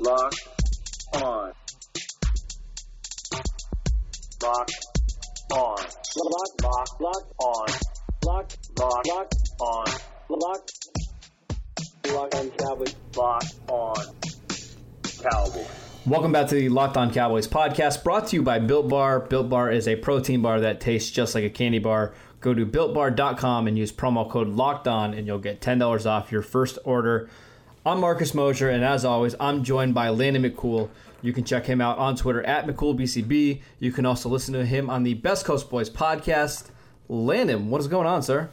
Lock 0.00 0.32
on. 1.14 1.52
Lock 4.40 4.68
on. 5.52 5.76
Lock, 6.16 6.62
lock, 6.62 7.00
lock 7.00 7.26
on. 7.40 7.68
Lock, 8.24 8.52
lock, 8.78 9.06
lock 9.06 9.32
on. 9.60 9.86
Lock, 10.28 10.68
lock 12.12 12.34
on 12.36 12.50
Cowboys. 12.50 12.94
Lock 13.16 13.44
on 13.68 13.96
Cowboys. 15.02 15.66
Welcome 16.06 16.30
back 16.30 16.46
to 16.48 16.54
the 16.54 16.68
Locked 16.68 16.96
On 16.96 17.12
Cowboys 17.12 17.48
podcast, 17.48 18.04
brought 18.04 18.28
to 18.28 18.36
you 18.36 18.42
by 18.42 18.60
Built 18.60 18.88
Bar. 18.88 19.18
Built 19.20 19.48
Bar 19.48 19.72
is 19.72 19.88
a 19.88 19.96
protein 19.96 20.42
bar 20.42 20.60
that 20.60 20.80
tastes 20.80 21.10
just 21.10 21.34
like 21.34 21.42
a 21.42 21.50
candy 21.50 21.80
bar. 21.80 22.14
Go 22.40 22.54
to 22.54 22.64
builtbar.com 22.64 23.66
and 23.66 23.76
use 23.76 23.90
promo 23.90 24.30
code 24.30 24.46
Locked 24.46 24.86
On, 24.86 25.12
and 25.12 25.26
you'll 25.26 25.40
get 25.40 25.60
ten 25.60 25.80
dollars 25.80 26.06
off 26.06 26.30
your 26.30 26.42
first 26.42 26.78
order. 26.84 27.28
I'm 27.88 28.00
Marcus 28.00 28.34
Mosher, 28.34 28.68
and 28.68 28.84
as 28.84 29.06
always, 29.06 29.34
I'm 29.40 29.64
joined 29.64 29.94
by 29.94 30.10
Landon 30.10 30.42
McCool. 30.42 30.90
You 31.22 31.32
can 31.32 31.44
check 31.44 31.64
him 31.64 31.80
out 31.80 31.96
on 31.96 32.16
Twitter 32.16 32.42
at 32.42 32.66
McCoolBCB. 32.66 33.62
You 33.78 33.92
can 33.92 34.04
also 34.04 34.28
listen 34.28 34.52
to 34.52 34.66
him 34.66 34.90
on 34.90 35.04
the 35.04 35.14
Best 35.14 35.46
Coast 35.46 35.70
Boys 35.70 35.88
podcast. 35.88 36.68
Landon, 37.08 37.70
what 37.70 37.80
is 37.80 37.88
going 37.88 38.06
on, 38.06 38.22
sir? 38.22 38.50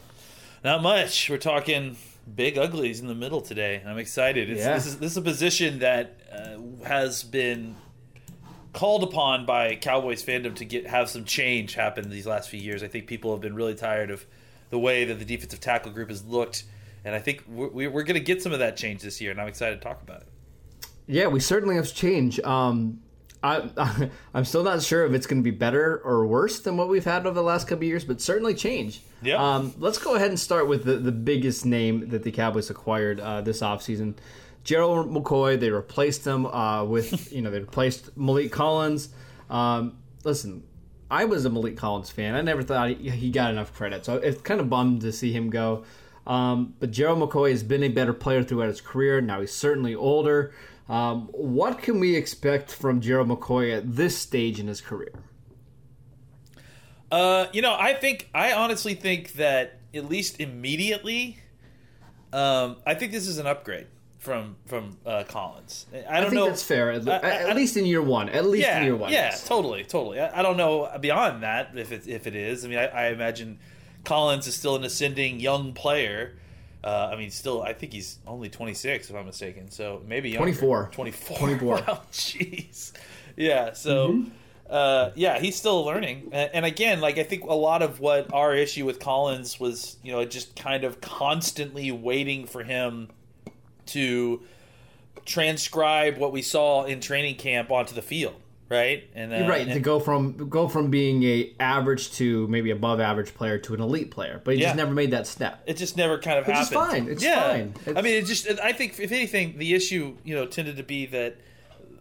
Not 0.63 0.81
much. 0.81 1.29
We're 1.29 1.37
talking 1.37 1.97
big 2.33 2.57
uglies 2.57 3.01
in 3.01 3.07
the 3.07 3.13
middle 3.13 3.41
today. 3.41 3.83
I'm 3.85 3.97
excited. 3.97 4.49
It's, 4.49 4.61
Yeah. 4.61 4.75
this, 4.75 4.85
is, 4.85 4.99
this 4.99 5.11
is 5.11 5.17
a 5.17 5.21
position 5.21 5.79
that 5.79 6.17
uh, 6.31 6.85
has 6.87 7.21
been 7.21 7.75
called 8.71 9.03
upon 9.03 9.45
by 9.45 9.75
Cowboys 9.75 10.23
fandom 10.23 10.55
to 10.55 10.63
get 10.63 10.87
have 10.87 11.09
some 11.09 11.25
change 11.25 11.73
happen 11.73 12.09
these 12.09 12.25
last 12.25 12.49
few 12.49 12.61
years. 12.61 12.83
I 12.83 12.87
think 12.87 13.05
people 13.05 13.33
have 13.33 13.41
been 13.41 13.55
really 13.55 13.75
tired 13.75 14.11
of 14.11 14.25
the 14.69 14.79
way 14.79 15.03
that 15.03 15.19
the 15.19 15.25
defensive 15.25 15.59
tackle 15.59 15.91
group 15.91 16.07
has 16.07 16.23
looked, 16.23 16.63
and 17.05 17.13
I 17.13 17.19
think 17.19 17.43
we're, 17.47 17.89
we're 17.89 18.03
going 18.03 18.15
to 18.15 18.19
get 18.19 18.41
some 18.41 18.51
of 18.51 18.59
that 18.59 18.75
change 18.75 19.03
this 19.03 19.21
year. 19.21 19.31
And 19.31 19.39
I'm 19.39 19.47
excited 19.47 19.79
to 19.79 19.87
talk 19.87 20.01
about 20.01 20.21
it. 20.21 20.27
Yeah, 21.07 21.27
we 21.27 21.39
certainly 21.39 21.75
have 21.75 21.93
change. 21.93 22.39
Um, 22.39 22.99
I, 23.43 23.69
I'm 24.33 24.43
still 24.43 24.63
not 24.63 24.81
sure 24.81 25.05
if 25.05 25.13
it's 25.13 25.27
going 25.27 25.39
to 25.39 25.43
be 25.43 25.55
better 25.55 26.01
or 26.03 26.25
worse 26.25 26.59
than 26.59 26.77
what 26.77 26.89
we've 26.89 27.05
had 27.05 27.27
over 27.27 27.35
the 27.35 27.43
last 27.43 27.67
couple 27.67 27.83
of 27.83 27.87
years, 27.87 28.03
but 28.03 28.19
certainly 28.19 28.55
change. 28.55 29.01
Yeah. 29.21 29.35
Um, 29.35 29.75
let's 29.77 29.99
go 29.99 30.15
ahead 30.15 30.29
and 30.29 30.39
start 30.39 30.67
with 30.67 30.83
the, 30.83 30.95
the 30.95 31.11
biggest 31.11 31.63
name 31.63 32.09
that 32.09 32.23
the 32.23 32.31
Cowboys 32.31 32.71
acquired 32.71 33.19
uh, 33.19 33.41
this 33.41 33.61
offseason. 33.61 34.15
Gerald 34.63 35.11
McCoy, 35.11 35.59
they 35.59 35.69
replaced 35.69 36.25
him 36.25 36.47
uh, 36.47 36.83
with, 36.85 37.31
you 37.31 37.43
know, 37.43 37.51
they 37.51 37.59
replaced 37.59 38.17
Maliek 38.17 38.51
Collins. 38.51 39.09
Um, 39.47 39.99
listen, 40.23 40.63
I 41.11 41.25
was 41.25 41.45
a 41.45 41.51
Maliek 41.51 41.77
Collins 41.77 42.09
fan. 42.09 42.33
I 42.33 42.41
never 42.41 42.63
thought 42.63 42.89
he, 42.89 43.11
he 43.11 43.29
got 43.29 43.51
enough 43.51 43.75
credit, 43.75 44.05
so 44.05 44.15
it's 44.15 44.41
kind 44.41 44.59
of 44.59 44.71
bummed 44.71 45.01
to 45.01 45.11
see 45.11 45.31
him 45.31 45.51
go. 45.51 45.85
Um, 46.27 46.73
but 46.79 46.91
Gerald 46.91 47.19
McCoy 47.19 47.51
has 47.51 47.63
been 47.63 47.83
a 47.83 47.87
better 47.89 48.13
player 48.13 48.43
throughout 48.43 48.67
his 48.69 48.81
career. 48.81 49.21
Now 49.21 49.41
he's 49.41 49.53
certainly 49.53 49.93
older. 49.93 50.53
Um, 50.89 51.27
what 51.31 51.79
can 51.81 51.99
we 51.99 52.15
expect 52.15 52.71
from 52.71 53.01
Gerald 53.01 53.27
McCoy 53.29 53.75
at 53.75 53.95
this 53.95 54.17
stage 54.17 54.59
in 54.59 54.67
his 54.67 54.81
career? 54.81 55.13
Uh, 57.11 57.47
you 57.53 57.61
know, 57.61 57.75
I 57.77 57.93
think 57.93 58.29
I 58.33 58.53
honestly 58.53 58.93
think 58.95 59.33
that 59.33 59.79
at 59.93 60.09
least 60.09 60.39
immediately, 60.41 61.37
um, 62.33 62.77
I 62.85 62.95
think 62.95 63.11
this 63.11 63.27
is 63.27 63.37
an 63.37 63.47
upgrade 63.47 63.87
from 64.17 64.55
from 64.65 64.97
uh, 65.05 65.23
Collins. 65.27 65.85
I 65.93 65.97
don't 65.97 66.07
I 66.11 66.21
think 66.23 66.33
know. 66.33 66.47
that's 66.47 66.63
fair, 66.63 66.91
at, 66.91 67.07
I- 67.07 67.17
I- 67.19 67.49
at 67.49 67.55
least 67.55 67.77
in 67.77 67.85
year 67.85 68.01
one. 68.01 68.27
At 68.29 68.45
least 68.45 68.65
yeah, 68.67 68.79
in 68.79 68.83
year 68.85 68.95
one. 68.95 69.11
yeah, 69.11 69.25
yes. 69.27 69.47
totally, 69.47 69.83
totally. 69.83 70.19
I, 70.19 70.39
I 70.39 70.41
don't 70.41 70.57
know 70.57 70.89
beyond 70.99 71.43
that 71.43 71.71
if 71.77 71.91
it 71.91 72.07
if 72.07 72.25
it 72.27 72.35
is. 72.35 72.65
I 72.65 72.67
mean, 72.67 72.79
I, 72.79 72.87
I 72.87 73.07
imagine 73.09 73.59
Collins 74.05 74.47
is 74.47 74.55
still 74.55 74.75
an 74.75 74.83
ascending 74.83 75.39
young 75.39 75.73
player. 75.73 76.35
Uh, 76.83 77.09
I 77.11 77.15
mean, 77.15 77.31
still, 77.31 77.63
I 77.63 77.73
think 77.73 77.93
he's 77.93 78.19
only 78.27 78.47
26, 78.47 79.09
if 79.09 79.15
I'm 79.15 79.25
mistaken. 79.25 79.71
So 79.71 80.01
maybe 80.07 80.29
younger. 80.29 80.43
24. 80.53 80.89
24. 80.93 81.37
24. 81.37 81.75
Wow, 81.75 82.01
jeez. 82.11 82.91
Yeah. 83.35 83.73
So, 83.73 84.09
Mm-hmm. 84.09 84.29
uh, 84.69 85.09
yeah, 85.15 85.39
he's 85.39 85.55
still 85.55 85.83
learning. 85.83 86.29
And, 86.31 86.51
and 86.53 86.65
again, 86.65 87.01
like 87.01 87.17
I 87.17 87.23
think 87.23 87.43
a 87.43 87.53
lot 87.55 87.81
of 87.81 87.99
what 87.99 88.31
our 88.31 88.55
issue 88.55 88.85
with 88.85 88.99
Collins 88.99 89.59
was, 89.59 89.97
you 90.03 90.11
know, 90.11 90.23
just 90.25 90.55
kind 90.55 90.83
of 90.83 91.01
constantly 91.01 91.91
waiting 91.91 92.45
for 92.45 92.63
him 92.63 93.09
to 93.87 94.41
transcribe 95.25 96.17
what 96.17 96.31
we 96.31 96.41
saw 96.41 96.83
in 96.85 96.99
training 96.99 97.35
camp 97.35 97.71
onto 97.71 97.95
the 97.95 98.01
field, 98.01 98.35
right? 98.69 99.07
And 99.15 99.31
then, 99.31 99.41
You're 99.41 99.49
right 99.49 99.61
and- 99.61 99.73
to 99.73 99.79
go 99.79 99.99
from 99.99 100.49
go 100.49 100.67
from 100.67 100.89
being 100.89 101.23
a 101.23 101.51
average 101.59 102.11
to 102.13 102.47
maybe 102.47 102.71
above 102.71 102.99
average 102.99 103.33
player 103.33 103.57
to 103.59 103.73
an 103.73 103.81
elite 103.81 104.11
player, 104.11 104.41
but 104.43 104.55
he 104.55 104.61
Yeah. 104.61 104.67
just 104.67 104.77
never 104.77 104.91
made 104.91 105.11
that 105.11 105.27
step. 105.27 105.63
it 105.67 105.77
just 105.77 105.97
never 105.97 106.17
kind 106.19 106.39
of 106.39 106.47
Which 106.47 106.55
happened. 106.55 106.73
fine. 106.91 107.07
It's 107.09 107.23
yeah. 107.23 107.47
fine. 107.49 107.73
I 107.95 108.01
mean, 108.01 108.15
it 108.15 108.25
just. 108.25 108.47
I 108.59 108.73
think 108.73 108.99
if 108.99 109.11
anything, 109.11 109.57
the 109.57 109.73
issue 109.73 110.17
you 110.23 110.35
know 110.35 110.45
tended 110.45 110.77
to 110.77 110.83
be 110.83 111.05
that 111.07 111.35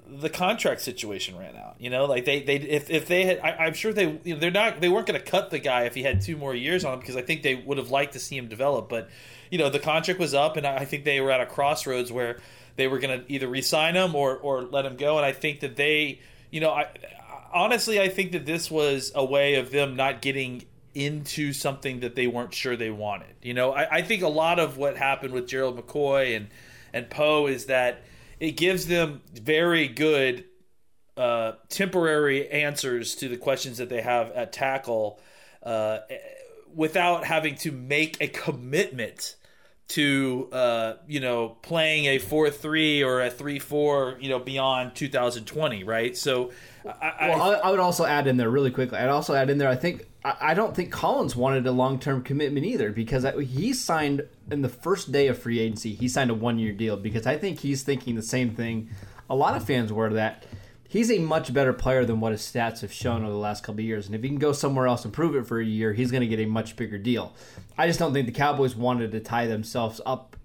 the 0.07 0.31
contract 0.31 0.81
situation 0.83 1.37
ran 1.37 1.57
out. 1.57 1.75
You 1.79 1.91
know, 1.91 2.05
like 2.05 2.25
they 2.25 2.43
they 2.43 2.57
if, 2.57 2.89
if 2.91 3.09
they 3.09 3.25
had, 3.25 3.41
I, 3.41 3.51
I'm 3.67 3.75
sure 3.75 3.93
they 3.93 4.19
you 4.25 4.35
know, 4.35 4.41
they're 4.41 4.51
not 4.51 4.81
they 4.81 4.89
weren't 4.89 5.07
going 5.07 5.19
to 5.21 5.27
cut 5.27 5.51
the 5.51 5.59
guy 5.59 5.85
if 5.85 5.95
he 5.95 6.03
had 6.03 6.21
two 6.21 6.37
more 6.37 6.55
years 6.55 6.85
on 6.85 6.95
him 6.95 7.01
because 7.01 7.17
I 7.17 7.23
think 7.23 7.43
they 7.43 7.55
would 7.57 7.79
have 7.79 7.91
liked 7.91 8.13
to 8.13 8.19
see 8.21 8.37
him 8.37 8.47
develop. 8.49 8.89
But 8.89 9.09
you 9.51 9.59
know, 9.59 9.69
the 9.71 9.79
contract 9.81 10.21
was 10.21 10.35
up, 10.35 10.57
and 10.57 10.67
I 10.67 10.77
I 10.79 10.85
think 10.85 11.05
they 11.05 11.21
were 11.21 11.31
at 11.31 11.41
a 11.41 11.47
crossroads 11.47 12.13
where 12.13 12.39
they 12.77 12.87
were 12.89 12.99
going 12.99 13.21
to 13.21 13.33
either 13.33 13.49
re-sign 13.49 13.95
him 13.95 14.15
or 14.15 14.37
or 14.37 14.63
let 14.63 14.85
him 14.85 14.97
go. 14.97 15.17
And 15.17 15.25
I 15.27 15.33
think 15.33 15.61
that 15.61 15.77
they, 15.77 16.21
you 16.55 16.61
know, 16.61 16.71
I 16.71 16.87
honestly 17.53 18.01
I 18.01 18.09
think 18.09 18.31
that 18.31 18.47
this 18.47 18.71
was 18.71 19.11
a 19.13 19.25
way 19.25 19.57
of 19.57 19.73
them 19.73 19.97
not 19.97 20.23
getting 20.23 20.63
into 20.95 21.53
something 21.53 21.99
that 22.01 22.15
they 22.15 22.29
weren't 22.29 22.55
sure 22.55 22.77
they 22.77 22.91
wanted. 22.91 23.35
You 23.43 23.55
know, 23.55 23.73
I, 23.73 23.97
I 23.97 24.03
think 24.03 24.23
a 24.23 24.29
lot 24.29 24.61
of 24.61 24.77
what 24.77 24.97
happened 24.97 25.35
with 25.35 25.49
Gerald 25.49 25.77
McCoy 25.77 26.37
and 26.37 26.47
and 26.93 27.11
Poe 27.11 27.49
is 27.49 27.67
that 27.67 28.03
it 28.39 28.53
gives 28.53 28.87
them 28.87 29.21
very 29.33 29.89
good 29.89 30.45
uh, 31.17 31.55
temporary 31.71 32.49
answers 32.49 33.17
to 33.17 33.29
the 33.29 33.37
questions 33.37 33.79
that 33.79 33.89
they 33.89 34.03
have 34.03 34.31
at 34.31 34.53
tackle 34.53 35.19
uh, 35.65 35.99
without 36.73 37.25
having 37.25 37.57
to 37.57 37.73
make 37.73 38.17
a 38.21 38.29
commitment 38.29 39.35
to 39.87 40.49
uh, 40.53 40.95
you 41.06 41.21
know 41.21 41.50
playing 41.62 42.06
a 42.06 42.19
four 42.19 42.50
three 42.50 43.03
or 43.03 43.22
a 43.22 43.31
three 43.31 43.59
four 43.59 44.17
you 44.21 44.28
know 44.28 44.39
beyond 44.39 44.95
2020 44.95 45.84
right 45.84 46.17
so 46.17 46.50
I, 46.87 47.28
Well, 47.28 47.43
I, 47.43 47.55
I 47.55 47.71
would 47.71 47.81
also 47.81 48.05
add 48.05 48.27
in 48.27 48.37
there 48.37 48.50
really 48.50 48.71
quickly. 48.71 48.99
I'd 48.99 49.09
also 49.09 49.34
add 49.34 49.49
in 49.49 49.59
there. 49.59 49.69
I 49.69 49.77
think 49.77 50.06
I 50.25 50.55
don't 50.55 50.75
think 50.75 50.91
Collins 50.91 51.37
wanted 51.37 51.67
a 51.67 51.73
long 51.73 51.99
term 51.99 52.23
commitment 52.23 52.65
either 52.65 52.91
because 52.91 53.27
he 53.47 53.73
signed 53.73 54.27
in 54.50 54.62
the 54.62 54.69
first 54.69 55.12
day 55.12 55.28
of 55.28 55.39
free 55.39 55.61
agency. 55.61 55.94
He 55.94 56.09
signed 56.09 56.31
a 56.31 56.34
one 56.34 56.59
year 56.59 56.73
deal 56.73 56.97
because 56.97 57.27
I 57.27 57.37
think 57.37 57.61
he's 57.61 57.83
thinking 57.83 58.15
the 58.15 58.23
same 58.23 58.55
thing. 58.55 58.91
A 59.28 59.34
lot 59.34 59.56
of 59.56 59.65
fans 59.65 59.93
were 59.93 60.11
that 60.15 60.44
he's 60.94 61.10
a 61.10 61.19
much 61.19 61.53
better 61.53 61.72
player 61.72 62.05
than 62.05 62.21
what 62.21 62.31
his 62.31 62.41
stats 62.41 62.81
have 62.81 62.93
shown 62.93 63.22
over 63.22 63.32
the 63.32 63.37
last 63.37 63.65
couple 63.65 63.81
of 63.81 63.84
years. 63.84 64.06
And 64.06 64.15
if 64.15 64.22
he 64.22 64.28
can 64.28 64.38
go 64.38 64.53
somewhere 64.53 64.87
else 64.87 65.05
and 65.05 65.12
prove 65.12 65.34
it 65.34 65.44
for 65.44 65.59
a 65.59 65.65
year, 65.65 65.93
he's 65.93 66.12
going 66.12 66.21
to 66.21 66.27
get 66.28 66.38
a 66.38 66.47
much 66.47 66.77
bigger 66.77 66.99
deal. 66.99 67.34
I 67.77 67.88
just 67.88 67.99
don't 67.99 68.12
think 68.12 68.27
the 68.27 68.32
Cowboys 68.32 68.77
wanted 68.77 69.10
to 69.10 69.19
tie 69.19 69.49
themselves 69.49 70.00
up 70.06 70.37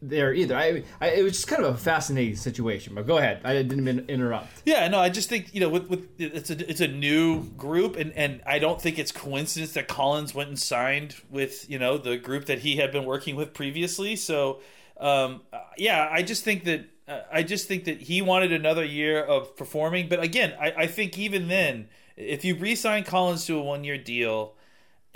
there 0.00 0.32
either. 0.32 0.56
I, 0.56 0.84
I 1.02 1.08
it 1.10 1.22
was 1.22 1.34
just 1.34 1.48
kind 1.48 1.62
of 1.62 1.74
a 1.74 1.78
fascinating 1.78 2.36
situation. 2.36 2.94
But 2.94 3.06
go 3.06 3.18
ahead. 3.18 3.42
I 3.44 3.52
didn't 3.52 3.84
mean 3.84 4.06
interrupt. 4.08 4.48
Yeah, 4.64 4.88
no, 4.88 5.00
I 5.00 5.10
just 5.10 5.28
think 5.28 5.54
you 5.54 5.60
know, 5.60 5.68
with, 5.68 5.88
with 5.88 6.08
it's 6.18 6.50
a 6.50 6.70
it's 6.70 6.80
a 6.80 6.88
new 6.88 7.44
group, 7.50 7.96
and 7.96 8.12
and 8.14 8.40
I 8.46 8.58
don't 8.58 8.80
think 8.80 8.98
it's 8.98 9.12
coincidence 9.12 9.74
that 9.74 9.86
Collins 9.86 10.34
went 10.34 10.48
and 10.48 10.58
signed 10.58 11.16
with 11.30 11.68
you 11.68 11.78
know 11.78 11.98
the 11.98 12.16
group 12.16 12.46
that 12.46 12.60
he 12.60 12.76
had 12.76 12.90
been 12.90 13.04
working 13.04 13.36
with 13.36 13.52
previously. 13.52 14.16
So, 14.16 14.60
um, 14.98 15.42
yeah, 15.76 16.08
I 16.10 16.22
just 16.22 16.42
think 16.42 16.64
that 16.64 16.86
uh, 17.08 17.20
I 17.32 17.42
just 17.42 17.68
think 17.68 17.84
that 17.84 18.02
he 18.02 18.22
wanted 18.22 18.52
another 18.52 18.84
year 18.84 19.22
of 19.22 19.56
performing. 19.56 20.08
But 20.08 20.22
again, 20.22 20.54
I, 20.60 20.72
I 20.76 20.86
think 20.86 21.18
even 21.18 21.48
then, 21.48 21.88
if 22.16 22.44
you 22.44 22.54
re-sign 22.54 23.04
Collins 23.04 23.44
to 23.46 23.58
a 23.58 23.62
one-year 23.62 23.98
deal. 23.98 24.54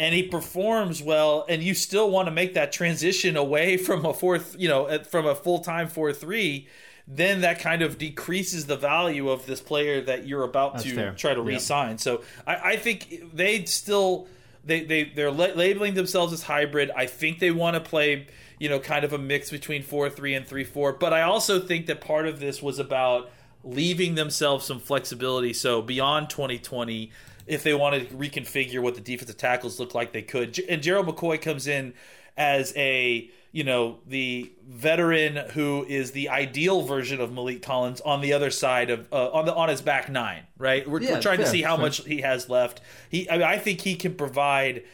And 0.00 0.14
he 0.14 0.22
performs 0.22 1.02
well, 1.02 1.44
and 1.48 1.60
you 1.60 1.74
still 1.74 2.08
want 2.08 2.28
to 2.28 2.30
make 2.30 2.54
that 2.54 2.70
transition 2.70 3.36
away 3.36 3.76
from 3.76 4.04
a 4.06 4.14
fourth, 4.14 4.54
you 4.56 4.68
know, 4.68 5.00
from 5.02 5.26
a 5.26 5.34
full 5.34 5.58
time 5.58 5.88
four 5.88 6.12
three 6.12 6.68
then 7.08 7.40
that 7.40 7.58
kind 7.58 7.80
of 7.80 7.96
decreases 7.96 8.66
the 8.66 8.76
value 8.76 9.30
of 9.30 9.46
this 9.46 9.60
player 9.60 10.02
that 10.02 10.26
you're 10.26 10.44
about 10.44 10.74
That's 10.74 10.84
to 10.84 10.94
fair. 10.94 11.12
try 11.12 11.32
to 11.34 11.40
Yeah. 11.40 11.46
re-sign. 11.48 11.98
So 11.98 12.22
I, 12.46 12.72
I 12.72 12.76
think 12.76 13.22
they 13.34 13.64
still 13.64 14.28
they 14.64 14.84
they 14.84 15.04
they're 15.04 15.30
labeling 15.30 15.94
themselves 15.94 16.32
as 16.32 16.42
hybrid. 16.42 16.90
I 16.94 17.06
think 17.06 17.38
they 17.38 17.50
want 17.50 17.74
to 17.74 17.80
play 17.80 18.26
you 18.58 18.68
know 18.68 18.78
kind 18.78 19.04
of 19.04 19.12
a 19.12 19.18
mix 19.18 19.50
between 19.50 19.82
four 19.82 20.08
three 20.10 20.34
and 20.34 20.46
three 20.46 20.64
four. 20.64 20.92
But 20.92 21.12
I 21.12 21.22
also 21.22 21.60
think 21.60 21.86
that 21.86 22.00
part 22.00 22.26
of 22.26 22.40
this 22.40 22.62
was 22.62 22.78
about 22.78 23.30
leaving 23.64 24.14
themselves 24.14 24.66
some 24.66 24.80
flexibility. 24.80 25.52
So 25.52 25.82
beyond 25.82 26.30
2020. 26.30 27.10
If 27.46 27.62
they 27.62 27.72
wanted 27.72 28.10
to 28.10 28.14
reconfigure 28.14 28.82
what 28.82 28.94
the 28.94 29.00
defensive 29.00 29.38
tackles 29.38 29.80
look 29.80 29.94
like, 29.94 30.12
they 30.12 30.20
could. 30.20 30.58
And 30.68 30.82
Gerald 30.82 31.06
McCoy 31.06 31.40
comes 31.40 31.66
in 31.66 31.94
as 32.36 32.74
a 32.76 33.30
you 33.52 33.64
know 33.64 33.98
the 34.06 34.52
veteran 34.66 35.36
who 35.52 35.84
is 35.88 36.12
the 36.12 36.28
ideal 36.28 36.82
version 36.82 37.20
of 37.20 37.30
Maliek 37.30 37.62
Collins 37.62 38.00
on 38.02 38.20
the 38.20 38.32
other 38.32 38.50
side 38.50 38.90
of 38.90 39.12
uh, 39.12 39.30
on 39.30 39.46
the 39.46 39.54
on 39.54 39.68
his 39.68 39.80
back 39.80 40.10
nine, 40.10 40.42
right? 40.58 40.88
We're, 40.88 41.00
Yeah, 41.00 41.14
we're 41.14 41.22
trying 41.22 41.38
to 41.38 41.46
see 41.46 41.62
how 41.62 41.76
fair. 41.76 41.86
much 41.86 42.04
he 42.04 42.20
has 42.20 42.48
left. 42.48 42.80
He, 43.08 43.28
I, 43.28 43.38
mean, 43.38 43.46
I 43.46 43.58
think 43.58 43.80
he 43.80 43.96
can 43.96 44.14
provide 44.14 44.84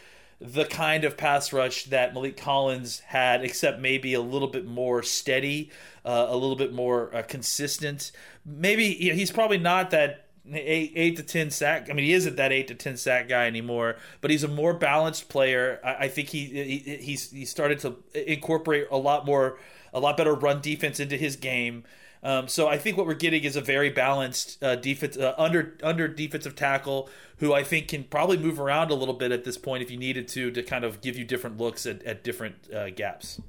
the 0.45 0.67
kind 0.67 1.05
of 1.05 1.17
pass 1.17 1.55
rush 1.55 1.85
that 1.85 2.13
Maliek 2.13 2.37
Collins 2.37 3.01
had, 3.01 3.43
except 3.43 3.81
maybe 3.81 4.13
a 4.13 4.21
little 4.21 4.49
bit 4.49 4.67
more 4.67 5.03
steady, 5.03 5.71
uh, 6.05 6.27
a 6.29 6.35
little 6.37 6.55
bit 6.57 6.73
more 6.73 7.15
uh, 7.17 7.23
consistent. 7.23 8.13
Maybe 8.45 8.85
you 8.85 9.11
know, 9.11 9.17
he's 9.17 9.31
probably 9.31 9.57
not 9.57 9.91
that 9.93 10.27
eight, 10.53 10.93
eight 10.95 11.17
to 11.17 11.23
ten 11.23 11.51
sack. 11.51 11.89
I 11.89 11.95
mean, 11.95 12.05
he 12.05 12.13
isn't 12.13 12.37
that 12.37 12.53
eight 12.53 12.69
to 12.69 12.75
ten 12.75 12.99
sack 12.99 13.27
guy 13.27 13.47
anymore, 13.47 13.97
but 14.21 14.31
he's 14.31 14.45
a 14.45 14.49
more 14.49 14.75
balanced 14.75 15.31
player. 15.31 15.81
I, 15.83 15.95
I 15.95 16.09
think 16.09 16.29
he, 16.29 16.45
he 16.45 16.97
he's 16.97 17.31
he 17.31 17.47
started 17.47 17.79
to 17.81 17.97
incorporate 18.13 18.89
a 18.91 18.99
lot 18.99 19.25
more, 19.25 19.59
a 19.95 20.01
lot 20.01 20.19
better 20.19 20.35
run 20.35 20.61
defense 20.61 21.01
into 21.01 21.17
his 21.17 21.37
game. 21.37 21.85
Um, 22.25 22.49
so 22.49 22.69
I 22.69 22.79
think 22.79 22.97
what 22.97 23.07
we're 23.07 23.15
getting 23.15 23.45
is 23.45 23.55
a 23.55 23.61
very 23.61 23.91
balanced 23.91 24.63
uh, 24.65 24.77
defense 24.77 25.19
uh, 25.19 25.35
under 25.37 25.77
under 25.83 26.09
defensive 26.09 26.57
tackle 26.57 27.11
who 27.39 27.53
I 27.53 27.63
think 27.63 27.89
can 27.89 28.05
probably 28.05 28.39
move 28.39 28.59
around 28.59 28.91
a 28.91 28.95
little 28.95 29.15
bit 29.15 29.31
at 29.31 29.45
this 29.45 29.59
point 29.59 29.83
if 29.83 29.91
you 29.91 29.99
needed 29.99 30.27
to 30.29 30.51
to 30.51 30.63
kind 30.63 30.85
of 30.85 31.03
give 31.03 31.19
you 31.19 31.25
different 31.25 31.59
looks 31.59 31.85
at, 31.85 32.03
at 32.05 32.25
different 32.25 32.73
uh, 32.73 32.89
gaps. 32.91 33.43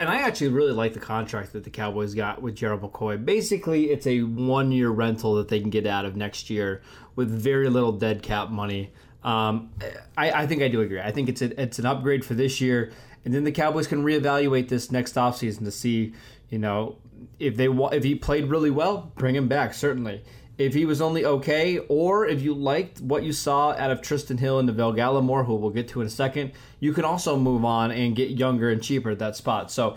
And 0.00 0.08
I 0.08 0.20
actually 0.22 0.48
really 0.48 0.72
like 0.72 0.92
the 0.92 1.00
contract 1.00 1.52
that 1.52 1.64
the 1.64 1.70
Cowboys 1.70 2.14
got 2.14 2.40
with 2.40 2.54
Gerald 2.54 2.82
McCoy. 2.82 3.24
Basically, 3.24 3.90
it's 3.90 4.06
a 4.06 4.22
one 4.22 4.72
year 4.72 4.90
rental 4.90 5.34
that 5.36 5.48
they 5.48 5.60
can 5.60 5.70
get 5.70 5.86
out 5.86 6.04
of 6.04 6.16
next 6.16 6.50
year 6.50 6.82
with 7.16 7.30
very 7.30 7.68
little 7.68 7.92
dead 7.92 8.22
cap 8.22 8.50
money. 8.50 8.92
Um, 9.24 9.70
I, 10.16 10.30
I, 10.30 10.46
think 10.46 10.62
I 10.62 10.68
do 10.68 10.80
agree. 10.80 11.00
I 11.00 11.10
think 11.10 11.28
it's 11.28 11.42
a, 11.42 11.60
it's 11.60 11.80
an 11.80 11.86
upgrade 11.86 12.24
for 12.24 12.34
this 12.34 12.60
year, 12.60 12.92
and 13.24 13.34
then 13.34 13.42
the 13.42 13.50
Cowboys 13.50 13.88
can 13.88 14.04
reevaluate 14.04 14.68
this 14.68 14.92
next 14.92 15.16
offseason 15.16 15.64
to 15.64 15.72
see, 15.72 16.14
you 16.48 16.58
know, 16.60 16.96
if 17.38 17.56
they 17.56 17.66
if 17.66 18.04
he 18.04 18.14
played 18.14 18.46
really 18.46 18.70
well, 18.70 19.12
bring 19.16 19.34
him 19.34 19.48
back 19.48 19.74
certainly. 19.74 20.22
If 20.56 20.74
he 20.74 20.84
was 20.84 21.00
only 21.00 21.24
okay, 21.24 21.78
or 21.88 22.26
if 22.26 22.42
you 22.42 22.52
liked 22.52 23.00
what 23.00 23.22
you 23.22 23.32
saw 23.32 23.70
out 23.72 23.92
of 23.92 24.00
Trysten 24.00 24.40
Hill 24.40 24.58
and 24.58 24.66
Neville 24.66 24.92
Gallimore, 24.92 25.46
who 25.46 25.54
we'll 25.54 25.70
get 25.70 25.86
to 25.88 26.00
in 26.00 26.08
a 26.08 26.10
second, 26.10 26.50
you 26.80 26.92
can 26.92 27.04
also 27.04 27.38
move 27.38 27.64
on 27.64 27.92
and 27.92 28.16
get 28.16 28.30
younger 28.30 28.68
and 28.68 28.82
cheaper 28.82 29.10
at 29.10 29.20
that 29.20 29.36
spot. 29.36 29.70
So, 29.70 29.96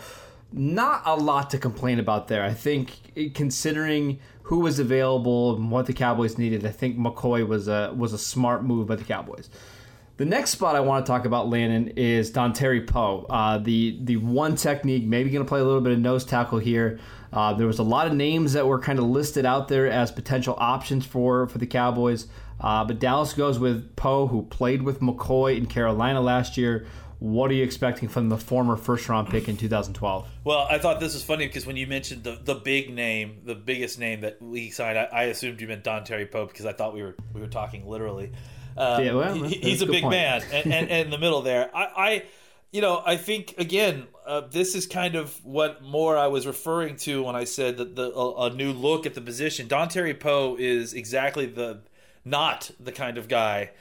not 0.54 1.02
a 1.06 1.16
lot 1.16 1.50
to 1.52 1.58
complain 1.58 1.98
about 1.98 2.28
there. 2.28 2.44
I 2.44 2.54
think 2.54 2.92
eh, 3.18 3.30
considering 3.34 4.20
who 4.44 4.60
was 4.60 4.78
available 4.78 5.56
and 5.56 5.72
what 5.72 5.88
the 5.88 5.94
Cowboys 5.94 6.38
needed, 6.38 6.64
I 6.64 6.72
think 6.72 6.96
McCoy 6.96 7.48
was 7.48 7.68
a 7.68 7.92
was 7.98 8.14
a 8.14 8.20
smart 8.20 8.64
move 8.64 8.86
by 8.86 8.98
the 8.98 9.04
Cowboys. 9.04 9.50
The 10.22 10.28
next 10.28 10.52
spot 10.52 10.76
I 10.76 10.82
want 10.82 11.04
to 11.04 11.12
talk 11.12 11.26
about, 11.26 11.50
Landon, 11.50 11.94
is 11.96 12.32
Dontari 12.32 12.86
Poe. 12.86 13.26
Uh, 13.28 13.58
the 13.58 13.98
the 14.04 14.18
one 14.18 14.56
technique, 14.56 15.04
maybe 15.04 15.32
going 15.32 15.44
to 15.44 15.50
play 15.50 15.60
a 15.60 15.64
little 15.64 15.82
bit 15.82 15.94
of 15.94 15.98
nose 15.98 16.24
tackle 16.24 16.60
here. 16.60 17.00
Uh, 17.34 17.56
there 17.56 17.66
was 17.66 17.80
a 17.80 17.84
lot 17.84 18.06
of 18.06 18.14
names 18.14 18.54
that 18.54 18.68
were 18.68 18.78
kind 18.78 19.00
of 19.00 19.06
listed 19.06 19.48
out 19.48 19.68
there 19.68 19.90
as 19.90 20.12
potential 20.12 20.56
options 20.60 21.08
for 21.08 21.48
for 21.48 21.58
the 21.58 21.66
Cowboys, 21.66 22.28
uh, 22.60 22.86
but 22.86 23.00
Dallas 23.00 23.34
goes 23.34 23.58
with 23.58 23.96
Poe, 23.96 24.28
who 24.28 24.44
played 24.44 24.84
with 24.84 25.00
McCoy 25.00 25.58
in 25.58 25.66
Carolina 25.66 26.22
last 26.22 26.56
year. 26.56 26.86
What 27.18 27.50
are 27.50 27.56
you 27.56 27.64
expecting 27.64 28.08
from 28.08 28.30
the 28.30 28.38
former 28.38 28.78
first 28.78 29.10
round 29.10 29.28
pick 29.28 29.50
in 29.50 29.58
2012? 29.58 30.28
Well, 30.44 30.68
I 30.70 30.78
thought 30.78 31.00
this 31.00 31.16
was 31.16 31.24
funny 31.24 31.48
because 31.48 31.66
when 31.66 31.78
you 31.78 31.88
mentioned 31.88 32.24
the, 32.24 32.40
the 32.44 32.56
big 32.56 32.94
name, 32.94 33.42
the 33.44 33.56
biggest 33.56 33.98
name 33.98 34.22
that 34.22 34.40
we 34.40 34.70
signed, 34.70 35.00
I, 35.00 35.06
I 35.06 35.24
assumed 35.24 35.62
you 35.62 35.68
meant 35.68 35.84
Dontari 35.84 36.30
Poe 36.30 36.46
because 36.46 36.68
I 36.68 36.74
thought 36.74 36.94
we 36.94 37.02
were 37.02 37.16
we 37.34 37.42
were 37.42 37.48
talking 37.48 37.90
literally. 37.90 38.32
Um, 38.78 39.04
yeah, 39.04 39.14
well, 39.14 39.34
he, 39.34 39.56
he's 39.56 39.82
a, 39.82 39.86
big 39.86 40.04
point. 40.04 40.12
man, 40.12 40.42
and, 40.52 40.74
and, 40.74 40.90
and, 40.90 41.06
in 41.06 41.10
the 41.10 41.18
middle 41.18 41.42
there, 41.42 41.70
I, 41.76 41.84
I, 41.84 42.24
you 42.72 42.82
know, 42.82 43.02
I 43.06 43.18
think 43.18 43.56
again, 43.58 44.08
uh, 44.26 44.42
this 44.50 44.76
is 44.76 44.88
kind 44.88 45.16
of 45.16 45.44
what 45.44 45.84
more 45.84 46.18
I 46.18 46.28
was 46.28 46.48
referring 46.48 46.96
to 46.98 47.24
when 47.24 47.36
I 47.36 47.44
said 47.44 47.78
that 47.78 47.96
the 47.96 48.14
a, 48.14 48.46
a 48.46 48.50
new 48.50 48.72
look 48.72 49.06
at 49.06 49.14
the 49.14 49.22
position. 49.22 49.68
Dontari 49.68 50.18
Poe 50.18 50.56
is 50.58 50.94
exactly 50.94 51.46
the 51.46 51.82
not 52.24 52.72
the 52.80 52.92
kind 52.92 53.18
of 53.18 53.28
guy 53.28 53.72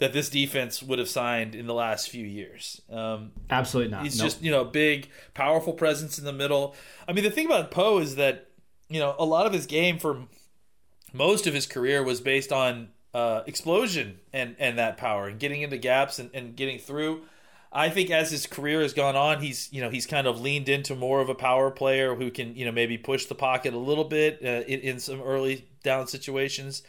that 0.00 0.14
this 0.14 0.30
defense 0.30 0.82
would 0.82 0.98
have 0.98 1.08
signed 1.08 1.54
in 1.54 1.66
the 1.66 1.74
last 1.74 2.08
few 2.08 2.24
years. 2.24 2.80
Um, 2.90 3.32
Absolutely 3.50 3.92
not. 3.92 4.02
He's 4.02 4.18
nope. 4.18 4.26
just 4.26 4.42
you 4.42 4.50
know 4.50 4.64
big, 4.64 5.08
powerful 5.34 5.74
presence 5.74 6.18
in 6.18 6.24
the 6.24 6.32
middle. 6.32 6.74
I 7.06 7.12
mean, 7.12 7.22
the 7.22 7.30
thing 7.30 7.46
about 7.46 7.70
Poe 7.70 7.98
is 7.98 8.16
that 8.16 8.48
you 8.88 8.98
know 8.98 9.14
a 9.18 9.24
lot 9.24 9.46
of 9.46 9.52
his 9.52 9.66
game 9.66 9.98
for 9.98 10.26
most 11.12 11.46
of 11.46 11.54
his 11.54 11.66
career 11.66 12.02
was 12.02 12.20
based 12.20 12.52
on 12.52 12.88
uh, 13.14 13.42
explosion 13.46 14.18
and 14.32 14.56
and 14.58 14.78
that 14.78 14.96
power 14.96 15.28
and 15.28 15.38
getting 15.38 15.62
into 15.62 15.76
gaps 15.78 16.18
and, 16.18 16.30
and 16.34 16.56
getting 16.56 16.78
through. 16.78 17.22
I 17.72 17.88
think 17.88 18.10
as 18.10 18.32
his 18.32 18.46
career 18.46 18.82
has 18.82 18.92
gone 18.92 19.14
on, 19.14 19.40
he's 19.40 19.72
you 19.72 19.80
know 19.80 19.90
he's 19.90 20.06
kind 20.06 20.26
of 20.26 20.40
leaned 20.40 20.68
into 20.68 20.94
more 20.94 21.20
of 21.20 21.28
a 21.28 21.34
power 21.34 21.70
player 21.70 22.14
who 22.14 22.30
can 22.30 22.56
you 22.56 22.64
know 22.64 22.72
maybe 22.72 22.98
push 22.98 23.26
the 23.26 23.34
pocket 23.34 23.74
a 23.74 23.78
little 23.78 24.04
bit 24.04 24.40
uh, 24.44 24.64
in, 24.66 24.80
in, 24.80 25.00
some 25.00 25.20
early 25.20 25.66
down 25.82 26.06
situations. 26.06 26.82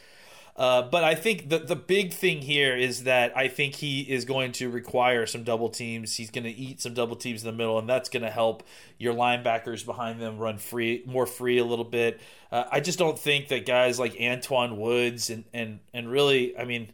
Uh, 0.55 0.81
but 0.81 1.03
I 1.03 1.15
think 1.15 1.49
the 1.49 1.59
the 1.59 1.75
big 1.75 2.13
thing 2.13 2.41
here 2.41 2.75
is 2.75 3.05
that 3.05 3.35
I 3.37 3.47
think 3.47 3.75
he 3.75 4.01
is 4.01 4.25
going 4.25 4.51
to 4.53 4.69
require 4.69 5.25
some 5.25 5.43
double 5.43 5.69
teams. 5.69 6.17
He's 6.17 6.29
going 6.29 6.43
to 6.43 6.49
eat 6.51 6.81
some 6.81 6.93
double 6.93 7.15
teams 7.15 7.43
in 7.43 7.47
the 7.47 7.55
middle, 7.55 7.79
and 7.79 7.87
that's 7.87 8.09
going 8.09 8.23
to 8.23 8.29
help 8.29 8.63
your 8.97 9.13
linebackers 9.13 9.85
behind 9.85 10.21
them 10.21 10.37
run 10.37 10.57
free, 10.57 11.03
more 11.05 11.25
free 11.25 11.57
a 11.57 11.63
little 11.63 11.85
bit. 11.85 12.19
Uh, 12.51 12.65
I 12.71 12.81
just 12.81 12.99
don't 12.99 13.17
think 13.17 13.47
that 13.47 13.65
guys 13.65 13.97
like 13.97 14.13
Antwaun 14.15 14.75
Woods 14.75 15.29
and 15.29 15.45
and 15.53 15.79
and 15.93 16.11
really, 16.11 16.57
I 16.57 16.65
mean, 16.65 16.91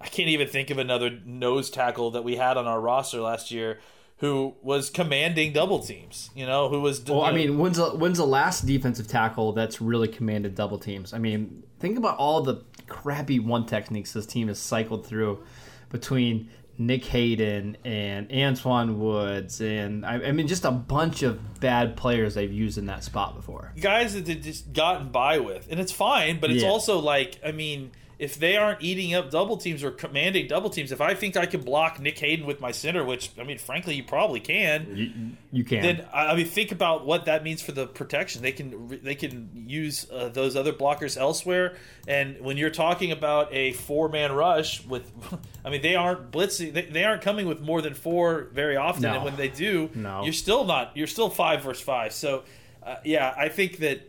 I 0.00 0.08
can't 0.08 0.28
even 0.28 0.48
think 0.48 0.70
of 0.70 0.78
another 0.78 1.10
nose 1.24 1.70
tackle 1.70 2.10
that 2.10 2.24
we 2.24 2.36
had 2.36 2.56
on 2.56 2.66
our 2.66 2.80
roster 2.80 3.20
last 3.20 3.52
year 3.52 3.78
who 4.18 4.54
was 4.62 4.88
commanding 4.88 5.52
double 5.52 5.78
teams. 5.78 6.30
You 6.34 6.46
know, 6.46 6.68
who 6.68 6.80
was. 6.80 7.04
Well, 7.04 7.22
I 7.22 7.32
mean, 7.32 7.58
when's 7.58 7.76
the, 7.76 7.90
when's 7.90 8.18
the 8.18 8.26
last 8.26 8.66
defensive 8.66 9.06
tackle 9.06 9.52
that's 9.52 9.80
really 9.80 10.08
commanded 10.08 10.54
double 10.54 10.78
teams? 10.78 11.12
I 11.12 11.18
mean, 11.18 11.62
think 11.78 11.98
about 11.98 12.16
all 12.18 12.42
the 12.42 12.62
crappy 12.86 13.38
one 13.40 13.66
techniques 13.66 14.12
this 14.12 14.26
team 14.26 14.48
has 14.48 14.58
cycled 14.58 15.06
through 15.06 15.44
between 15.90 16.50
Nick 16.78 17.04
Hayden 17.06 17.76
and 17.84 18.28
Antwaun 18.28 18.96
Woods, 18.96 19.60
and 19.60 20.04
I, 20.04 20.14
I, 20.26 20.32
mean, 20.32 20.46
just 20.46 20.64
a 20.64 20.70
bunch 20.70 21.22
of 21.22 21.60
bad 21.60 21.96
players 21.96 22.34
they've 22.34 22.52
used 22.52 22.76
in 22.76 22.86
that 22.86 23.02
spot 23.02 23.34
before. 23.34 23.72
Guys 23.80 24.14
that 24.14 24.26
they 24.26 24.34
just 24.34 24.72
gotten 24.72 25.08
by 25.08 25.38
with, 25.38 25.68
and 25.70 25.80
it's 25.80 25.92
fine, 25.92 26.38
but 26.38 26.50
it's 26.50 26.62
yeah. 26.62 26.68
also 26.68 26.98
like, 26.98 27.40
I 27.44 27.52
mean, 27.52 27.92
if 28.18 28.38
they 28.38 28.56
aren't 28.56 28.82
eating 28.82 29.14
up 29.14 29.30
double 29.30 29.58
teams 29.58 29.84
or 29.84 29.90
commanding 29.90 30.46
double 30.46 30.70
teams, 30.70 30.90
if 30.90 31.02
I 31.02 31.14
think 31.14 31.36
I 31.36 31.44
can 31.44 31.60
block 31.60 32.00
Nick 32.00 32.18
Hayden 32.18 32.46
with 32.46 32.60
my 32.60 32.70
center, 32.72 33.04
which 33.04 33.30
I 33.38 33.44
mean, 33.44 33.58
frankly, 33.58 33.94
you 33.94 34.04
probably 34.04 34.40
can. 34.40 34.96
You, 34.96 35.58
you 35.58 35.64
can. 35.64 35.82
Then 35.82 36.06
I 36.14 36.34
mean, 36.34 36.46
think 36.46 36.72
about 36.72 37.04
what 37.04 37.26
that 37.26 37.44
means 37.44 37.60
for 37.60 37.72
the 37.72 37.86
protection. 37.86 38.40
They 38.40 38.52
can 38.52 39.00
they 39.02 39.14
can 39.14 39.64
use 39.66 40.10
uh, 40.10 40.30
those 40.30 40.56
other 40.56 40.72
blockers 40.72 41.18
elsewhere. 41.18 41.76
And 42.08 42.40
when 42.40 42.56
you're 42.56 42.70
talking 42.70 43.12
about 43.12 43.52
a 43.52 43.72
four 43.72 44.08
man 44.08 44.32
rush 44.32 44.84
with, 44.86 45.12
I 45.64 45.68
mean, 45.68 45.82
they 45.82 45.94
aren't 45.94 46.30
blitzing. 46.30 46.72
They, 46.72 46.82
they 46.82 47.04
aren't 47.04 47.22
coming 47.22 47.46
with 47.46 47.60
more 47.60 47.82
than 47.82 47.92
four 47.92 48.48
very 48.52 48.76
often. 48.76 49.02
No. 49.02 49.14
And 49.14 49.24
when 49.24 49.36
they 49.36 49.48
do, 49.48 49.90
no. 49.94 50.24
you're 50.24 50.32
still 50.32 50.64
not. 50.64 50.96
You're 50.96 51.06
still 51.06 51.28
five 51.28 51.62
versus 51.62 51.84
five. 51.84 52.14
So, 52.14 52.44
uh, 52.82 52.96
yeah, 53.04 53.34
I 53.36 53.50
think 53.50 53.78
that 53.78 54.08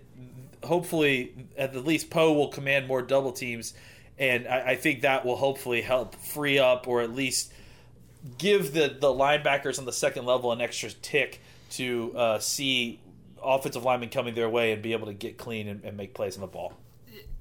hopefully 0.63 1.33
at 1.57 1.73
the 1.73 1.81
least 1.81 2.09
Poe 2.09 2.33
will 2.33 2.47
command 2.47 2.87
more 2.87 3.01
double 3.01 3.31
teams 3.31 3.73
and 4.19 4.47
I, 4.47 4.69
I 4.71 4.75
think 4.75 5.01
that 5.01 5.25
will 5.25 5.37
hopefully 5.37 5.81
help 5.81 6.15
free 6.15 6.59
up 6.59 6.87
or 6.87 7.01
at 7.01 7.13
least 7.13 7.51
give 8.37 8.73
the 8.73 8.95
the 8.99 9.07
linebackers 9.07 9.79
on 9.79 9.85
the 9.85 9.93
second 9.93 10.25
level 10.25 10.51
an 10.51 10.61
extra 10.61 10.89
tick 10.89 11.41
to 11.71 12.13
uh, 12.15 12.39
see 12.39 12.99
offensive 13.43 13.83
linemen 13.83 14.09
coming 14.09 14.33
their 14.33 14.49
way 14.49 14.71
and 14.71 14.81
be 14.81 14.93
able 14.93 15.07
to 15.07 15.13
get 15.13 15.37
clean 15.37 15.67
and, 15.67 15.83
and, 15.83 15.95
make 15.95 16.13
plays 16.13 16.35
on 16.35 16.41
the 16.41 16.47
ball. 16.47 16.73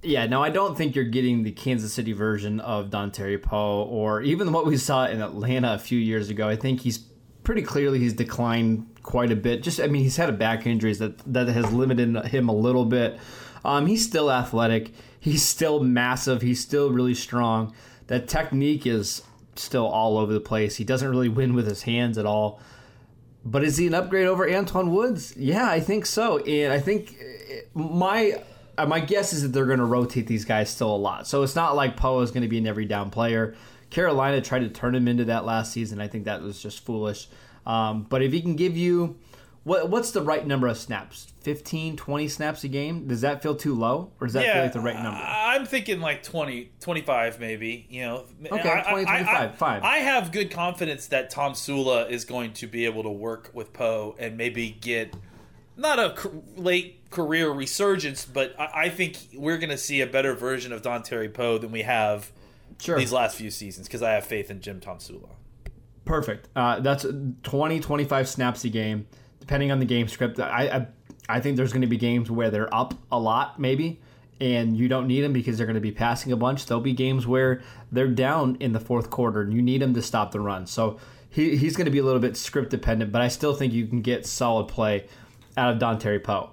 Yeah, 0.02 0.26
no, 0.26 0.42
I 0.42 0.50
don't 0.50 0.76
think 0.76 0.94
you're 0.94 1.04
getting 1.04 1.42
the 1.42 1.52
Kansas 1.52 1.92
City 1.92 2.12
version 2.12 2.60
of 2.60 2.90
Dontari 2.90 3.42
Poe 3.42 3.82
or 3.82 4.22
even 4.22 4.52
what 4.52 4.66
we 4.66 4.76
saw 4.76 5.06
in 5.06 5.20
Atlanta 5.20 5.74
a 5.74 5.78
few 5.78 5.98
years 5.98 6.28
ago. 6.28 6.48
I 6.48 6.56
think 6.56 6.80
he's 6.80 6.98
pretty 7.44 7.62
clearly 7.62 7.98
he's 7.98 8.12
declined 8.12 8.86
quite 9.02 9.32
a 9.32 9.36
bit. 9.36 9.62
Just 9.62 9.80
I 9.80 9.86
mean, 9.86 10.02
he's 10.02 10.16
had 10.16 10.28
a 10.28 10.32
back 10.32 10.66
injuries 10.66 10.98
that 10.98 11.18
that 11.32 11.48
has 11.48 11.72
limited 11.72 12.26
him 12.26 12.48
a 12.48 12.54
little 12.54 12.84
bit. 12.84 13.18
Um, 13.64 13.86
he's 13.86 14.04
still 14.04 14.30
athletic. 14.30 14.92
He's 15.26 15.42
still 15.42 15.80
massive. 15.80 16.40
He's 16.40 16.60
still 16.60 16.92
really 16.92 17.12
strong. 17.12 17.74
That 18.06 18.28
technique 18.28 18.86
is 18.86 19.22
still 19.56 19.84
all 19.84 20.18
over 20.18 20.32
the 20.32 20.38
place. 20.38 20.76
He 20.76 20.84
doesn't 20.84 21.08
really 21.10 21.28
win 21.28 21.52
with 21.54 21.66
his 21.66 21.82
hands 21.82 22.16
at 22.16 22.26
all. 22.26 22.60
But 23.44 23.64
is 23.64 23.76
he 23.76 23.88
an 23.88 23.94
upgrade 23.94 24.28
over 24.28 24.46
Antwaun 24.46 24.92
Woods? 24.92 25.36
Yeah, 25.36 25.68
I 25.68 25.80
think 25.80 26.06
so. 26.06 26.38
And 26.38 26.72
I 26.72 26.78
think 26.78 27.16
eh, 27.20 27.62
my 27.74 28.40
uh, 28.78 28.86
my 28.86 29.00
guess 29.00 29.32
is 29.32 29.42
that 29.42 29.48
they're 29.48 29.66
going 29.66 29.80
to 29.80 29.84
rotate 29.84 30.28
these 30.28 30.44
guys 30.44 30.70
still 30.70 30.94
a 30.94 30.96
lot. 30.96 31.26
So 31.26 31.42
it's 31.42 31.56
not 31.56 31.74
like 31.74 31.96
Poe 31.96 32.20
is 32.20 32.30
going 32.30 32.42
to 32.42 32.48
be 32.48 32.58
an 32.58 32.66
every 32.68 32.84
down 32.84 33.10
player. 33.10 33.56
Carolina 33.90 34.40
tried 34.40 34.60
to 34.60 34.68
turn 34.68 34.94
him 34.94 35.08
into 35.08 35.24
that 35.24 35.44
last 35.44 35.72
season. 35.72 36.00
I 36.00 36.06
think 36.06 36.26
that 36.26 36.40
was 36.40 36.62
just 36.62 36.84
foolish. 36.84 37.26
Um, 37.66 38.06
but 38.08 38.22
if 38.22 38.30
he 38.30 38.40
can 38.40 38.54
give 38.54 38.76
you 38.76 39.18
what 39.66 39.90
what's 39.90 40.12
the 40.12 40.22
right 40.22 40.46
number 40.46 40.68
of 40.68 40.78
snaps? 40.78 41.32
15, 41.40 41.96
20 41.96 42.28
snaps 42.28 42.62
a 42.62 42.68
game? 42.68 43.08
Does 43.08 43.22
that 43.22 43.42
feel 43.42 43.56
too 43.56 43.74
low, 43.74 44.12
or 44.20 44.28
does 44.28 44.34
that 44.34 44.44
yeah, 44.44 44.52
feel 44.52 44.62
like 44.62 44.72
the 44.72 44.80
right 44.80 44.94
number? 44.94 45.20
I'm 45.20 45.66
thinking 45.66 46.00
like 46.00 46.22
20, 46.22 46.70
25 46.78 47.40
maybe. 47.40 47.84
You 47.90 48.02
know, 48.02 48.24
okay, 48.44 48.70
I, 48.70 48.88
20, 48.88 49.04
25, 49.06 49.08
I, 49.08 49.44
I, 49.44 49.48
fine. 49.48 49.82
I 49.82 49.96
have 49.98 50.30
good 50.30 50.52
confidence 50.52 51.08
that 51.08 51.32
Tomsula 51.32 52.08
is 52.08 52.24
going 52.24 52.52
to 52.52 52.68
be 52.68 52.84
able 52.84 53.02
to 53.02 53.10
work 53.10 53.50
with 53.54 53.72
Poe 53.72 54.14
and 54.20 54.36
maybe 54.36 54.70
get 54.70 55.16
not 55.76 55.98
a 55.98 56.14
late 56.54 57.10
career 57.10 57.50
resurgence, 57.50 58.24
but 58.24 58.54
I, 58.60 58.88
think 58.88 59.18
we're 59.34 59.58
going 59.58 59.70
to 59.70 59.78
see 59.78 60.00
a 60.00 60.06
better 60.06 60.32
version 60.34 60.72
of 60.72 60.82
Dontari 60.82 61.32
Poe 61.32 61.58
than 61.58 61.72
we 61.72 61.82
have 61.82 62.30
sure. 62.80 62.96
these 62.96 63.12
last 63.12 63.36
few 63.36 63.50
seasons 63.50 63.88
because 63.88 64.02
I 64.02 64.12
have 64.12 64.24
faith 64.24 64.48
in 64.48 64.60
Jim 64.60 64.78
Tomsula. 64.78 65.30
Perfect. 66.04 66.48
Uh, 66.54 66.78
that's 66.78 67.04
20, 67.42 67.80
25 67.80 68.28
snaps 68.28 68.64
a 68.64 68.68
game, 68.68 69.08
depending 69.40 69.70
on 69.70 69.78
the 69.78 69.86
game 69.86 70.08
script. 70.08 70.38
I 70.40 70.68
I, 71.28 71.36
I 71.36 71.40
think 71.40 71.56
there's 71.56 71.72
going 71.72 71.82
to 71.82 71.88
be 71.88 71.96
games 71.96 72.30
where 72.30 72.50
they're 72.50 72.72
up 72.74 72.94
a 73.10 73.18
lot, 73.18 73.58
maybe, 73.58 74.00
and 74.40 74.76
you 74.76 74.88
don't 74.88 75.06
need 75.06 75.22
them 75.22 75.32
because 75.32 75.56
they're 75.56 75.66
going 75.66 75.74
to 75.74 75.80
be 75.80 75.92
passing 75.92 76.32
a 76.32 76.36
bunch. 76.36 76.66
There'll 76.66 76.82
be 76.82 76.92
games 76.92 77.26
where 77.26 77.62
they're 77.90 78.08
down 78.08 78.56
in 78.60 78.72
the 78.72 78.80
fourth 78.80 79.10
quarter 79.10 79.40
and 79.40 79.52
you 79.52 79.62
need 79.62 79.82
them 79.82 79.94
to 79.94 80.02
stop 80.02 80.32
the 80.32 80.40
run. 80.40 80.66
So 80.66 80.98
he, 81.28 81.56
he's 81.56 81.76
going 81.76 81.86
to 81.86 81.90
be 81.90 81.98
a 81.98 82.04
little 82.04 82.20
bit 82.20 82.36
script 82.36 82.70
dependent, 82.70 83.12
but 83.12 83.22
I 83.22 83.28
still 83.28 83.54
think 83.54 83.72
you 83.72 83.86
can 83.86 84.02
get 84.02 84.26
solid 84.26 84.68
play 84.68 85.06
out 85.56 85.72
of 85.72 85.80
Dontari 85.80 86.22
Poe. 86.22 86.50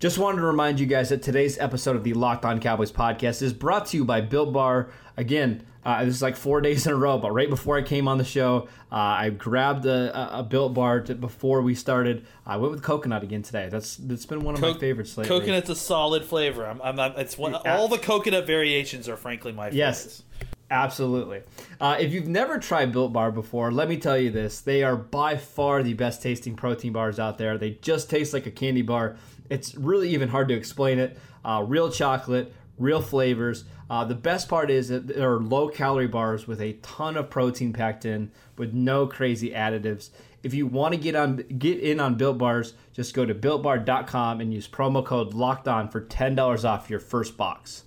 Just 0.00 0.16
wanted 0.16 0.40
to 0.40 0.46
remind 0.46 0.80
you 0.80 0.86
guys 0.86 1.10
that 1.10 1.20
today's 1.20 1.58
episode 1.58 1.94
of 1.94 2.04
the 2.04 2.14
Locked 2.14 2.46
On 2.46 2.58
Cowboys 2.58 2.90
podcast 2.90 3.42
is 3.42 3.52
brought 3.52 3.84
to 3.88 3.98
you 3.98 4.04
by 4.06 4.22
Built 4.22 4.50
Bar. 4.50 4.88
Again, 5.18 5.62
uh, 5.84 6.06
this 6.06 6.14
is 6.14 6.22
like 6.22 6.36
four 6.36 6.60
days 6.62 6.86
in 6.86 6.92
a 6.94 6.96
row, 6.96 7.18
but 7.18 7.32
right 7.32 7.50
before 7.50 7.76
I 7.76 7.82
came 7.82 8.08
on 8.08 8.16
the 8.16 8.24
show, 8.24 8.66
uh, 8.90 8.94
I 8.94 9.28
grabbed 9.28 9.84
a, 9.84 10.38
a 10.38 10.42
Built 10.42 10.72
Bar 10.72 11.02
to, 11.02 11.14
before 11.14 11.60
we 11.60 11.74
started. 11.74 12.24
I 12.46 12.56
went 12.56 12.72
with 12.72 12.82
coconut 12.82 13.22
again 13.22 13.42
today. 13.42 13.68
That's 13.70 13.96
that's 13.96 14.24
been 14.24 14.42
one 14.42 14.54
of 14.54 14.62
Co- 14.62 14.72
my 14.72 14.80
favorites 14.80 15.18
lately. 15.18 15.38
Coconut's 15.38 15.68
a 15.68 15.76
solid 15.76 16.24
flavor. 16.24 16.64
I'm, 16.64 16.80
I'm 16.80 16.96
not. 16.96 17.18
It's 17.18 17.36
one. 17.36 17.54
All 17.54 17.86
the 17.86 17.98
coconut 17.98 18.46
variations 18.46 19.06
are 19.06 19.18
frankly 19.18 19.52
my 19.52 19.70
favorites. 19.70 19.76
Yes. 19.76 20.22
Absolutely. 20.70 21.42
Uh, 21.80 21.96
if 21.98 22.12
you've 22.12 22.28
never 22.28 22.56
tried 22.56 22.92
Built 22.92 23.12
Bar 23.12 23.32
before, 23.32 23.72
let 23.72 23.88
me 23.88 23.96
tell 23.96 24.16
you 24.16 24.30
this. 24.30 24.60
They 24.60 24.84
are 24.84 24.94
by 24.94 25.36
far 25.36 25.82
the 25.82 25.94
best 25.94 26.22
tasting 26.22 26.54
protein 26.54 26.92
bars 26.92 27.18
out 27.18 27.38
there. 27.38 27.58
They 27.58 27.72
just 27.82 28.08
taste 28.08 28.32
like 28.32 28.46
a 28.46 28.52
candy 28.52 28.82
bar. 28.82 29.16
It's 29.50 29.74
really 29.74 30.10
even 30.10 30.30
hard 30.30 30.48
to 30.48 30.54
explain 30.54 30.98
it. 30.98 31.18
Uh, 31.44 31.64
real 31.66 31.90
chocolate, 31.90 32.54
real 32.78 33.02
flavors. 33.02 33.64
Uh, 33.90 34.04
the 34.04 34.14
best 34.14 34.48
part 34.48 34.70
is 34.70 34.88
that 34.88 35.08
they're 35.08 35.38
low 35.38 35.68
calorie 35.68 36.06
bars 36.06 36.46
with 36.46 36.60
a 36.60 36.74
ton 36.74 37.16
of 37.16 37.28
protein 37.28 37.72
packed 37.72 38.04
in 38.04 38.30
with 38.56 38.72
no 38.72 39.06
crazy 39.06 39.50
additives. 39.50 40.10
If 40.42 40.54
you 40.54 40.66
want 40.66 40.94
to 40.94 41.00
get 41.00 41.14
on 41.14 41.36
get 41.58 41.80
in 41.80 42.00
on 42.00 42.14
Built 42.14 42.38
Bars, 42.38 42.74
just 42.94 43.12
go 43.12 43.26
to 43.26 43.34
builtbar.com 43.34 44.40
and 44.40 44.54
use 44.54 44.66
promo 44.66 45.04
code 45.04 45.34
locked 45.34 45.68
on 45.68 45.88
for 45.88 46.00
$10 46.00 46.64
off 46.64 46.88
your 46.88 47.00
first 47.00 47.36
box. 47.36 47.84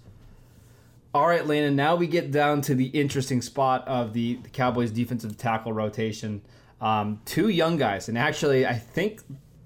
All 1.15 1.27
right, 1.27 1.45
Landon. 1.45 1.75
Now 1.75 1.95
we 1.95 2.07
get 2.07 2.31
down 2.31 2.61
to 2.61 2.75
the 2.75 2.87
interesting 2.87 3.41
spot 3.41 3.87
of 3.87 4.13
the, 4.13 4.35
the 4.37 4.49
Cowboys' 4.49 4.91
defensive 4.91 5.37
tackle 5.37 5.71
rotation. 5.71 6.41
Um, 6.81 7.21
two 7.23 7.49
young 7.49 7.77
guys, 7.77 8.09
and 8.09 8.17
actually, 8.17 8.65
I 8.65 8.73
think 8.73 9.21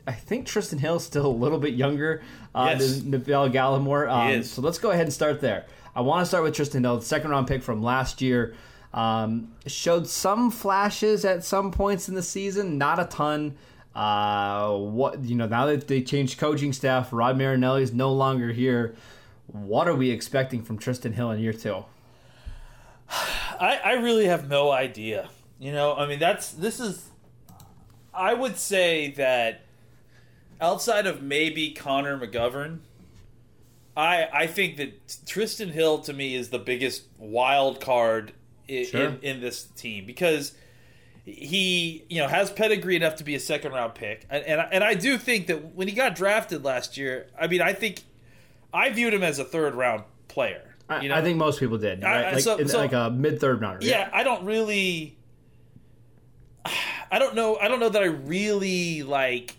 I 0.07 0.13
think 0.13 0.47
Trysten 0.47 0.79
Hill 0.79 0.95
is 0.95 1.03
still 1.03 1.25
a 1.25 1.27
little 1.27 1.59
bit 1.59 1.73
younger 1.73 2.23
uh, 2.55 2.75
Yes. 2.79 2.99
than 3.01 3.11
Neville 3.11 3.49
Gallimore. 3.49 4.09
Um. 4.09 4.43
So 4.43 4.61
let's 4.61 4.77
go 4.79 4.91
ahead 4.91 5.03
and 5.05 5.13
start 5.13 5.41
there. 5.41 5.65
I 5.95 6.01
want 6.01 6.21
to 6.21 6.25
start 6.25 6.43
with 6.43 6.55
Trysten 6.55 6.81
Hill, 6.81 6.97
the 6.99 7.05
second 7.05 7.31
round 7.31 7.47
pick 7.47 7.61
from 7.61 7.83
last 7.83 8.21
year. 8.21 8.55
Um, 8.93 9.51
showed 9.67 10.07
some 10.07 10.49
flashes 10.49 11.25
at 11.25 11.43
some 11.43 11.71
points 11.71 12.07
in 12.07 12.15
the 12.15 12.23
season, 12.23 12.77
not 12.77 12.99
a 12.99 13.05
ton. 13.05 13.55
Uh, 13.93 14.77
what 14.77 15.23
you 15.23 15.35
know 15.35 15.47
now 15.47 15.65
that 15.65 15.87
they 15.87 16.01
changed 16.01 16.39
coaching 16.39 16.71
staff, 16.71 17.11
Rod 17.11 17.37
Marinelli 17.37 17.83
is 17.83 17.93
no 17.93 18.11
longer 18.13 18.51
here. 18.53 18.95
What 19.47 19.87
are 19.87 19.95
we 19.95 20.09
expecting 20.11 20.63
from 20.63 20.77
Trysten 20.79 21.13
Hill 21.13 21.31
in 21.31 21.39
year 21.39 21.53
two? 21.53 21.83
I, 23.09 23.79
I 23.83 23.91
really 23.93 24.25
have 24.25 24.47
no 24.49 24.71
idea. 24.71 25.29
You 25.59 25.71
know, 25.71 25.95
I 25.95 26.07
mean, 26.07 26.19
that's 26.19 26.51
this 26.51 26.79
is. 26.79 27.09
I 28.13 28.33
would 28.33 28.57
say 28.57 29.11
that 29.17 29.61
outside 30.61 31.07
of 31.07 31.21
maybe 31.21 31.71
Connor 31.71 32.17
McGovern, 32.17 32.79
I 33.95 34.27
I 34.33 34.47
think 34.47 34.77
that 34.77 35.07
Trysten 35.07 35.71
Hill 35.71 35.99
to 35.99 36.13
me 36.13 36.35
is 36.35 36.49
the 36.49 36.59
biggest 36.59 37.03
wild 37.17 37.81
card 37.81 38.31
in, 38.67 38.85
Sure. 38.85 39.05
in, 39.05 39.19
in 39.21 39.41
this 39.41 39.63
team 39.63 40.05
because 40.05 40.53
he 41.25 42.05
you 42.09 42.19
know 42.21 42.27
has 42.27 42.49
pedigree 42.51 42.95
enough 42.95 43.15
to 43.17 43.23
be 43.23 43.35
a 43.35 43.39
second 43.39 43.71
round 43.73 43.95
pick, 43.95 44.25
and 44.29 44.43
and 44.45 44.61
I, 44.61 44.63
and 44.71 44.83
I 44.83 44.93
do 44.93 45.17
think 45.17 45.47
that 45.47 45.75
when 45.75 45.87
he 45.87 45.93
got 45.93 46.15
drafted 46.15 46.63
last 46.63 46.97
year, 46.97 47.27
I 47.39 47.47
mean, 47.47 47.61
I 47.61 47.73
think 47.73 48.03
I 48.73 48.89
viewed 48.91 49.13
him 49.13 49.23
as 49.23 49.39
a 49.39 49.43
third 49.43 49.75
round 49.75 50.03
player. 50.27 50.63
I, 50.89 51.01
You 51.01 51.09
know? 51.09 51.15
I 51.15 51.21
think 51.21 51.37
most 51.37 51.59
people 51.59 51.77
did, 51.77 52.01
I- 52.03 52.09
right? 52.11 52.25
I- 52.27 52.31
like, 52.33 52.41
so- 52.43 52.55
in- 52.57 52.67
so- 52.69 52.77
like 52.77 52.93
a 52.93 53.09
mid 53.09 53.41
third 53.41 53.59
rounder. 53.61 53.85
yeah, 53.85 54.09
I 54.13 54.23
don't 54.23 54.45
really. 54.45 55.17
I 57.11 57.19
don't 57.19 57.35
know. 57.35 57.57
I 57.57 57.67
don't 57.67 57.79
know 57.79 57.89
that 57.89 58.01
I 58.03 58.07
really 58.07 59.03
like 59.03 59.55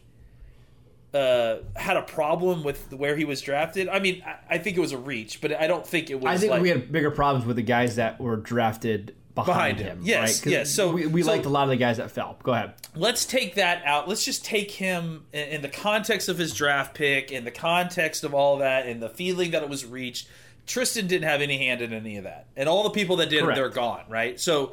uh, 1.14 1.56
had 1.76 1.96
a 1.96 2.02
problem 2.02 2.62
with 2.62 2.92
where 2.92 3.16
he 3.16 3.24
was 3.24 3.40
drafted. 3.40 3.88
I 3.88 3.98
mean, 3.98 4.22
I, 4.26 4.56
I 4.56 4.58
think 4.58 4.76
it 4.76 4.80
was 4.80 4.92
a 4.92 4.98
reach, 4.98 5.40
but 5.40 5.52
I 5.52 5.66
don't 5.66 5.86
think 5.86 6.10
it 6.10 6.16
was. 6.20 6.26
I 6.26 6.36
think 6.38 6.50
like, 6.50 6.62
we 6.62 6.68
had 6.68 6.92
bigger 6.92 7.10
problems 7.10 7.46
with 7.46 7.56
the 7.56 7.62
guys 7.62 7.96
that 7.96 8.20
were 8.20 8.36
drafted 8.36 9.14
behind, 9.34 9.76
Behind 9.76 9.78
him. 9.78 10.00
Yes, 10.02 10.44
right? 10.44 10.52
yes. 10.52 10.70
So- 10.74 10.92
we, 10.92 11.06
we 11.06 11.22
so- 11.22 11.30
liked 11.30 11.46
a 11.46 11.48
lot 11.48 11.62
of 11.64 11.70
the 11.70 11.76
guys 11.76 11.96
that 11.98 12.10
fell. 12.10 12.36
Go 12.42 12.52
ahead. 12.52 12.74
let's 12.96 13.24
take 13.24 13.54
that 13.54 13.82
out. 13.84 14.08
Let's 14.08 14.24
just 14.24 14.44
take 14.44 14.70
him 14.72 15.24
in, 15.32 15.48
in 15.48 15.62
the 15.62 15.68
context 15.68 16.28
of 16.28 16.38
his 16.38 16.52
draft 16.52 16.94
pick, 16.94 17.30
in 17.30 17.44
the 17.44 17.50
context 17.52 18.24
of 18.24 18.34
all 18.34 18.58
that, 18.58 18.86
and 18.86 19.00
the 19.00 19.08
feeling 19.08 19.52
that 19.52 19.62
it 19.62 19.68
was 19.68 19.86
reached. 19.86 20.28
Trysten 20.66 21.08
didn't 21.08 21.26
have 21.28 21.40
any 21.40 21.56
hand 21.56 21.80
in 21.80 21.94
any 21.94 22.18
of 22.18 22.24
that, 22.24 22.46
and 22.54 22.68
all 22.68 22.82
the 22.82 22.90
people 22.90 23.16
that 23.16 23.30
did, 23.30 23.42
Correct. 23.42 23.56
they're 23.56 23.70
gone. 23.70 24.04
Right. 24.10 24.38
So 24.38 24.72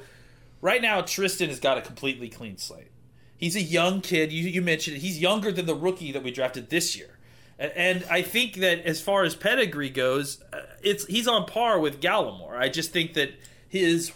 right 0.62 0.82
now, 0.82 1.02
Trysten 1.02 1.48
has 1.48 1.62
got 1.62 1.78
a 1.78 1.82
completely 1.82 2.28
clean 2.28 2.58
slate. 2.58 2.90
He's 3.38 3.56
a 3.56 3.62
young 3.62 4.02
kid. 4.02 4.32
You, 4.32 4.48
you 4.48 4.62
mentioned 4.62 4.98
it. 4.98 5.00
He's 5.00 5.20
younger 5.20 5.52
than 5.52 5.66
the 5.66 5.76
rookie 5.76 6.12
that 6.12 6.24
we 6.24 6.32
drafted 6.32 6.70
this 6.70 6.96
year. 6.96 7.16
And 7.58 8.04
I 8.10 8.22
think 8.22 8.56
that 8.56 8.86
as 8.86 9.00
far 9.00 9.24
as 9.24 9.34
pedigree 9.34 9.90
goes, 9.90 10.44
uh, 10.52 10.62
it's 10.84 11.06
he's 11.06 11.28
on 11.28 11.46
par 11.46 11.80
with 11.80 12.02
Gallimore. 12.02 12.58
I 12.58 12.68
just 12.68 12.92
think 12.92 13.14
that 13.14 13.30
his 13.70 14.12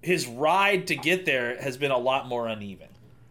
his 0.00 0.28
ride 0.28 0.86
to 0.86 0.94
get 0.94 1.26
there 1.26 1.60
has 1.60 1.76
been 1.76 1.90
a 1.90 1.98
lot 1.98 2.28
more 2.28 2.46
uneven. 2.46 2.88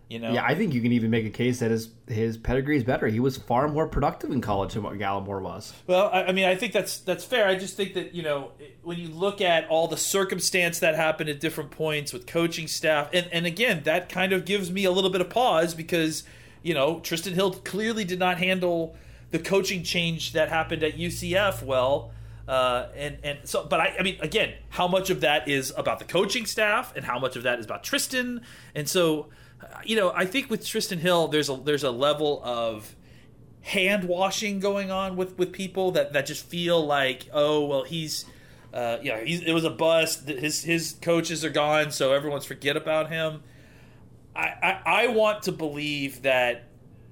You 0.10 0.20
know, 0.20 0.34
Yeah, 0.34 0.46
I 0.46 0.54
think 0.54 0.74
you 0.74 0.82
can 0.82 0.92
even 0.92 1.10
make 1.10 1.26
a 1.26 1.32
case 1.32 1.60
that 1.60 1.72
his 1.72 1.90
his 2.08 2.38
pedigree 2.38 2.78
is 2.78 2.84
better. 2.84 3.08
He 3.08 3.20
was 3.20 3.38
far 3.38 3.68
more 3.68 3.88
productive 3.88 4.32
in 4.32 4.40
college 4.40 4.74
than 4.74 4.84
what 4.84 4.94
Gallimore 5.00 5.42
was. 5.42 5.74
Well, 5.88 6.10
I, 6.14 6.26
I 6.26 6.32
mean, 6.32 6.46
I 6.46 6.56
think 6.56 6.74
that's 6.74 7.00
that's 7.00 7.26
fair. 7.26 7.48
I 7.48 7.56
just 7.56 7.76
think 7.76 7.96
that 7.96 8.14
you 8.14 8.22
know 8.22 8.52
when 8.84 9.00
you 9.00 9.10
look 9.10 9.42
at 9.42 9.68
all 9.68 9.88
the 9.88 9.98
circumstance 9.98 10.80
that 10.80 10.96
happened 10.96 11.30
at 11.30 11.40
different 11.40 11.72
points 11.72 12.14
with 12.14 12.28
coaching 12.28 12.68
staff, 12.68 13.10
and 13.14 13.28
and 13.32 13.46
again, 13.46 13.82
that 13.86 14.10
kind 14.10 14.32
of 14.32 14.46
gives 14.46 14.72
me 14.72 14.86
a 14.86 14.92
little 14.92 15.10
bit 15.10 15.22
of 15.22 15.30
pause 15.30 15.74
because 15.74 16.24
you 16.62 16.74
know 16.74 16.98
Trysten 16.98 17.34
Hill 17.34 17.54
clearly 17.54 18.04
did 18.04 18.20
not 18.20 18.38
handle 18.38 18.96
the 19.32 19.40
coaching 19.40 19.84
change 19.84 20.34
that 20.34 20.50
happened 20.50 20.84
at 20.84 20.98
UCF 20.98 21.64
well. 21.64 22.12
Uh, 22.48 22.90
and 22.96 23.18
and 23.24 23.40
so, 23.44 23.66
but 23.66 23.80
I, 23.80 23.96
I 24.00 24.04
mean, 24.04 24.18
again, 24.22 24.54
how 24.70 24.88
much 24.88 25.10
of 25.10 25.22
that 25.22 25.48
is 25.48 25.74
about 25.76 25.98
the 25.98 26.06
coaching 26.06 26.46
staff, 26.46 26.96
and 26.96 27.04
how 27.04 27.18
much 27.18 27.36
of 27.36 27.44
that 27.44 27.58
is 27.58 27.66
about 27.66 27.84
Trysten? 27.84 28.44
And 28.76 28.88
so, 28.88 29.30
you 29.86 29.96
know, 29.96 30.12
I 30.16 30.26
think 30.26 30.50
with 30.50 30.64
Trysten 30.64 30.98
Hill, 31.00 31.28
there's 31.28 31.50
a 31.50 31.56
there's 31.56 31.84
a 31.84 31.92
level 31.92 32.42
of 32.44 32.96
hand 33.62 34.04
washing 34.04 34.60
going 34.60 34.92
on 34.92 35.16
with 35.16 35.38
with 35.38 35.52
people 35.52 35.92
that 35.92 36.14
that 36.14 36.26
just 36.26 36.46
feel 36.46 36.86
like 36.86 37.28
oh 37.34 37.66
well 37.66 37.84
he's 37.84 38.24
uh 38.76 38.98
know 39.04 39.18
he's, 39.18 39.42
it 39.42 39.54
was 39.54 39.64
a 39.64 39.70
bust. 39.70 40.28
His 40.28 40.64
his 40.64 40.96
coaches 41.02 41.44
are 41.44 41.50
gone 41.50 41.92
so 41.92 42.14
everyone's 42.14 42.46
forget 42.46 42.78
about 42.78 43.10
him. 43.10 43.44
I, 44.36 44.54
I 44.62 44.82
i 44.86 45.08
want 45.08 45.44
to 45.44 45.52
believe 45.52 46.24
that 46.24 46.66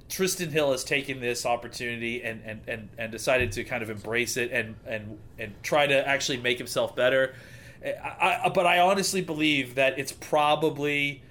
Trysten 0.10 0.50
hill 0.50 0.72
has 0.72 0.84
taken 0.84 1.22
this 1.22 1.46
opportunity 1.46 2.22
and 2.24 2.42
and 2.46 2.62
and, 2.68 2.90
and 2.98 3.12
decided 3.12 3.52
to 3.54 3.64
kind 3.64 3.82
of 3.82 3.90
embrace 3.90 4.38
it 4.38 4.52
and 4.52 4.76
and 4.86 5.18
and 5.40 5.54
try 5.64 5.88
to 5.88 6.08
actually 6.08 6.38
make 6.38 6.58
himself 6.58 6.96
better. 6.96 7.36
I, 7.84 8.42
I, 8.46 8.50
but 8.50 8.66
i 8.66 8.80
honestly 8.80 9.22
believe 9.22 9.76
that 9.76 10.00
it's 10.00 10.14
probably 10.14 11.22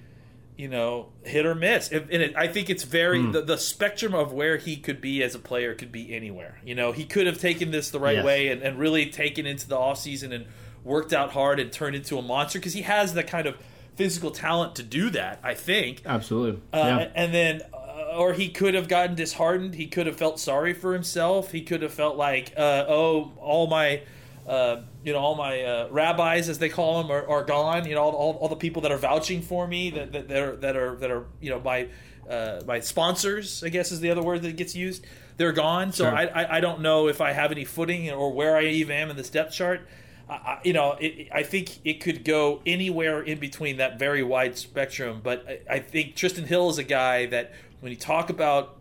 you 0.57 0.67
know, 0.67 1.09
hit 1.23 1.45
or 1.45 1.55
miss. 1.55 1.89
And 1.91 2.09
it, 2.11 2.35
I 2.35 2.47
think 2.47 2.69
it's 2.69 2.83
very 2.83 3.25
the, 3.25 3.41
the 3.41 3.57
spectrum 3.57 4.13
of 4.13 4.31
where 4.33 4.57
he 4.57 4.77
could 4.77 5.01
be 5.01 5.23
as 5.23 5.33
a 5.35 5.39
player 5.39 5.73
could 5.73 5.91
be 5.91 6.13
anywhere. 6.15 6.59
You 6.63 6.75
know, 6.75 6.91
he 6.91 7.05
could 7.05 7.25
have 7.27 7.39
taken 7.39 7.71
this 7.71 7.89
the 7.89 7.99
right 7.99 8.17
Yes. 8.17 8.25
way 8.25 8.47
and, 8.49 8.61
and 8.61 8.77
really 8.77 9.07
taken 9.09 9.45
into 9.45 9.67
the 9.67 9.75
offseason 9.77 10.33
and 10.33 10.45
worked 10.83 11.13
out 11.13 11.31
hard 11.31 11.59
and 11.59 11.71
turned 11.71 11.95
into 11.95 12.17
a 12.17 12.21
monster 12.21 12.59
because 12.59 12.73
he 12.73 12.83
has 12.83 13.13
the 13.13 13.23
kind 13.23 13.47
of 13.47 13.55
physical 13.95 14.31
talent 14.31 14.75
to 14.75 14.83
do 14.83 15.09
that. 15.11 15.39
I 15.43 15.53
think. 15.53 16.01
Absolutely. 16.05 16.61
Uh, 16.71 16.77
yeah. 17.01 17.09
And 17.15 17.33
then, 17.33 17.61
uh, 17.73 18.17
or 18.17 18.33
he 18.33 18.49
could 18.49 18.73
have 18.75 18.87
gotten 18.87 19.15
disheartened. 19.15 19.75
He 19.75 19.87
could 19.87 20.05
have 20.07 20.17
felt 20.17 20.39
sorry 20.39 20.73
for 20.73 20.93
himself. 20.93 21.51
He 21.51 21.61
could 21.61 21.81
have 21.81 21.93
felt 21.93 22.15
like, 22.17 22.53
uh, 22.57 22.85
oh, 22.87 23.31
all 23.39 23.67
my, 23.67 24.01
uh, 24.47 24.81
you 25.03 25.13
know, 25.13 25.19
all 25.19 25.35
my 25.35 25.61
uh, 25.61 25.87
rabbis, 25.91 26.49
as 26.49 26.59
they 26.59 26.69
call 26.69 27.01
them, 27.01 27.11
are, 27.11 27.27
are 27.27 27.43
gone. 27.43 27.87
You 27.87 27.95
know, 27.95 28.03
all, 28.03 28.13
all, 28.13 28.33
all 28.35 28.47
the 28.47 28.55
people 28.55 28.81
that 28.83 28.91
are 28.91 28.97
vouching 28.97 29.41
for 29.41 29.67
me, 29.67 29.89
that 29.91 30.11
that, 30.13 30.27
that 30.29 30.41
are 30.41 30.55
that 30.57 30.75
are 30.75 30.95
that 30.97 31.11
are 31.11 31.25
you 31.41 31.49
know 31.49 31.59
my 31.59 31.87
uh, 32.29 32.61
my 32.65 32.79
sponsors, 32.79 33.63
I 33.63 33.69
guess 33.69 33.91
is 33.91 33.99
the 33.99 34.09
other 34.09 34.23
word 34.23 34.41
that 34.43 34.55
gets 34.55 34.75
used. 34.75 35.05
They're 35.37 35.51
gone. 35.51 35.91
So 35.91 36.05
Sure. 36.05 36.15
I, 36.15 36.25
I 36.25 36.57
I 36.57 36.59
don't 36.61 36.81
know 36.81 37.07
if 37.07 37.21
I 37.21 37.33
have 37.33 37.51
any 37.51 37.65
footing 37.65 38.09
or 38.11 38.31
where 38.31 38.55
I 38.55 38.65
even 38.65 38.95
am 38.95 39.09
in 39.09 39.17
this 39.17 39.29
depth 39.29 39.53
chart. 39.53 39.81
I, 40.29 40.33
I, 40.33 40.59
you 40.63 40.73
know, 40.73 40.93
it, 40.99 41.27
I 41.33 41.43
think 41.43 41.79
it 41.83 41.99
could 41.99 42.23
go 42.23 42.61
anywhere 42.65 43.21
in 43.21 43.39
between 43.39 43.77
that 43.77 43.99
very 43.99 44.23
wide 44.23 44.57
spectrum. 44.57 45.19
But 45.23 45.45
I, 45.69 45.75
I 45.75 45.79
think 45.79 46.15
Trysten 46.15 46.45
Hill 46.45 46.69
is 46.69 46.77
a 46.77 46.83
guy 46.83 47.25
that 47.27 47.53
when 47.81 47.91
you 47.91 47.97
talk 47.97 48.29
about 48.29 48.77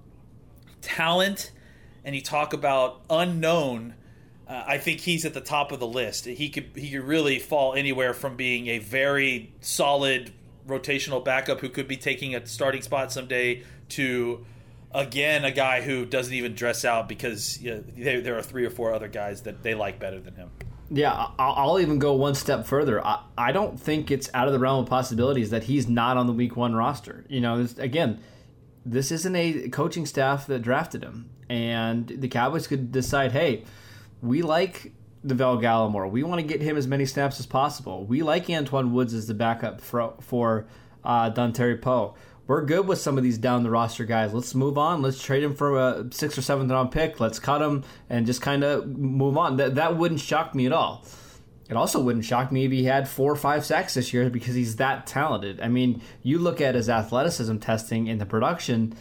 talent 0.83 1.50
and 2.05 2.14
you 2.14 2.21
talk 2.21 2.52
about 2.52 3.00
unknown, 3.11 3.95
uh, 4.53 4.65
I 4.67 4.77
think 4.77 5.01
he's 5.01 5.25
at 5.25 5.33
the 5.33 5.41
top 5.41 5.73
of 5.73 5.81
the 5.81 5.87
list. 5.87 6.27
He 6.27 6.51
could 6.51 6.71
he 6.75 6.91
could 6.91 7.05
really 7.05 7.39
fall 7.39 7.73
anywhere 7.73 8.13
from 8.13 8.37
being 8.37 8.67
a 8.67 8.79
very 8.79 9.55
solid 9.63 10.33
rotational 10.69 11.25
backup 11.25 11.61
who 11.61 11.71
could 11.71 11.89
be 11.89 11.97
taking 11.97 12.35
a 12.35 12.47
starting 12.47 12.83
spot 12.83 13.11
someday 13.11 13.63
to 13.91 14.45
again 14.95 15.47
a 15.47 15.51
guy 15.51 15.81
who 15.81 16.05
doesn't 16.05 16.35
even 16.35 16.55
dress 16.55 16.85
out 16.85 17.09
because 17.09 17.63
you 17.63 17.71
know, 17.71 17.85
there, 17.97 18.21
there 18.21 18.37
are 18.37 18.43
three 18.43 18.67
or 18.67 18.71
four 18.71 18.93
other 18.93 19.09
guys 19.09 19.43
that 19.43 19.63
they 19.63 19.75
like 19.75 19.99
better 19.99 20.21
than 20.21 20.35
him. 20.35 20.51
Yeah, 20.91 21.29
I'll 21.39 21.81
even 21.81 21.99
go 21.99 22.13
one 22.13 22.35
step 22.35 22.67
further. 22.67 23.01
I, 23.03 23.51
don't 23.53 23.81
think 23.81 24.11
it's 24.11 24.29
out 24.35 24.47
of 24.47 24.53
the 24.53 24.59
realm 24.59 24.83
of 24.83 24.91
possibilities 24.91 25.49
that 25.49 25.63
he's 25.63 25.89
not 25.89 26.19
on 26.19 26.27
the 26.27 26.35
week 26.35 26.55
one 26.55 26.75
roster. 26.75 27.25
You 27.31 27.41
know, 27.41 27.67
again, 27.79 28.21
this 28.85 29.11
isn't 29.11 29.35
a 29.35 29.71
coaching 29.71 30.05
staff 30.05 30.47
that 30.49 30.61
drafted 30.61 31.03
him. 31.03 31.31
And 31.49 32.09
the 32.09 32.29
Cowboys 32.29 32.67
could 32.67 32.93
decide, 32.93 33.33
hey, 33.33 33.65
we 34.23 34.43
like 34.43 34.93
Vel 35.25 35.59
Gallimore. 35.59 36.11
We 36.11 36.23
want 36.23 36.41
to 36.41 36.47
get 36.47 36.62
him 36.62 36.76
as 36.76 36.87
many 36.87 37.05
snaps 37.05 37.38
as 37.41 37.47
possible. 37.47 38.05
We 38.07 38.23
like 38.23 38.47
Antwaun 38.47 38.93
Woods 38.93 39.12
as 39.12 39.26
the 39.26 39.35
backup 39.35 39.81
for, 39.81 40.14
for 40.21 40.67
uh, 41.05 41.31
Dontari 41.31 41.81
Poe. 41.81 42.14
We're 42.47 42.64
good 42.64 42.88
with 42.88 42.99
some 42.99 43.17
of 43.19 43.25
these 43.25 43.38
down 43.38 43.62
the 43.62 43.71
roster 43.71 44.05
guys. 44.05 44.35
Let's 44.35 44.55
move 44.55 44.76
on. 44.76 45.00
Let's 45.00 45.23
trade 45.23 45.43
him 45.43 45.55
for 45.55 45.79
a 45.79 46.07
sixth 46.11 46.38
or 46.38 46.43
seventh 46.43 46.71
round 46.71 46.91
pick. 46.91 47.21
Let's 47.21 47.38
cut 47.38 47.62
him 47.62 47.85
and 48.11 48.26
just 48.26 48.43
kind 48.43 48.64
of 48.64 48.87
move 48.87 49.38
on. 49.38 49.57
That 49.59 49.76
that 49.76 49.97
wouldn't 49.97 50.21
shock 50.21 50.55
me 50.55 50.67
at 50.67 50.73
all. 50.73 51.05
It 51.71 51.76
also 51.76 52.00
wouldn't 52.02 52.25
shock 52.25 52.50
me 52.50 52.64
if 52.64 52.73
he 52.73 52.85
had 52.85 53.09
four 53.09 53.33
or 53.33 53.37
five 53.37 53.64
sacks 53.64 53.95
this 53.95 54.12
year 54.12 54.29
because 54.29 54.55
he's 54.55 54.76
that 54.76 55.07
talented. 55.07 55.61
I 55.61 55.69
mean, 55.69 56.02
you 56.23 56.38
look 56.38 56.61
at 56.61 56.75
his 56.75 56.91
athleticism 56.91 57.59
testing 57.59 58.09
and 58.09 58.21
the 58.21 58.26
production. 58.26 58.95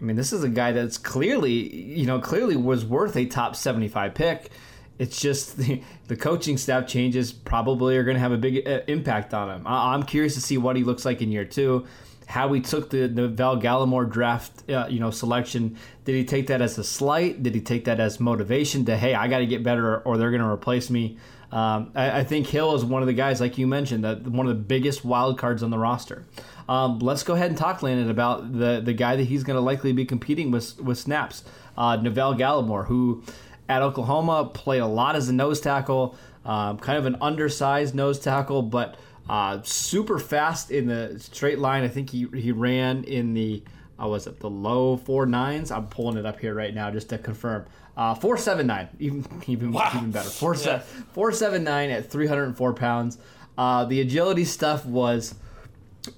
I 0.00 0.04
mean, 0.04 0.16
this 0.16 0.32
is 0.32 0.42
a 0.42 0.48
guy 0.48 0.72
that's 0.72 0.96
clearly, 0.96 1.74
you 1.76 2.06
know, 2.06 2.20
clearly 2.20 2.56
was 2.56 2.84
worth 2.84 3.16
a 3.16 3.26
top 3.26 3.54
75 3.54 4.14
pick. 4.14 4.50
It's 4.98 5.20
just 5.20 5.56
the, 5.58 5.82
the 6.08 6.16
coaching 6.16 6.56
staff 6.56 6.86
changes 6.86 7.32
probably 7.32 7.96
are 7.96 8.04
going 8.04 8.16
to 8.16 8.20
have 8.20 8.32
a 8.32 8.38
big 8.38 8.66
uh, 8.66 8.80
impact 8.86 9.34
on 9.34 9.50
him. 9.50 9.66
I, 9.66 9.94
I'm 9.94 10.04
curious 10.04 10.34
to 10.34 10.40
see 10.40 10.58
what 10.58 10.76
he 10.76 10.84
looks 10.84 11.04
like 11.04 11.20
in 11.22 11.30
year 11.30 11.44
two. 11.44 11.86
How 12.26 12.52
he 12.52 12.60
took 12.60 12.90
the, 12.90 13.08
the 13.08 13.26
Val 13.26 13.60
Gallimore 13.60 14.08
draft, 14.08 14.70
uh, 14.70 14.86
you 14.88 15.00
know, 15.00 15.10
selection. 15.10 15.76
Did 16.04 16.14
he 16.14 16.24
take 16.24 16.46
that 16.46 16.62
as 16.62 16.78
a 16.78 16.84
slight? 16.84 17.42
Did 17.42 17.56
he 17.56 17.60
take 17.60 17.86
that 17.86 17.98
as 17.98 18.20
motivation 18.20 18.84
to, 18.84 18.96
hey, 18.96 19.14
I 19.14 19.26
got 19.26 19.38
to 19.38 19.46
get 19.46 19.64
better 19.64 19.98
or 20.02 20.16
they're 20.16 20.30
going 20.30 20.42
to 20.42 20.48
replace 20.48 20.90
me? 20.90 21.18
Um, 21.52 21.90
I, 21.96 22.20
I, 22.20 22.24
think 22.24 22.46
Hill 22.46 22.76
is 22.76 22.84
one 22.84 23.02
of 23.02 23.08
the 23.08 23.12
guys, 23.12 23.40
like 23.40 23.58
you 23.58 23.66
mentioned, 23.66 24.04
that 24.04 24.22
one 24.22 24.46
of 24.46 24.56
the 24.56 24.62
biggest 24.62 25.04
wild 25.04 25.36
cards 25.36 25.64
on 25.64 25.70
the 25.70 25.78
roster. 25.78 26.24
Um, 26.70 27.00
let's 27.00 27.22
go 27.24 27.34
ahead 27.34 27.48
and 27.50 27.58
talk, 27.58 27.82
Landon, 27.82 28.08
about 28.10 28.52
the 28.56 28.80
the 28.80 28.92
guy 28.92 29.16
that 29.16 29.24
he's 29.24 29.42
going 29.44 29.56
to 29.56 29.60
likely 29.60 29.92
be 29.92 30.04
competing 30.04 30.50
with 30.52 30.80
with 30.80 30.98
snaps, 30.98 31.42
uh, 31.76 31.96
Neville 31.96 32.34
Gallimore, 32.36 32.86
who 32.86 33.22
at 33.68 33.82
Oklahoma 33.82 34.44
played 34.54 34.80
a 34.80 34.86
lot 34.86 35.16
as 35.16 35.28
a 35.28 35.32
nose 35.32 35.60
tackle, 35.60 36.16
um, 36.44 36.78
kind 36.78 36.96
of 36.98 37.06
an 37.06 37.16
undersized 37.20 37.94
nose 37.94 38.18
tackle, 38.20 38.62
but 38.62 38.96
uh, 39.28 39.60
super 39.62 40.18
fast 40.18 40.70
in 40.70 40.86
the 40.86 41.16
straight 41.18 41.58
line. 41.58 41.82
I 41.82 41.88
think 41.88 42.10
he 42.10 42.26
he 42.34 42.52
ran 42.52 43.02
in 43.04 43.34
the 43.34 43.62
uh, 44.00 44.06
was 44.06 44.26
it 44.28 44.38
the 44.38 44.48
low 44.50 44.96
four 44.96 45.26
nines? 45.26 45.72
I'm 45.72 45.88
pulling 45.88 46.16
it 46.18 46.24
up 46.24 46.38
here 46.38 46.54
right 46.54 46.74
now 46.74 46.90
just 46.92 47.08
to 47.08 47.18
confirm. 47.18 47.66
Uh, 47.96 48.14
four 48.14 48.36
seven 48.36 48.68
nine, 48.68 48.88
even 49.00 49.26
even 49.48 49.72
Wow. 49.72 49.90
even 49.96 50.12
better. 50.12 50.28
Four 50.30 50.54
Yeah. 50.54 50.80
se- 50.80 50.82
four 51.12 51.32
seven 51.32 51.64
nine 51.64 51.90
at 51.90 52.08
304 52.10 52.74
pounds. 52.74 53.18
Uh, 53.58 53.84
the 53.86 54.00
agility 54.00 54.44
stuff 54.44 54.86
was 54.86 55.34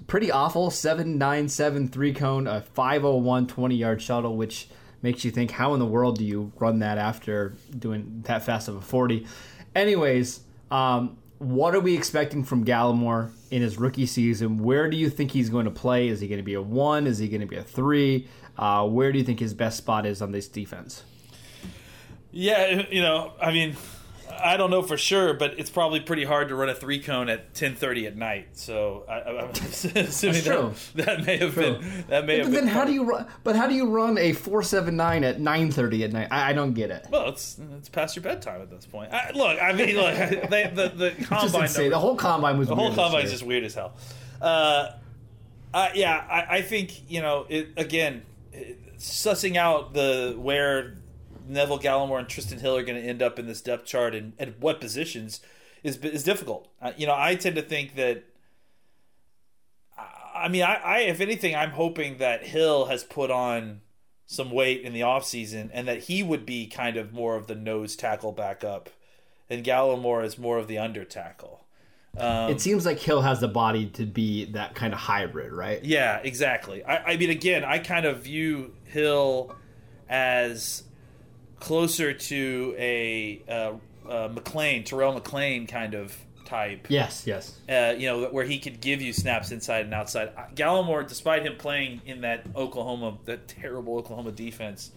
pretty 0.07 0.31
awful. 0.31 0.71
Seven 0.71 1.19
nine 1.19 1.49
seven 1.49 1.89
three 1.89 2.13
cone, 2.13 2.47
a 2.47 2.63
501 2.63 3.47
20 3.47 3.75
yard 3.75 4.03
shuttle, 4.03 4.37
which 4.37 4.69
makes 5.03 5.25
you 5.25 5.31
think, 5.31 5.51
how 5.51 5.75
in 5.75 5.81
the 5.81 5.87
world 5.87 6.19
do 6.19 6.25
you 6.25 6.53
run 6.59 6.79
that 6.79 6.99
after 6.99 7.55
doing 7.77 8.23
that 8.27 8.45
fast 8.45 8.69
of 8.69 8.77
a 8.77 8.81
40? 8.81 9.27
Anyways, 9.75 10.41
um, 10.71 11.17
what 11.39 11.75
are 11.75 11.81
we 11.81 11.97
expecting 11.97 12.45
from 12.45 12.65
Gallimore 12.65 13.33
in 13.51 13.63
his 13.63 13.77
rookie 13.77 14.07
season? 14.07 14.59
Where 14.63 14.89
do 14.89 14.97
you 14.97 15.11
think 15.11 15.33
he's 15.33 15.51
going 15.51 15.65
to 15.65 15.73
play? 15.73 16.09
Is 16.09 16.21
he 16.21 16.29
going 16.29 16.39
to 16.39 16.45
be 16.45 16.55
a 16.55 16.63
one? 16.63 17.07
Is 17.07 17.19
he 17.19 17.29
going 17.29 17.41
to 17.41 17.47
be 17.47 17.57
a 17.57 17.65
three? 17.65 18.29
Uh, 18.57 18.87
where 18.87 19.11
do 19.11 19.19
you 19.19 19.25
think 19.25 19.41
his 19.41 19.55
best 19.55 19.79
spot 19.79 20.07
is 20.07 20.23
on 20.23 20.31
this 20.31 20.47
defense? 20.47 21.03
Yeah, 22.31 22.87
you 22.89 23.03
know, 23.03 23.33
I 23.41 23.51
mean, 23.51 23.77
I 24.45 24.57
don't 24.57 24.71
know 24.71 24.83
for 24.83 24.97
sure, 24.97 25.35
but 25.35 25.59
it's 25.59 25.71
probably 25.71 26.01
pretty 26.01 26.25
hard 26.25 26.49
to 26.49 26.55
run 26.55 26.69
a 26.69 26.75
three 26.75 26.99
cone 27.01 27.29
at 27.29 27.55
ten 27.55 27.75
thirty 27.75 28.07
at 28.07 28.17
night. 28.17 28.49
So 28.53 29.05
I, 29.09 29.13
I- 29.21 29.41
I'm 29.45 29.51
assuming 29.97 30.43
that, 30.45 30.75
that 30.97 31.25
may 31.27 31.37
have 31.39 31.55
True. 31.55 31.63
been 31.79 32.05
that 32.09 32.27
may 32.27 32.39
have 32.39 32.47
But 32.47 32.53
been. 32.53 32.65
then 32.65 32.67
how 32.67 32.85
do 32.85 32.93
you 32.93 33.05
run? 33.05 33.27
But 33.45 33.57
how 33.57 33.67
do 33.67 33.75
you 33.75 33.89
run 33.89 34.19
a 34.19 34.33
four 34.33 34.63
seven 34.63 34.97
nine 34.97 35.25
at 35.25 35.41
nine 35.41 35.71
thirty 35.71 36.05
at 36.05 36.13
night? 36.13 36.29
I, 36.31 36.51
I 36.51 36.53
don't 36.53 36.73
get 36.75 36.91
it. 36.91 37.07
Well, 37.11 37.29
it's 37.29 37.59
it's 37.79 37.89
past 37.89 38.17
your 38.17 38.23
bedtime 38.23 38.61
at 38.63 38.71
this 38.71 38.87
point. 38.87 39.13
I, 39.13 39.31
look, 39.35 39.61
I 39.63 39.73
mean, 39.73 39.97
look, 39.97 40.15
they, 40.51 40.71
the 40.75 40.89
the 40.95 41.11
combine 41.25 41.53
numbers- 41.53 41.75
The 41.77 41.99
whole 41.99 42.17
combine 42.17 42.59
was 42.59 42.69
the 42.69 42.75
whole 42.77 42.95
combine 42.95 43.25
is 43.25 43.31
just 43.31 43.45
weird 43.45 43.65
as 43.65 43.75
hell. 43.75 43.93
Uh, 44.41 44.93
uh, 45.75 45.89
yeah, 45.95 46.25
I, 46.31 46.57
I 46.59 46.63
think 46.63 47.11
you 47.11 47.23
know 47.23 47.47
it 47.49 47.69
again. 47.77 48.23
It, 48.53 48.79
sussing 48.99 49.57
out 49.57 49.95
the 49.95 50.35
where 50.39 50.95
Neville 51.47 51.79
Gallimore 51.79 52.19
and 52.19 52.29
Trysten 52.29 52.61
Hill 52.61 52.77
are 52.77 52.83
going 52.83 53.01
to 53.01 53.07
end 53.07 53.23
up 53.23 53.39
in 53.39 53.47
this 53.47 53.61
depth 53.61 53.87
chart 53.87 54.15
and 54.15 54.33
at 54.39 54.61
what 54.61 54.81
positions 54.81 55.41
is 55.83 55.97
is 55.99 56.25
difficult. 56.25 56.69
Uh, 56.81 56.93
you 56.97 57.07
know, 57.07 57.15
I 57.17 57.35
tend 57.35 57.57
to 57.57 57.63
think 57.63 57.95
that. 57.97 58.25
I 60.35 60.49
mean, 60.49 60.63
I, 60.63 60.75
I 60.75 60.99
if 61.01 61.21
anything, 61.21 61.55
I'm 61.55 61.73
hoping 61.73 62.19
that 62.19 62.45
Hill 62.45 62.87
has 62.87 63.05
put 63.05 63.31
on 63.31 63.81
some 64.27 64.51
weight 64.51 64.81
in 64.81 64.93
the 64.93 65.01
offseason 65.01 65.69
and 65.73 65.87
that 65.87 66.05
he 66.05 66.23
would 66.23 66.47
be 66.47 66.67
kind 66.67 66.97
of 66.97 67.13
more 67.13 67.37
of 67.37 67.47
the 67.47 67.55
nose 67.55 67.95
tackle 67.97 68.33
backup, 68.33 68.89
and 69.51 69.65
Gallimore 69.65 70.25
is 70.25 70.39
more 70.39 70.59
of 70.59 70.69
the 70.69 70.79
under 70.79 71.05
tackle. 71.05 71.67
Um, 72.17 72.51
It 72.51 72.61
seems 72.61 72.85
like 72.85 72.99
Hill 72.99 73.23
has 73.23 73.41
the 73.41 73.49
body 73.49 73.87
to 73.91 74.05
be 74.05 74.47
that 74.53 74.75
kind 74.75 74.93
of 74.93 75.01
hybrid, 75.01 75.53
right? 75.53 75.83
Yeah, 75.85 76.19
exactly. 76.23 76.85
I, 76.85 77.13
I 77.13 77.17
mean, 77.17 77.31
again, 77.31 77.65
I 77.65 77.79
kind 77.79 78.05
of 78.05 78.23
view 78.23 78.75
Hill 78.85 79.55
as 80.09 80.83
closer 81.63 82.13
to 82.13 82.75
a 82.77 83.41
uh, 83.49 83.53
uh, 84.09 84.29
McClain, 84.29 84.85
Terrell 84.85 85.19
McClain 85.19 85.69
kind 85.69 85.95
of 85.95 86.17
type. 86.45 86.89
Yes, 86.91 87.25
yes. 87.25 87.57
Uh, 87.69 87.95
you 87.97 88.07
know, 88.09 88.25
where 88.27 88.45
he 88.45 88.59
could 88.59 88.81
give 88.81 89.01
you 89.01 89.13
snaps 89.13 89.53
inside 89.53 89.85
and 89.85 89.95
outside. 89.95 90.33
Gallimore, 90.57 91.07
despite 91.09 91.47
him 91.47 91.55
playing 91.57 92.03
in 92.05 92.23
that 92.23 92.45
Oklahoma, 92.57 93.17
that 93.27 93.47
terrible 93.47 93.97
Oklahoma 93.97 94.33
defense, 94.33 94.91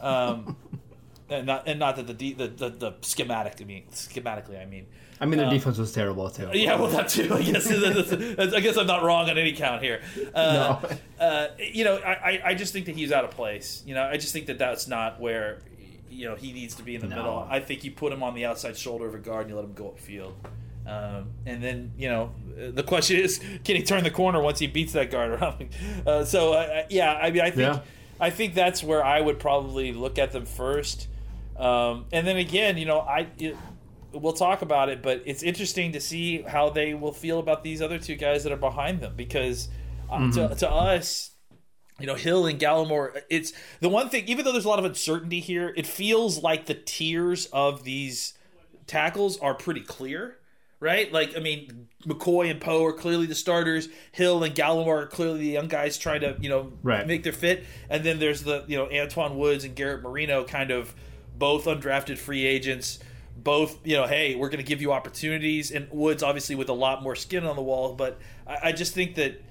um, 0.00 0.56
and 1.28 1.46
not 1.46 1.64
and 1.66 1.78
not 1.80 1.96
that 1.96 2.06
the, 2.06 2.14
de- 2.14 2.34
the 2.34 2.46
the 2.46 2.68
the 2.70 2.92
schematic. 3.02 3.54
I 3.60 3.64
mean, 3.64 3.84
schematically, 3.92 4.60
I 4.60 4.66
mean. 4.66 4.86
I 5.22 5.26
mean, 5.26 5.36
their 5.36 5.48
Uh, 5.48 5.50
defense 5.50 5.76
was 5.76 5.92
terrible 5.92 6.30
too. 6.30 6.48
Yeah, 6.54 6.76
well, 6.76 6.88
that 6.92 7.08
too. 7.10 7.28
I 7.34 7.42
guess 7.42 7.70
I 8.56 8.60
guess 8.60 8.78
I'm 8.78 8.86
not 8.86 9.02
wrong 9.02 9.28
on 9.28 9.36
any 9.36 9.52
count 9.52 9.82
here. 9.82 10.00
Uh, 10.34 10.80
uh, 11.20 11.48
you 11.58 11.84
know, 11.84 11.96
I, 11.96 12.12
I- 12.12 12.40
I 12.46 12.54
just 12.54 12.72
think 12.72 12.86
that 12.86 12.94
he's 12.96 13.12
out 13.12 13.24
of 13.24 13.32
place. 13.32 13.82
You 13.84 13.94
know, 13.94 14.04
I 14.04 14.16
just 14.16 14.32
think 14.32 14.46
that 14.46 14.58
that's 14.58 14.88
not 14.88 15.20
where 15.20 15.58
you 16.10 16.26
know 16.28 16.34
he 16.36 16.52
needs 16.52 16.74
to 16.76 16.82
be 16.82 16.94
in 16.94 17.00
the 17.00 17.08
No. 17.08 17.16
middle. 17.16 17.46
I 17.48 17.60
think 17.60 17.84
you 17.84 17.90
put 17.92 18.12
him 18.12 18.22
on 18.22 18.34
the 18.34 18.44
outside 18.44 18.76
shoulder 18.76 19.06
of 19.06 19.14
a 19.14 19.18
guard 19.18 19.42
and 19.42 19.50
you 19.50 19.56
let 19.56 19.64
him 19.64 19.72
go 19.74 19.94
upfield. 19.96 20.32
Um, 20.86 21.28
and 21.46 21.62
then 21.62 21.92
you 21.96 22.08
know 22.08 22.32
the 22.56 22.82
question 22.82 23.18
is, 23.18 23.38
can 23.64 23.76
he 23.76 23.82
turn 23.82 24.02
the 24.04 24.10
corner 24.10 24.40
once 24.42 24.58
he 24.58 24.66
beats 24.66 24.92
that 24.94 25.10
guard 25.10 25.30
around? 25.32 25.68
Uh, 26.06 26.24
so 26.24 26.52
uh, 26.54 26.84
yeah, 26.90 27.12
I 27.14 27.30
mean, 27.30 27.42
I 27.42 27.50
think 27.50 27.74
Yeah. 27.74 27.80
I 28.18 28.30
think 28.30 28.54
that's 28.54 28.82
where 28.82 29.04
I 29.04 29.20
would 29.20 29.38
probably 29.38 29.92
look 29.92 30.18
at 30.18 30.32
them 30.32 30.44
first. 30.46 31.08
Um, 31.56 32.06
and 32.12 32.26
then 32.26 32.36
again, 32.38 32.76
you 32.78 32.86
know, 32.86 33.00
I 33.00 33.28
it, 33.38 33.56
we'll 34.12 34.32
talk 34.32 34.62
about 34.62 34.88
it, 34.88 35.02
but 35.02 35.22
it's 35.26 35.42
interesting 35.42 35.92
to 35.92 36.00
see 36.00 36.42
how 36.42 36.70
they 36.70 36.94
will 36.94 37.12
feel 37.12 37.38
about 37.38 37.62
these 37.62 37.80
other 37.82 37.98
two 37.98 38.16
guys 38.16 38.42
that 38.44 38.52
are 38.52 38.56
behind 38.56 39.00
them 39.00 39.12
because 39.16 39.68
uh, 40.10 40.30
to, 40.32 40.54
to 40.56 40.70
us, 40.70 41.29
you 42.00 42.06
know, 42.06 42.14
Hill 42.14 42.46
and 42.46 42.58
Gallimore, 42.58 43.22
it's 43.28 43.52
the 43.80 43.88
one 43.88 44.08
thing. 44.08 44.24
Even 44.26 44.44
though 44.44 44.52
there's 44.52 44.64
a 44.64 44.68
lot 44.68 44.78
of 44.78 44.84
uncertainty 44.84 45.40
here, 45.40 45.72
it 45.76 45.86
feels 45.86 46.42
like 46.42 46.66
the 46.66 46.74
tiers 46.74 47.46
of 47.46 47.84
these 47.84 48.34
tackles 48.86 49.38
are 49.38 49.54
pretty 49.54 49.80
clear. 49.80 50.36
Right, 50.82 51.12
like 51.12 51.36
I 51.36 51.40
mean, 51.40 51.88
McCoy 52.06 52.50
and 52.50 52.58
Poe 52.58 52.82
are 52.86 52.94
clearly 52.94 53.26
the 53.26 53.34
starters. 53.34 53.90
Hill 54.12 54.42
and 54.42 54.54
Gallimore 54.54 55.02
are 55.02 55.06
clearly 55.06 55.40
the 55.40 55.48
young 55.48 55.68
guys 55.68 55.98
trying 55.98 56.22
to, 56.22 56.38
you 56.40 56.48
know, 56.48 56.72
Right. 56.82 57.06
make 57.06 57.22
their 57.22 57.34
fit. 57.34 57.64
And 57.90 58.02
then 58.02 58.18
there's 58.18 58.44
the, 58.44 58.64
you 58.66 58.78
know, 58.78 58.86
Antwaun 58.86 59.34
Woods 59.34 59.64
and 59.64 59.76
Garrett 59.76 60.02
Marino, 60.02 60.42
kind 60.42 60.70
of 60.70 60.94
both 61.36 61.66
undrafted 61.66 62.16
free 62.16 62.46
agents. 62.46 62.98
Both, 63.36 63.86
you 63.86 63.94
know, 63.94 64.06
hey, 64.06 64.34
we're 64.34 64.48
going 64.48 64.64
to 64.64 64.66
give 64.66 64.80
you 64.80 64.90
opportunities. 64.90 65.70
And 65.70 65.86
Woods, 65.90 66.22
obviously, 66.22 66.54
with 66.54 66.70
a 66.70 66.74
lot 66.74 67.02
more 67.02 67.14
skin 67.14 67.44
on 67.44 67.56
the 67.56 67.62
wall. 67.62 67.92
But 67.94 68.18
I, 68.46 68.68
I 68.68 68.72
just 68.72 68.94
think 68.94 69.16
that 69.16 69.42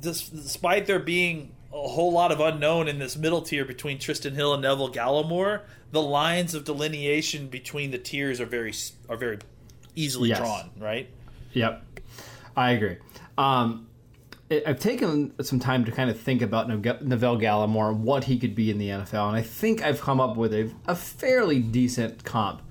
this, 0.00 0.28
despite 0.28 0.86
there 0.86 0.98
being 0.98 1.52
a 1.72 1.88
whole 1.88 2.12
lot 2.12 2.32
of 2.32 2.40
unknown 2.40 2.88
in 2.88 2.98
this 2.98 3.16
middle 3.16 3.42
tier 3.42 3.64
between 3.64 3.98
Trysten 3.98 4.32
Hill 4.34 4.54
and 4.54 4.62
Neville 4.62 4.90
Gallimore, 4.92 5.62
the 5.92 6.02
lines 6.02 6.54
of 6.54 6.64
delineation 6.64 7.48
between 7.48 7.90
the 7.90 7.98
tiers 7.98 8.40
are 8.40 8.46
very 8.46 8.72
are 9.08 9.16
very 9.16 9.38
easily 9.94 10.30
Yes. 10.30 10.38
drawn, 10.38 10.70
right? 10.78 11.08
Yep, 11.52 11.82
I 12.56 12.70
agree. 12.72 12.96
Um, 13.36 13.86
I've 14.50 14.78
taken 14.80 15.34
some 15.42 15.58
time 15.60 15.84
to 15.84 15.92
kind 15.92 16.08
of 16.08 16.18
think 16.18 16.40
about 16.40 16.68
Neville 16.68 17.38
Gallimore, 17.38 17.94
what 17.94 18.24
he 18.24 18.38
could 18.38 18.54
be 18.54 18.70
in 18.70 18.78
the 18.78 18.88
NFL, 18.88 19.28
and 19.28 19.36
I 19.36 19.42
think 19.42 19.82
I've 19.82 20.00
come 20.00 20.20
up 20.20 20.36
with 20.36 20.54
a, 20.54 20.70
a 20.86 20.94
fairly 20.94 21.58
decent 21.60 22.24
comp. 22.24 22.62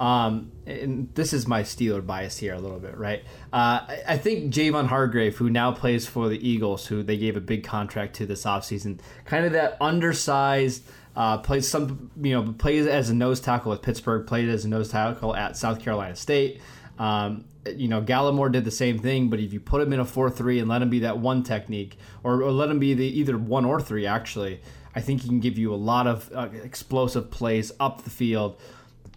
Um, 0.00 0.52
and 0.64 1.14
this 1.14 1.34
is 1.34 1.46
my 1.46 1.62
Steeler 1.62 2.04
bias 2.04 2.38
here 2.38 2.54
a 2.54 2.58
little 2.58 2.78
bit, 2.78 2.96
right? 2.96 3.22
Uh, 3.52 3.80
I, 4.08 4.16
think 4.16 4.50
Javon 4.50 4.86
Hargrave, 4.86 5.36
who 5.36 5.50
now 5.50 5.72
plays 5.72 6.06
for 6.06 6.30
the 6.30 6.48
Eagles, 6.48 6.86
who 6.86 7.02
they 7.02 7.18
gave 7.18 7.36
a 7.36 7.40
big 7.40 7.64
contract 7.64 8.16
to 8.16 8.24
this 8.24 8.44
offseason, 8.44 9.00
kind 9.26 9.44
of 9.44 9.52
that 9.52 9.76
undersized, 9.78 10.84
uh, 11.16 11.36
plays 11.36 11.68
some, 11.68 12.10
you 12.18 12.32
know, 12.32 12.54
plays 12.54 12.86
as 12.86 13.10
a 13.10 13.14
nose 13.14 13.40
tackle 13.40 13.72
with 13.72 13.82
Pittsburgh, 13.82 14.26
played 14.26 14.48
as 14.48 14.64
a 14.64 14.68
nose 14.68 14.88
tackle 14.88 15.36
at 15.36 15.54
South 15.54 15.80
Carolina 15.80 16.16
State. 16.16 16.62
Um, 16.98 17.44
you 17.76 17.88
know, 17.88 18.00
Gallimore 18.00 18.50
did 18.50 18.64
the 18.64 18.70
same 18.70 18.98
thing, 18.98 19.28
but 19.28 19.38
if 19.38 19.52
you 19.52 19.60
put 19.60 19.82
him 19.82 19.92
in 19.92 20.00
a 20.00 20.04
4 20.06 20.30
3 20.30 20.60
and 20.60 20.68
let 20.68 20.80
him 20.80 20.88
be 20.88 21.00
that 21.00 21.18
one 21.18 21.42
technique, 21.42 21.98
or, 22.24 22.42
or 22.42 22.52
let 22.52 22.70
him 22.70 22.78
be 22.78 22.94
the 22.94 23.06
either 23.06 23.36
one 23.36 23.66
or 23.66 23.82
three, 23.82 24.06
actually, 24.06 24.62
I 24.94 25.02
think 25.02 25.20
he 25.20 25.28
can 25.28 25.40
give 25.40 25.58
you 25.58 25.74
a 25.74 25.76
lot 25.76 26.06
of 26.06 26.30
uh, 26.34 26.48
explosive 26.64 27.30
plays 27.30 27.70
up 27.78 28.02
the 28.04 28.10
field. 28.10 28.58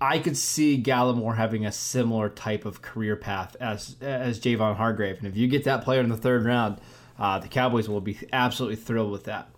I 0.04 0.20
could 0.20 0.36
see 0.36 0.84
Gallimore 0.84 1.38
having 1.38 1.66
a 1.66 1.72
similar 1.72 2.28
type 2.28 2.66
of 2.66 2.82
career 2.82 3.16
path 3.16 3.56
as 3.62 3.96
as 4.02 4.38
Javon 4.38 4.76
Hargrave, 4.76 5.18
and 5.20 5.28
if 5.28 5.38
you 5.38 5.48
get 5.48 5.64
that 5.64 5.86
player 5.86 6.02
in 6.02 6.10
the 6.10 6.18
third 6.18 6.44
round, 6.44 6.82
uh, 7.18 7.40
the 7.40 7.48
Cowboys 7.48 7.88
will 7.88 8.02
be 8.02 8.20
absolutely 8.34 8.76
thrilled 8.76 9.14
with 9.14 9.24
that. 9.24 9.50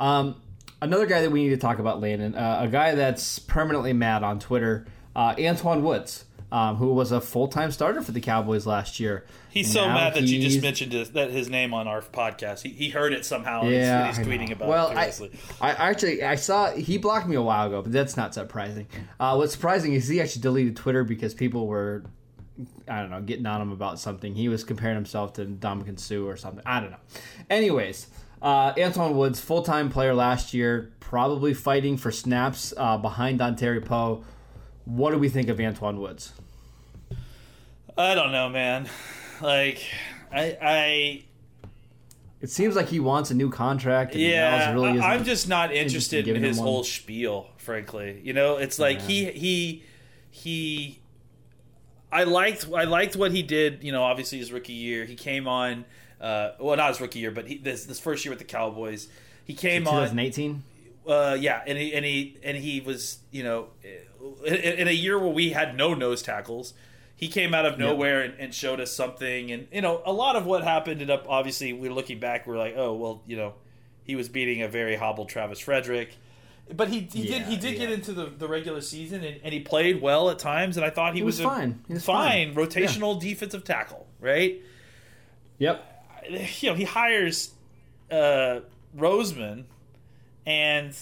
Um, 0.00 0.42
another 0.80 1.06
guy 1.06 1.20
that 1.20 1.30
we 1.30 1.44
need 1.44 1.50
to 1.50 1.56
talk 1.56 1.78
about, 1.78 2.00
Landon, 2.00 2.34
uh, 2.34 2.62
a 2.62 2.68
guy 2.68 2.96
that's 2.96 3.38
permanently 3.38 3.92
mad 3.92 4.24
on 4.24 4.40
Twitter, 4.40 4.86
uh, 5.14 5.36
Antwaun 5.36 5.82
Woods, 5.82 6.24
um, 6.52 6.76
who 6.76 6.88
was 6.92 7.12
a 7.12 7.20
full 7.20 7.48
time 7.48 7.72
starter 7.72 8.02
for 8.02 8.12
the 8.12 8.20
Cowboys 8.20 8.66
last 8.66 9.00
year. 9.00 9.24
He's 9.48 9.72
so 9.72 9.86
mad 9.88 10.14
that 10.14 10.24
you 10.24 10.40
just 10.40 10.60
mentioned 10.60 10.92
his, 10.92 11.10
that 11.12 11.30
his 11.30 11.48
name 11.48 11.72
on 11.72 11.88
our 11.88 12.02
podcast. 12.02 12.60
He, 12.60 12.68
he 12.68 12.90
heard 12.90 13.14
it 13.14 13.24
somehow. 13.24 13.64
Yeah, 13.64 14.06
he's, 14.06 14.18
he's 14.18 14.26
tweeting 14.26 14.52
about 14.52 14.68
well, 14.68 14.90
it 14.90 15.32
I. 15.62 15.70
I 15.70 15.90
actually 15.90 16.22
I 16.22 16.34
saw 16.34 16.70
he 16.72 16.98
blocked 16.98 17.26
me 17.26 17.36
a 17.36 17.42
while 17.42 17.68
ago, 17.68 17.80
but 17.80 17.90
that's 17.90 18.18
not 18.18 18.34
surprising. 18.34 18.86
Uh, 19.18 19.34
what's 19.36 19.52
surprising 19.52 19.94
is 19.94 20.06
he 20.06 20.20
actually 20.20 20.42
deleted 20.42 20.76
Twitter 20.76 21.04
because 21.04 21.32
people 21.32 21.66
were, 21.66 22.04
I 22.86 23.00
don't 23.00 23.10
know, 23.10 23.22
getting 23.22 23.46
on 23.46 23.62
him 23.62 23.72
about 23.72 23.98
something. 23.98 24.34
He 24.34 24.50
was 24.50 24.62
comparing 24.62 24.96
himself 24.96 25.32
to 25.34 25.46
Ndamukong 25.46 25.98
Suh 25.98 26.22
or 26.22 26.36
something. 26.36 26.62
I 26.66 26.80
don't 26.80 26.90
know. 26.90 27.00
Anyways, 27.48 28.08
uh, 28.42 28.74
Anton 28.76 29.16
Woods, 29.16 29.40
full 29.40 29.62
time 29.62 29.88
player 29.88 30.14
last 30.14 30.52
year, 30.52 30.92
probably 31.00 31.54
fighting 31.54 31.96
for 31.96 32.10
snaps 32.10 32.74
uh, 32.76 32.98
behind 32.98 33.40
Terry 33.56 33.80
Poe. 33.80 34.24
What 34.84 35.12
do 35.12 35.18
we 35.18 35.28
think 35.28 35.48
of 35.48 35.58
Antwaun 35.58 35.98
Woods? 35.98 36.32
I 37.96 38.14
don't 38.14 38.32
know, 38.32 38.48
man. 38.48 38.88
Like, 39.40 39.82
I, 40.32 40.56
I 40.60 41.24
It 42.40 42.50
seems 42.50 42.74
like 42.74 42.88
he 42.88 43.00
wants 43.00 43.30
a 43.30 43.34
new 43.34 43.50
contract. 43.50 44.14
And 44.14 44.22
yeah, 44.22 44.72
really 44.72 44.98
I, 44.98 45.14
am 45.14 45.24
just 45.24 45.48
not 45.48 45.72
interested 45.72 46.26
in 46.28 46.42
his 46.42 46.58
whole 46.58 46.84
spiel. 46.84 47.48
Frankly, 47.58 48.20
you 48.22 48.32
know, 48.32 48.56
it's 48.56 48.78
like 48.78 49.00
he 49.00 49.26
he 49.26 49.84
he. 50.30 50.98
I 52.10 52.24
liked 52.24 52.68
I 52.74 52.84
liked 52.84 53.16
what 53.16 53.32
he 53.32 53.42
did. 53.42 53.84
You 53.84 53.92
know, 53.92 54.02
obviously 54.02 54.38
his 54.38 54.52
rookie 54.52 54.72
year, 54.72 55.04
he 55.04 55.14
came 55.14 55.46
on. 55.46 55.84
Uh, 56.20 56.52
well, 56.60 56.76
not 56.76 56.88
his 56.88 57.00
rookie 57.00 57.18
year, 57.18 57.32
but 57.32 57.48
he, 57.48 57.58
this 57.58 57.84
this 57.84 57.98
first 57.98 58.24
year 58.24 58.30
with 58.30 58.38
the 58.38 58.44
Cowboys, 58.44 59.08
he 59.44 59.54
came 59.54 59.86
on. 59.88 59.94
2018. 59.94 60.62
Uh, 61.04 61.36
yeah, 61.38 61.62
and 61.66 61.76
he 61.76 61.92
and 61.94 62.04
he 62.04 62.36
and 62.44 62.56
he 62.56 62.80
was 62.80 63.18
you 63.32 63.42
know 63.42 63.68
in, 64.44 64.54
in 64.54 64.88
a 64.88 64.92
year 64.92 65.18
where 65.18 65.28
we 65.32 65.50
had 65.50 65.76
no 65.76 65.94
nose 65.94 66.22
tackles, 66.22 66.74
he 67.14 67.28
came 67.28 67.54
out 67.54 67.64
of 67.66 67.78
nowhere 67.78 68.22
and, 68.22 68.34
and 68.38 68.54
showed 68.54 68.80
us 68.80 68.92
something. 68.92 69.50
And 69.50 69.68
you 69.72 69.80
know, 69.80 70.02
a 70.04 70.12
lot 70.12 70.36
of 70.36 70.46
what 70.46 70.64
happened 70.64 71.00
ended 71.00 71.10
up 71.10 71.26
obviously 71.28 71.72
we're 71.72 71.92
looking 71.92 72.18
back, 72.18 72.46
we're 72.46 72.58
like, 72.58 72.74
oh 72.76 72.94
well, 72.94 73.22
you 73.26 73.36
know, 73.36 73.54
he 74.04 74.16
was 74.16 74.28
beating 74.28 74.62
a 74.62 74.68
very 74.68 74.96
hobbled 74.96 75.28
Travis 75.28 75.58
Frederick. 75.60 76.16
But 76.74 76.88
he, 76.88 77.00
he 77.00 77.26
did 77.26 77.42
he 77.42 77.54
Yeah, 77.54 77.60
did 77.60 77.78
get 77.78 77.92
into 77.92 78.12
the, 78.12 78.26
the 78.26 78.48
regular 78.48 78.80
season 78.80 79.22
and, 79.24 79.40
and 79.42 79.52
he 79.52 79.60
played 79.60 80.00
well 80.00 80.30
at 80.30 80.38
times 80.38 80.76
and 80.76 80.86
I 80.86 80.90
thought 80.90 81.14
he, 81.14 81.22
was 81.22 81.38
a 81.40 81.44
fine. 81.44 81.84
He 81.86 81.94
was 81.94 82.04
fine, 82.04 82.54
fine. 82.54 82.66
rotational 82.66 83.20
defensive 83.20 83.64
tackle, 83.64 84.06
right? 84.20 84.60
Yep. 85.58 85.84
you 86.60 86.70
know, 86.70 86.74
he 86.74 86.84
hires 86.84 87.50
uh, 88.10 88.60
Roseman, 88.96 89.64
and. 90.46 90.96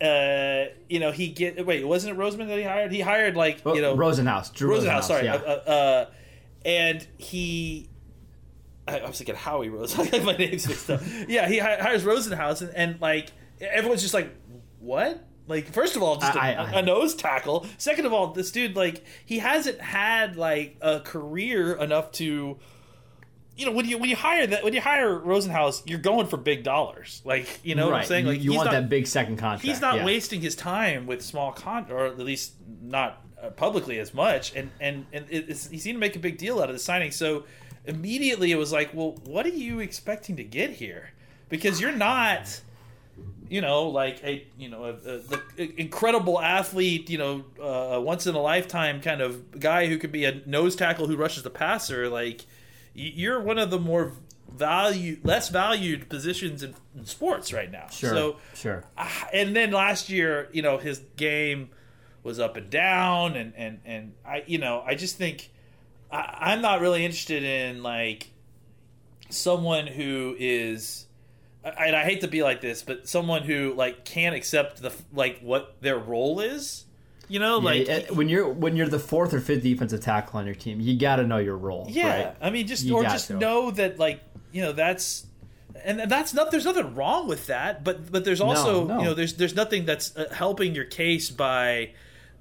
Uh, 0.00 0.64
you 0.88 1.00
know 1.00 1.10
he 1.10 1.28
get 1.28 1.64
wait 1.64 1.86
wasn't 1.86 2.16
it 2.16 2.20
Roseman 2.20 2.48
that 2.48 2.58
he 2.58 2.64
hired? 2.64 2.92
He 2.92 3.00
hired 3.00 3.34
like 3.36 3.64
you 3.64 3.80
know 3.80 3.96
Rosenhaus. 3.96 4.52
Drew 4.52 4.70
Rosenhaus, 4.76 5.04
sorry, 5.04 5.24
yeah. 5.24 5.36
uh, 5.36 5.62
uh, 5.66 5.70
uh, 5.70 6.06
and 6.64 7.06
he. 7.18 7.88
I, 8.88 9.00
I 9.00 9.06
was 9.08 9.18
thinking 9.18 9.34
Howie 9.34 9.68
Rose. 9.68 9.98
I 9.98 10.06
got 10.08 10.22
my 10.24 10.36
names 10.36 10.68
mixed 10.68 10.90
up. 10.90 11.00
Yeah, 11.28 11.48
he 11.48 11.58
hi- 11.58 11.78
hires 11.80 12.04
Rosenhaus, 12.04 12.60
and, 12.62 12.74
and 12.74 13.00
like 13.00 13.32
everyone's 13.60 14.02
just 14.02 14.14
like, 14.14 14.30
"What?" 14.80 15.24
Like, 15.48 15.72
first 15.72 15.94
of 15.96 16.02
all, 16.02 16.16
just 16.16 16.34
a 16.36 16.40
I- 16.42 16.52
I- 16.52 16.80
a 16.80 16.82
nose 16.82 17.14
tackle. 17.14 17.66
Second 17.78 18.06
of 18.06 18.12
all, 18.12 18.32
this 18.32 18.50
dude 18.50 18.76
like 18.76 19.02
he 19.24 19.38
hasn't 19.38 19.80
had 19.80 20.36
like 20.36 20.76
a 20.80 21.00
career 21.00 21.74
enough 21.74 22.12
to 22.12 22.58
you 23.56 23.64
know 23.66 23.72
when 23.72 23.86
you 23.88 23.98
when 23.98 24.10
you 24.10 24.16
hire 24.16 24.46
that 24.46 24.62
when 24.62 24.74
you 24.74 24.80
hire 24.80 25.18
Rosenhaus, 25.18 25.82
you're 25.86 25.98
going 25.98 26.26
for 26.26 26.36
big 26.36 26.62
dollars. 26.62 27.22
Like 27.24 27.60
you 27.62 27.74
know 27.74 27.86
what 27.86 28.00
I'm 28.00 28.04
saying? 28.04 28.26
You- 28.26 28.32
Like 28.32 28.42
you 28.42 28.52
want 28.54 28.66
not, 28.66 28.72
that 28.72 28.88
big 28.88 29.06
second 29.06 29.36
contract. 29.38 29.62
He's 29.62 29.80
not 29.80 29.96
yeah. 29.96 30.04
wasting 30.04 30.40
his 30.40 30.54
time 30.54 31.06
with 31.06 31.22
small 31.22 31.52
con, 31.52 31.86
or 31.90 32.06
at 32.06 32.18
least 32.18 32.52
not 32.82 33.22
uh, 33.42 33.50
publicly 33.50 33.98
as 33.98 34.12
much. 34.12 34.54
And 34.54 34.70
and 34.80 35.06
and 35.12 35.24
it's, 35.30 35.68
he 35.68 35.78
seemed 35.78 35.96
to 35.96 36.00
make 36.00 36.16
a 36.16 36.18
big 36.18 36.38
deal 36.38 36.60
out 36.60 36.68
of 36.68 36.74
the 36.74 36.80
signing. 36.80 37.10
So 37.10 37.44
immediately 37.86 38.52
it 38.52 38.56
was 38.56 38.72
like, 38.72 38.92
well, 38.92 39.12
what 39.24 39.46
are 39.46 39.50
you 39.50 39.80
expecting 39.80 40.36
to 40.36 40.44
get 40.44 40.70
here? 40.70 41.10
Because 41.48 41.80
you're 41.80 41.92
not. 41.92 42.60
You 43.48 43.60
know, 43.60 43.84
like 43.88 44.22
a 44.24 44.44
you 44.58 44.68
know 44.68 44.84
a, 44.86 44.90
a, 44.90 45.18
the 45.18 45.72
incredible 45.80 46.40
athlete, 46.40 47.08
you 47.08 47.16
know, 47.16 47.44
uh, 47.62 48.00
once 48.00 48.26
in 48.26 48.34
a 48.34 48.40
lifetime 48.40 49.00
kind 49.00 49.20
of 49.20 49.60
guy 49.60 49.86
who 49.86 49.98
could 49.98 50.10
be 50.10 50.24
a 50.24 50.42
nose 50.46 50.74
tackle 50.74 51.06
who 51.06 51.16
rushes 51.16 51.44
the 51.44 51.50
passer. 51.50 52.08
Like, 52.08 52.44
you're 52.96 53.40
one 53.40 53.58
of 53.58 53.70
the 53.70 53.78
more 53.78 54.12
value 54.50 55.18
less 55.22 55.48
valued 55.50 56.08
positions 56.08 56.62
in, 56.62 56.74
in 56.96 57.04
sports 57.04 57.52
right 57.52 57.70
now. 57.70 57.88
Sure. 57.90 58.10
So 58.10 58.36
sure. 58.54 58.84
Ah, 58.96 59.28
and 59.32 59.54
then 59.54 59.70
last 59.70 60.08
year, 60.08 60.48
you 60.52 60.62
know, 60.62 60.78
his 60.78 61.00
game 61.16 61.70
was 62.22 62.40
up 62.40 62.56
and 62.56 62.70
down, 62.70 63.36
and 63.36 63.52
and 63.56 63.80
and 63.84 64.14
I, 64.26 64.44
you 64.46 64.58
know, 64.58 64.82
I 64.84 64.94
just 64.94 65.16
think 65.16 65.50
I, 66.10 66.52
I'm 66.52 66.62
not 66.62 66.80
really 66.80 67.04
interested 67.04 67.44
in 67.44 67.82
like 67.82 68.30
someone 69.28 69.86
who 69.86 70.34
is. 70.38 71.04
And 71.64 71.96
I 71.96 72.04
hate 72.04 72.20
to 72.20 72.28
be 72.28 72.44
like 72.44 72.60
this, 72.60 72.84
but 72.84 73.08
someone 73.08 73.42
who 73.42 73.74
like 73.74 74.04
can't 74.04 74.36
accept 74.36 74.80
the 74.80 74.92
like 75.12 75.40
what 75.40 75.76
their 75.80 75.98
role 75.98 76.38
is, 76.38 76.85
you 77.28 77.38
know, 77.38 77.58
like 77.58 77.86
Yeah, 77.86 78.00
when 78.12 78.28
you're 78.28 78.48
when 78.48 78.76
you're 78.76 78.88
the 78.88 78.98
fourth 78.98 79.34
or 79.34 79.40
fifth 79.40 79.62
defensive 79.62 80.00
tackle 80.00 80.38
on 80.38 80.46
your 80.46 80.54
team, 80.54 80.80
you 80.80 80.98
got 80.98 81.16
to 81.16 81.24
know 81.26 81.38
your 81.38 81.56
role. 81.56 81.86
Yeah, 81.88 82.24
right? 82.26 82.36
I 82.40 82.50
mean, 82.50 82.66
just 82.66 82.84
You 82.84 82.96
or 82.96 83.02
just 83.02 83.28
to. 83.28 83.34
know 83.34 83.70
that, 83.72 83.98
like, 83.98 84.20
you 84.52 84.62
know, 84.62 84.72
that's 84.72 85.26
and 85.84 86.00
that's 86.10 86.32
not. 86.34 86.50
There's 86.50 86.64
nothing 86.64 86.94
wrong 86.94 87.28
with 87.28 87.46
that, 87.48 87.84
but 87.84 88.10
but 88.10 88.24
there's 88.24 88.40
also 88.40 88.86
no. 88.86 88.98
you 88.98 89.04
know 89.04 89.14
there's 89.14 89.34
there's 89.34 89.54
nothing 89.54 89.84
that's 89.84 90.16
uh, 90.16 90.28
helping 90.32 90.74
your 90.74 90.84
case 90.84 91.30
by. 91.30 91.90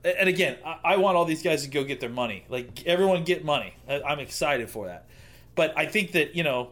And 0.03 0.29
again, 0.29 0.57
I, 0.63 0.77
I 0.83 0.97
want 0.97 1.17
all 1.17 1.25
these 1.25 1.41
guys 1.41 1.63
to 1.63 1.69
go 1.69 1.83
get 1.83 1.99
their 1.99 2.09
money. 2.09 2.45
Like 2.47 2.85
everyone 2.85 3.23
get 3.23 3.43
money. 3.43 3.73
I, 3.89 4.01
I'm 4.03 4.19
excited 4.19 4.69
for 4.69 4.85
that, 4.85 5.07
but 5.55 5.73
I 5.77 5.87
think 5.87 6.11
that 6.13 6.35
you 6.35 6.43
know 6.43 6.69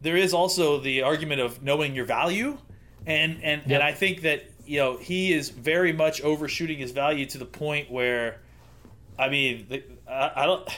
there 0.00 0.16
is 0.16 0.32
also 0.32 0.78
the 0.78 1.02
argument 1.02 1.40
of 1.40 1.62
knowing 1.62 1.94
your 1.96 2.04
value, 2.06 2.56
and 3.06 3.42
and 3.42 3.62
Yep. 3.62 3.70
and 3.72 3.82
I 3.82 3.92
think 3.92 4.22
that 4.22 4.44
you 4.66 4.78
know 4.78 4.96
he 4.96 5.32
is 5.32 5.50
very 5.50 5.92
much 5.92 6.20
overshooting 6.22 6.78
his 6.78 6.90
value 6.92 7.26
to 7.26 7.38
the 7.38 7.46
point 7.46 7.90
where 7.90 8.40
I 9.18 9.28
mean, 9.28 9.66
the, 9.68 9.82
I, 10.08 10.32
I 10.42 10.46
don't. 10.46 10.68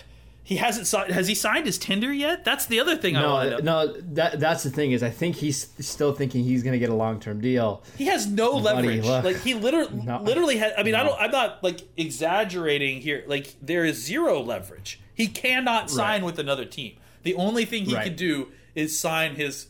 He 0.44 0.56
hasn't 0.56 0.86
signed. 0.86 1.12
Has 1.12 1.28
he 1.28 1.34
signed 1.34 1.66
his 1.66 1.76
tender 1.76 2.10
yet? 2.10 2.42
That's 2.42 2.64
the 2.66 2.80
other 2.80 2.96
thing 2.96 3.16
I 3.16 3.26
want 3.26 3.50
to 3.50 3.62
No, 3.62 3.84
know. 3.84 3.92
no, 3.92 4.00
that 4.14 4.40
that's 4.40 4.62
the 4.62 4.70
thing 4.70 4.92
is 4.92 5.02
I 5.02 5.10
think 5.10 5.36
he's 5.36 5.68
still 5.80 6.14
thinking 6.14 6.42
he's 6.42 6.62
going 6.62 6.72
to 6.72 6.78
get 6.78 6.88
a 6.88 6.94
long 6.94 7.20
term 7.20 7.40
deal. 7.42 7.82
He 7.98 8.06
has 8.06 8.26
no 8.26 8.52
leverage. 8.52 9.04
look. 9.04 9.24
like 9.24 9.40
he 9.40 9.52
literally, 9.54 10.00
No. 10.04 10.22
literally 10.22 10.56
has. 10.56 10.72
I 10.78 10.84
mean, 10.84 10.94
I 10.94 11.02
don't. 11.02 11.20
I'm 11.20 11.30
not 11.32 11.62
like 11.62 11.82
exaggerating 11.98 13.00
here. 13.02 13.24
Like 13.26 13.56
there 13.60 13.84
is 13.84 14.02
zero 14.02 14.40
leverage. 14.40 15.00
He 15.12 15.26
cannot 15.26 15.90
sign 15.90 16.22
Right. 16.22 16.26
with 16.26 16.38
another 16.38 16.64
team. 16.64 16.96
The 17.24 17.34
only 17.34 17.64
thing 17.66 17.84
he 17.84 17.94
Right. 17.94 18.04
can 18.04 18.16
do 18.16 18.48
is 18.74 18.98
sign 18.98 19.34
his 19.34 19.66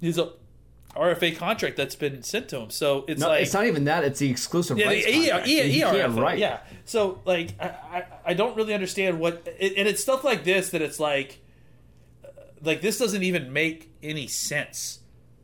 his 0.00 0.20
RFA 0.96 1.36
contract 1.36 1.76
that's 1.76 1.94
been 1.94 2.22
sent 2.22 2.48
to 2.50 2.58
him. 2.58 2.70
So 2.70 3.04
it's 3.06 3.20
No, 3.20 3.28
like 3.28 3.42
it's 3.42 3.54
not 3.54 3.66
even 3.66 3.84
that; 3.84 4.04
it's 4.04 4.18
the 4.18 4.30
exclusive 4.30 4.78
Yeah, 4.78 4.86
rights 4.86 5.06
He 5.06 5.28
can't 5.28 5.94
ERFA, 6.14 6.20
write. 6.20 6.38
Yeah. 6.38 6.60
So 6.84 7.20
like, 7.24 7.50
I, 7.60 7.66
I, 7.68 8.04
I 8.26 8.34
don't 8.34 8.56
really 8.56 8.74
understand 8.74 9.20
what, 9.20 9.46
it, 9.58 9.74
and 9.76 9.86
it's 9.86 10.02
stuff 10.02 10.24
like 10.24 10.44
this 10.44 10.70
that 10.70 10.82
it's 10.82 10.98
like, 10.98 11.40
uh, 12.24 12.28
like 12.62 12.80
this 12.80 12.98
doesn't 12.98 13.22
even 13.22 13.52
make 13.52 13.92
any 14.02 14.26
sense. 14.26 14.98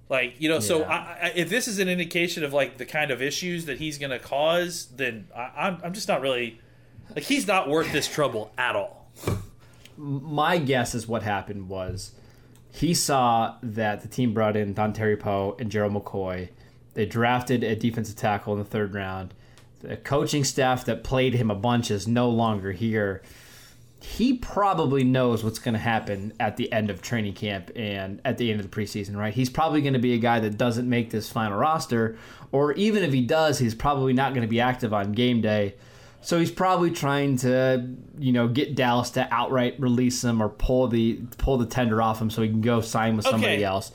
Like 0.08 0.34
you 0.38 0.48
know, 0.48 0.60
so 0.60 0.84
I, 0.84 0.94
I, 0.94 1.32
if 1.34 1.48
this 1.48 1.66
is 1.68 1.78
an 1.78 1.88
indication 1.88 2.44
of 2.44 2.52
like 2.52 2.78
the 2.78 2.86
kind 2.86 3.10
of 3.10 3.20
issues 3.20 3.66
that 3.66 3.78
he's 3.78 3.98
going 3.98 4.10
to 4.10 4.20
cause, 4.20 4.86
then 4.94 5.28
I, 5.34 5.50
I'm 5.56 5.78
I'm 5.82 5.92
just 5.92 6.06
not 6.06 6.20
really 6.20 6.60
like 7.14 7.24
he's 7.24 7.46
not 7.46 7.68
worth 7.68 7.90
this 7.92 8.06
trouble 8.08 8.52
at 8.56 8.76
all. 8.76 9.10
my 9.96 10.58
guess 10.58 10.94
is 10.94 11.08
what 11.08 11.22
happened 11.22 11.68
was 11.68 12.12
he 12.76 12.92
saw 12.92 13.54
that 13.62 14.02
the 14.02 14.08
team 14.08 14.34
brought 14.34 14.54
in 14.54 14.74
Dontari 14.74 15.18
Poe 15.18 15.56
and 15.58 15.70
Gerald 15.70 15.94
McCoy. 15.94 16.50
They 16.92 17.06
drafted 17.06 17.64
a 17.64 17.74
defensive 17.74 18.16
tackle 18.16 18.52
in 18.52 18.58
the 18.58 18.66
third 18.66 18.92
round. 18.92 19.32
the 19.80 19.96
coaching 19.96 20.44
staff 20.44 20.84
that 20.84 21.02
played 21.02 21.32
him 21.32 21.50
a 21.50 21.54
bunch 21.54 21.90
is 21.90 22.06
no 22.06 22.28
longer 22.28 22.72
here. 22.72 23.22
He 24.00 24.34
probably 24.34 25.04
knows 25.04 25.42
what's 25.42 25.58
going 25.58 25.72
to 25.72 25.80
happen 25.80 26.34
at 26.38 26.58
the 26.58 26.70
end 26.70 26.90
of 26.90 27.00
training 27.00 27.32
camp 27.32 27.70
and 27.74 28.20
at 28.26 28.36
the 28.36 28.50
end 28.50 28.60
of 28.60 28.70
the 28.70 28.76
preseason, 28.76 29.16
right? 29.16 29.32
He's 29.32 29.48
probably 29.48 29.80
going 29.80 29.94
to 29.94 29.98
be 29.98 30.12
a 30.12 30.18
guy 30.18 30.40
that 30.40 30.58
doesn't 30.58 30.86
make 30.86 31.08
this 31.10 31.30
final 31.30 31.56
roster, 31.56 32.18
or 32.52 32.72
even 32.74 33.02
if 33.02 33.12
he 33.14 33.22
does, 33.22 33.58
he's 33.58 33.74
probably 33.74 34.12
not 34.12 34.34
going 34.34 34.42
to 34.42 34.50
be 34.50 34.60
active 34.60 34.92
on 34.92 35.12
game 35.12 35.40
day. 35.40 35.76
So 36.22 36.40
he's 36.40 36.50
probably 36.50 36.90
trying 36.90 37.36
to, 37.38 37.88
you 38.18 38.32
know, 38.32 38.48
get 38.48 38.74
Dallas 38.74 39.10
to 39.10 39.28
outright 39.32 39.78
release 39.78 40.24
him 40.24 40.42
or 40.42 40.48
pull 40.48 40.88
the 40.88 41.20
pull 41.38 41.56
the 41.56 41.66
tender 41.66 42.02
off 42.02 42.20
him 42.20 42.30
so 42.30 42.42
he 42.42 42.48
can 42.48 42.60
go 42.62 42.80
sign 42.80 43.16
with 43.16 43.24
somebody 43.26 43.54
Okay. 43.54 43.62
else. 43.64 43.92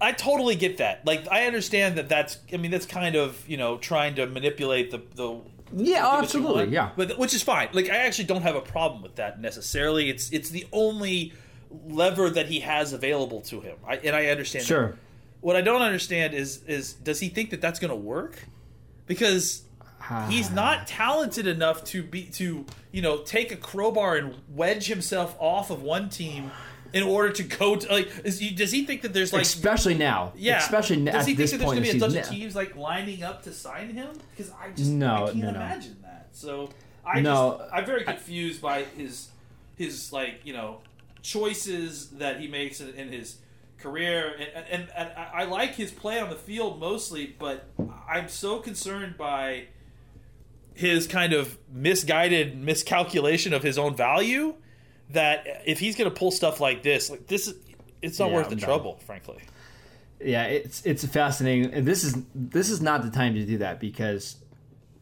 I 0.00 0.12
totally 0.12 0.54
get 0.56 0.78
that. 0.78 1.04
Like, 1.04 1.28
I 1.30 1.46
understand 1.46 1.96
that. 1.98 2.08
That's. 2.08 2.38
I 2.52 2.56
mean, 2.56 2.70
that's 2.70 2.86
kind 2.86 3.14
of 3.14 3.46
you 3.48 3.56
know 3.58 3.76
trying 3.78 4.14
to 4.14 4.26
manipulate 4.26 4.90
the 4.90 5.02
the. 5.14 5.38
Yeah, 5.74 6.08
absolutely, 6.18 6.72
yeah. 6.72 6.92
But 6.96 7.18
which 7.18 7.34
is 7.34 7.42
fine. 7.42 7.68
Like, 7.72 7.90
I 7.90 7.96
actually 7.96 8.26
don't 8.26 8.42
have 8.42 8.54
a 8.54 8.60
problem 8.60 9.02
with 9.02 9.16
that 9.16 9.40
necessarily. 9.40 10.08
It's 10.08 10.30
it's 10.30 10.48
the 10.48 10.66
only 10.72 11.32
lever 11.88 12.30
that 12.30 12.46
he 12.46 12.60
has 12.60 12.92
available 12.94 13.40
to 13.42 13.60
him, 13.60 13.76
I, 13.86 13.96
and 13.96 14.14
I 14.16 14.26
understand. 14.26 14.62
that. 14.62 14.68
Sure. 14.68 14.96
What 15.40 15.56
I 15.56 15.60
don't 15.60 15.82
understand 15.82 16.32
is 16.32 16.62
is 16.66 16.94
does 16.94 17.20
he 17.20 17.28
think 17.28 17.50
that 17.50 17.60
that's 17.60 17.80
going 17.80 17.90
to 17.90 17.96
work? 17.96 18.38
Because 19.06 19.62
he's 20.28 20.50
not 20.50 20.86
talented 20.86 21.46
enough 21.46 21.84
to 21.84 22.02
be 22.02 22.24
to 22.24 22.64
you 22.92 23.02
know 23.02 23.18
take 23.22 23.52
a 23.52 23.56
crowbar 23.56 24.16
and 24.16 24.34
wedge 24.54 24.86
himself 24.86 25.36
off 25.38 25.70
of 25.70 25.82
one 25.82 26.08
team 26.08 26.50
in 26.92 27.02
order 27.02 27.32
to 27.32 27.42
go 27.42 27.76
to 27.76 27.88
like 27.92 28.08
is 28.24 28.38
he, 28.38 28.50
does 28.50 28.70
he 28.72 28.84
think 28.84 29.02
that 29.02 29.12
there's 29.12 29.32
like 29.32 29.42
especially 29.42 29.94
now. 29.94 30.32
yeah. 30.36 30.58
Especially 30.58 30.96
does 31.04 31.14
at 31.14 31.26
he 31.26 31.34
this 31.34 31.50
think 31.50 31.60
that 31.62 31.66
there's 31.66 31.78
gonna 31.78 31.92
be 31.92 31.98
a 31.98 32.00
bunch 32.00 32.16
of 32.16 32.28
teams 32.28 32.54
like 32.56 32.76
lining 32.76 33.22
up 33.22 33.42
to 33.42 33.52
sign 33.52 33.90
him? 33.90 34.08
Because 34.30 34.52
I 34.52 34.70
just 34.70 34.90
No, 34.90 35.24
I 35.24 35.26
can't 35.26 35.36
no, 35.36 35.50
no. 35.50 35.56
imagine 35.56 35.96
that. 36.02 36.28
So 36.32 36.70
I 37.04 37.20
No, 37.20 37.56
just 37.58 37.72
I'm 37.72 37.84
very 37.84 38.04
confused 38.04 38.62
by 38.62 38.84
his 38.84 39.28
his 39.76 40.12
like 40.12 40.40
you 40.44 40.52
know 40.52 40.78
choices 41.22 42.10
that 42.10 42.40
he 42.40 42.48
makes 42.48 42.80
in, 42.80 42.90
in 42.94 43.08
his 43.08 43.36
career. 43.78 44.34
And, 44.38 44.64
and, 44.70 44.88
and 44.96 45.10
I 45.16 45.42
I 45.42 45.44
like 45.44 45.74
his 45.74 45.90
play 45.90 46.20
on 46.20 46.30
the 46.30 46.36
field 46.36 46.80
mostly 46.80 47.34
but 47.38 47.68
I'm 48.08 48.28
so 48.28 48.58
concerned 48.60 49.16
by 49.18 49.64
his 50.76 51.06
kind 51.06 51.32
of 51.32 51.58
misguided 51.72 52.56
miscalculation 52.58 53.52
of 53.52 53.62
his 53.62 53.78
own 53.78 53.96
value 53.96 54.54
that 55.10 55.46
if 55.66 55.78
he's 55.80 55.96
going 55.96 56.08
to 56.10 56.14
pull 56.16 56.30
stuff 56.30 56.60
like 56.60 56.82
this 56.82 57.10
like 57.10 57.26
this 57.26 57.52
it's 58.02 58.18
not 58.18 58.28
Yeah, 58.30 58.34
worth 58.36 58.48
the 58.50 58.56
no. 58.56 58.62
trouble 58.64 58.96
frankly 59.06 59.38
Yeah, 60.20 60.44
it's 60.44 60.84
it's 60.86 61.04
fascinating, 61.06 61.72
and 61.74 61.86
this 61.86 62.02
is 62.04 62.16
this 62.34 62.70
is 62.70 62.80
not 62.80 63.02
the 63.02 63.10
time 63.10 63.34
to 63.34 63.44
do 63.44 63.58
that 63.58 63.80
because 63.80 64.36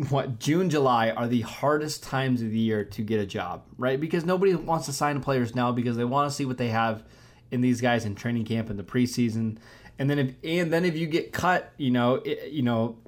what 0.09 0.41
June, 0.41 0.71
July 0.71 1.11
are 1.11 1.29
the 1.29 1.43
hardest 1.43 2.03
times 2.03 2.43
of 2.43 2.51
the 2.51 2.59
year 2.59 2.85
to 2.85 3.03
get 3.03 3.21
a 3.21 3.27
job, 3.27 3.63
right? 3.79 4.01
Because 4.01 4.25
nobody 4.25 4.55
wants 4.57 4.87
to 4.87 4.93
sign 4.93 5.21
players 5.21 5.55
now 5.55 5.71
because 5.71 5.97
they 5.97 6.05
want 6.05 6.29
to 6.29 6.35
see 6.35 6.45
what 6.45 6.59
they 6.59 6.69
have 6.69 7.05
in 7.53 7.61
these 7.61 7.81
guys 7.81 8.05
in 8.05 8.17
training 8.17 8.45
camp 8.45 8.71
in 8.71 8.77
the 8.77 8.83
preseason, 8.83 9.59
and 9.99 10.11
then 10.11 10.19
if 10.19 10.35
and 10.43 10.73
then 10.73 10.85
if 10.85 10.97
you 10.97 11.07
get 11.07 11.33
cut, 11.33 11.73
you 11.77 11.93
know, 11.93 12.17
it, 12.17 12.51
you 12.51 12.63
know, 12.63 12.99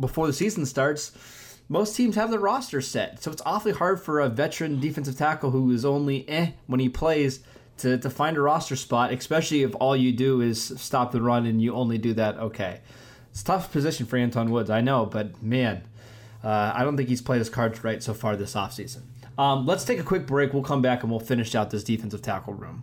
before 0.00 0.26
the 0.26 0.32
season 0.32 0.64
starts. 0.66 1.12
Most 1.72 1.96
teams 1.96 2.16
have 2.16 2.30
their 2.30 2.38
roster 2.38 2.82
set, 2.82 3.22
so 3.22 3.30
it's 3.30 3.40
awfully 3.46 3.72
hard 3.72 3.98
for 3.98 4.20
a 4.20 4.28
veteran 4.28 4.78
defensive 4.78 5.16
tackle 5.16 5.52
who 5.52 5.70
is 5.70 5.86
only 5.86 6.28
eh 6.28 6.50
when 6.66 6.80
he 6.80 6.90
plays 6.90 7.40
to, 7.78 7.96
to 7.96 8.10
find 8.10 8.36
a 8.36 8.42
roster 8.42 8.76
spot, 8.76 9.10
especially 9.10 9.62
if 9.62 9.74
all 9.76 9.96
you 9.96 10.12
do 10.12 10.42
is 10.42 10.62
stop 10.76 11.12
the 11.12 11.22
run 11.22 11.46
and 11.46 11.62
you 11.62 11.74
only 11.74 11.96
do 11.96 12.12
that 12.12 12.36
okay. 12.36 12.82
It's 13.30 13.42
tough 13.42 13.72
position 13.72 14.04
for 14.04 14.18
Anton 14.18 14.50
Woods, 14.50 14.68
I 14.68 14.82
know, 14.82 15.06
but 15.06 15.42
man, 15.42 15.82
uh, 16.44 16.72
I 16.74 16.84
don't 16.84 16.98
think 16.98 17.08
he's 17.08 17.22
played 17.22 17.38
his 17.38 17.48
cards 17.48 17.82
right 17.82 18.02
so 18.02 18.12
far 18.12 18.36
this 18.36 18.52
offseason. 18.52 19.00
Um, 19.38 19.64
let's 19.64 19.86
take 19.86 19.98
a 19.98 20.02
quick 20.02 20.26
break. 20.26 20.52
We'll 20.52 20.62
come 20.62 20.82
back 20.82 21.02
and 21.02 21.10
we'll 21.10 21.20
finish 21.20 21.54
out 21.54 21.70
this 21.70 21.84
defensive 21.84 22.20
tackle 22.20 22.52
room. 22.52 22.82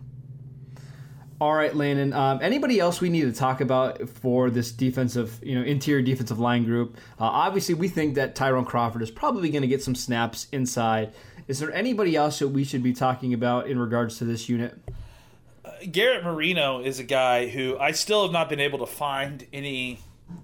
All 1.40 1.54
right, 1.54 1.74
Landon. 1.74 2.12
Um, 2.12 2.40
anybody 2.42 2.78
else 2.78 3.00
we 3.00 3.08
need 3.08 3.22
to 3.22 3.32
talk 3.32 3.62
about 3.62 4.06
for 4.10 4.50
this 4.50 4.70
defensive, 4.70 5.40
you 5.42 5.58
know, 5.58 5.64
interior 5.64 6.02
defensive 6.02 6.38
line 6.38 6.64
group? 6.64 6.98
Uh, 7.18 7.24
obviously, 7.24 7.74
we 7.74 7.88
think 7.88 8.16
that 8.16 8.34
Tyrone 8.34 8.66
Crawford 8.66 9.00
is 9.00 9.10
probably 9.10 9.48
going 9.48 9.62
to 9.62 9.68
get 9.68 9.82
some 9.82 9.94
snaps 9.94 10.48
inside. 10.52 11.14
Is 11.48 11.58
there 11.58 11.72
anybody 11.72 12.14
else 12.14 12.40
that 12.40 12.48
we 12.48 12.62
should 12.62 12.82
be 12.82 12.92
talking 12.92 13.32
about 13.32 13.68
in 13.68 13.78
regards 13.78 14.18
to 14.18 14.24
this 14.24 14.50
unit? 14.50 14.78
Garrett 15.90 16.24
Marino 16.24 16.82
is 16.82 16.98
a 16.98 17.04
guy 17.04 17.48
who 17.48 17.78
I 17.78 17.92
still 17.92 18.24
have 18.24 18.32
not 18.32 18.50
been 18.50 18.60
able 18.60 18.80
to 18.80 18.86
find 18.86 19.46
any 19.50 19.98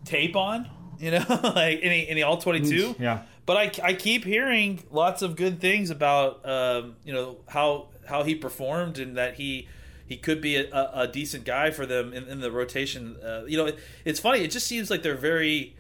tape 0.07 0.35
on, 0.35 0.67
you 0.99 1.11
know, 1.11 1.25
like 1.29 1.81
any 1.83 2.09
any 2.09 2.23
all 2.23 2.39
twenty 2.39 2.67
two. 2.67 2.95
Yeah. 2.99 3.23
But 3.45 3.57
I, 3.59 3.89
I 3.89 3.93
keep 3.93 4.25
hearing 4.25 4.83
lots 4.91 5.21
of 5.21 5.37
good 5.37 5.61
things 5.61 5.91
about 5.91 6.49
um, 6.49 6.97
you 7.05 7.13
know 7.13 7.37
how 7.49 7.89
how 8.09 8.23
he 8.23 8.35
performed 8.35 8.99
and 8.99 9.19
that 9.19 9.35
he 9.35 9.69
he 10.07 10.17
could 10.17 10.41
be 10.41 10.57
a, 10.57 10.71
a, 10.73 10.91
a 11.03 11.09
decent 11.09 11.45
guy 11.45 11.71
for 11.71 11.85
them 11.87 12.13
in, 12.13 12.25
in 12.25 12.41
the 12.41 12.51
rotation. 12.51 13.17
Uh, 13.25 13.45
you 13.47 13.57
know, 13.57 13.67
it, 13.67 13.79
it's 14.05 14.21
funny. 14.21 14.41
It 14.41 14.51
just 14.51 14.67
seems 14.67 14.91
like 14.91 15.03
they're 15.03 15.15
very 15.17 15.75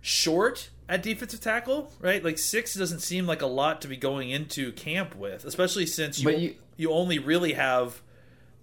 short 0.00 0.70
at 0.88 1.02
defensive 1.02 1.40
tackle, 1.40 1.90
right? 2.00 2.22
Like 2.22 2.38
six 2.38 2.74
doesn't 2.74 3.00
seem 3.00 3.26
like 3.26 3.42
a 3.42 3.46
lot 3.46 3.80
to 3.82 3.88
be 3.88 3.96
going 3.96 4.30
into 4.30 4.72
camp 4.72 5.14
with, 5.16 5.44
especially 5.44 5.86
since 5.86 6.20
you 6.20 6.30
you, 6.30 6.54
you- 6.76 6.90
only 6.92 7.18
really 7.18 7.54
have 7.54 8.00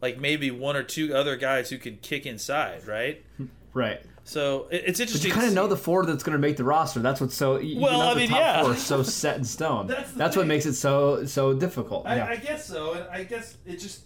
like 0.01 0.19
maybe 0.19 0.49
one 0.51 0.75
or 0.75 0.83
two 0.83 1.15
other 1.15 1.35
guys 1.35 1.69
who 1.69 1.77
can 1.77 1.97
kick 1.97 2.25
inside, 2.25 2.87
right? 2.87 3.23
Right. 3.73 4.01
So 4.25 4.67
it, 4.69 4.83
it's 4.85 4.99
But 4.99 5.03
interesting. 5.03 5.29
you 5.29 5.33
kind 5.33 5.47
of 5.47 5.53
know 5.53 5.65
the 5.67 5.77
four 5.77 6.05
that's 6.05 6.23
going 6.23 6.33
to 6.33 6.39
make 6.45 6.57
the 6.57 6.65
roster. 6.65 6.99
That's 6.99 7.21
what's 7.21 7.33
so. 7.35 7.53
Well, 7.77 8.01
I 8.01 8.13
the 8.13 8.19
mean, 8.19 8.29
top 8.29 8.39
yeah. 8.39 8.63
four 8.63 8.75
so 8.75 9.01
set 9.19 9.37
in 9.37 9.45
stone. 9.45 9.87
That's 9.87 10.11
That's, 10.11 10.35
what 10.35 10.45
makes 10.45 10.65
it 10.65 10.73
so 10.73 11.23
so 11.23 11.53
difficult. 11.53 12.05
I, 12.05 12.17
yeah. 12.17 12.25
I 12.25 12.35
guess 12.35 12.67
so. 12.67 12.95
And 12.95 13.05
I 13.09 13.23
guess 13.23 13.55
it 13.65 13.77
just 13.77 14.01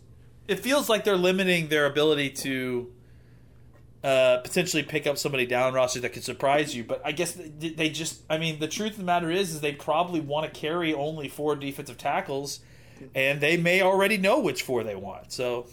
it 0.48 0.60
feels 0.60 0.90
like 0.90 1.04
they're 1.04 1.18
limiting 1.18 1.68
their 1.70 1.86
ability 1.86 2.30
to 2.30 2.92
uh, 4.06 4.38
potentially 4.44 4.84
pick 4.84 5.08
up 5.08 5.18
somebody 5.18 5.48
down 5.48 5.74
roster 5.74 6.00
that 6.00 6.14
could 6.14 6.24
surprise 6.24 6.76
you. 6.76 6.84
But 6.84 7.02
I 7.04 7.12
guess 7.12 7.36
they, 7.36 7.90
just 7.90 8.22
I 8.30 8.38
mean 8.38 8.60
the 8.60 8.68
truth 8.68 8.92
of 8.92 8.98
the 8.98 9.04
matter 9.04 9.32
is 9.32 9.52
is 9.52 9.62
they 9.62 9.72
probably 9.72 10.20
want 10.20 10.52
to 10.52 10.60
carry 10.60 10.94
only 10.94 11.28
four 11.28 11.56
defensive 11.56 11.98
tackles, 11.98 12.60
and 13.16 13.42
they 13.42 13.58
may 13.58 13.82
already 13.82 14.18
know 14.18 14.40
which 14.40 14.62
four 14.62 14.84
they 14.84 14.96
want. 14.96 15.32
So 15.32 15.66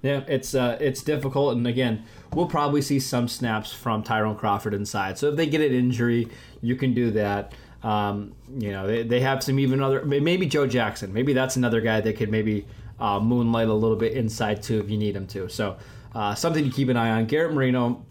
Yeah, 0.00 0.22
it's 0.26 0.54
uh, 0.54 0.78
it's 0.80 1.02
difficult, 1.02 1.54
and 1.54 1.66
again, 1.66 2.06
we'll 2.32 2.46
probably 2.46 2.80
see 2.80 2.98
some 2.98 3.28
snaps 3.28 3.72
from 3.72 4.02
Tyrone 4.02 4.36
Crawford 4.36 4.72
inside. 4.72 5.18
So 5.18 5.28
if 5.28 5.36
they 5.36 5.46
get 5.46 5.60
an 5.60 5.74
injury, 5.74 6.28
you 6.62 6.76
can 6.76 6.94
do 6.94 7.10
that. 7.10 7.52
Um, 7.82 8.32
you 8.56 8.70
know, 8.70 8.86
they, 8.86 9.02
they 9.02 9.20
have 9.20 9.42
some 9.42 9.58
even 9.58 9.82
other 9.82 10.02
maybe 10.04 10.46
Joe 10.46 10.66
Jackson. 10.66 11.12
Maybe 11.12 11.34
that's 11.34 11.56
another 11.56 11.82
guy 11.82 12.00
that 12.00 12.16
could 12.16 12.30
maybe 12.30 12.64
uh, 13.00 13.20
moonlight 13.20 13.68
a 13.68 13.74
little 13.74 13.96
bit 13.96 14.12
inside 14.12 14.62
too 14.62 14.80
if 14.80 14.90
you 14.90 14.98
need 14.98 15.14
him 15.16 15.26
to. 15.28 15.48
So 15.48 15.76
uh, 16.14 16.34
something 16.34 16.64
to 16.64 16.70
keep 16.70 16.88
an 16.88 16.96
eye 16.96 17.10
on. 17.10 17.26
Garrett 17.26 17.54
Marino, 17.54 18.04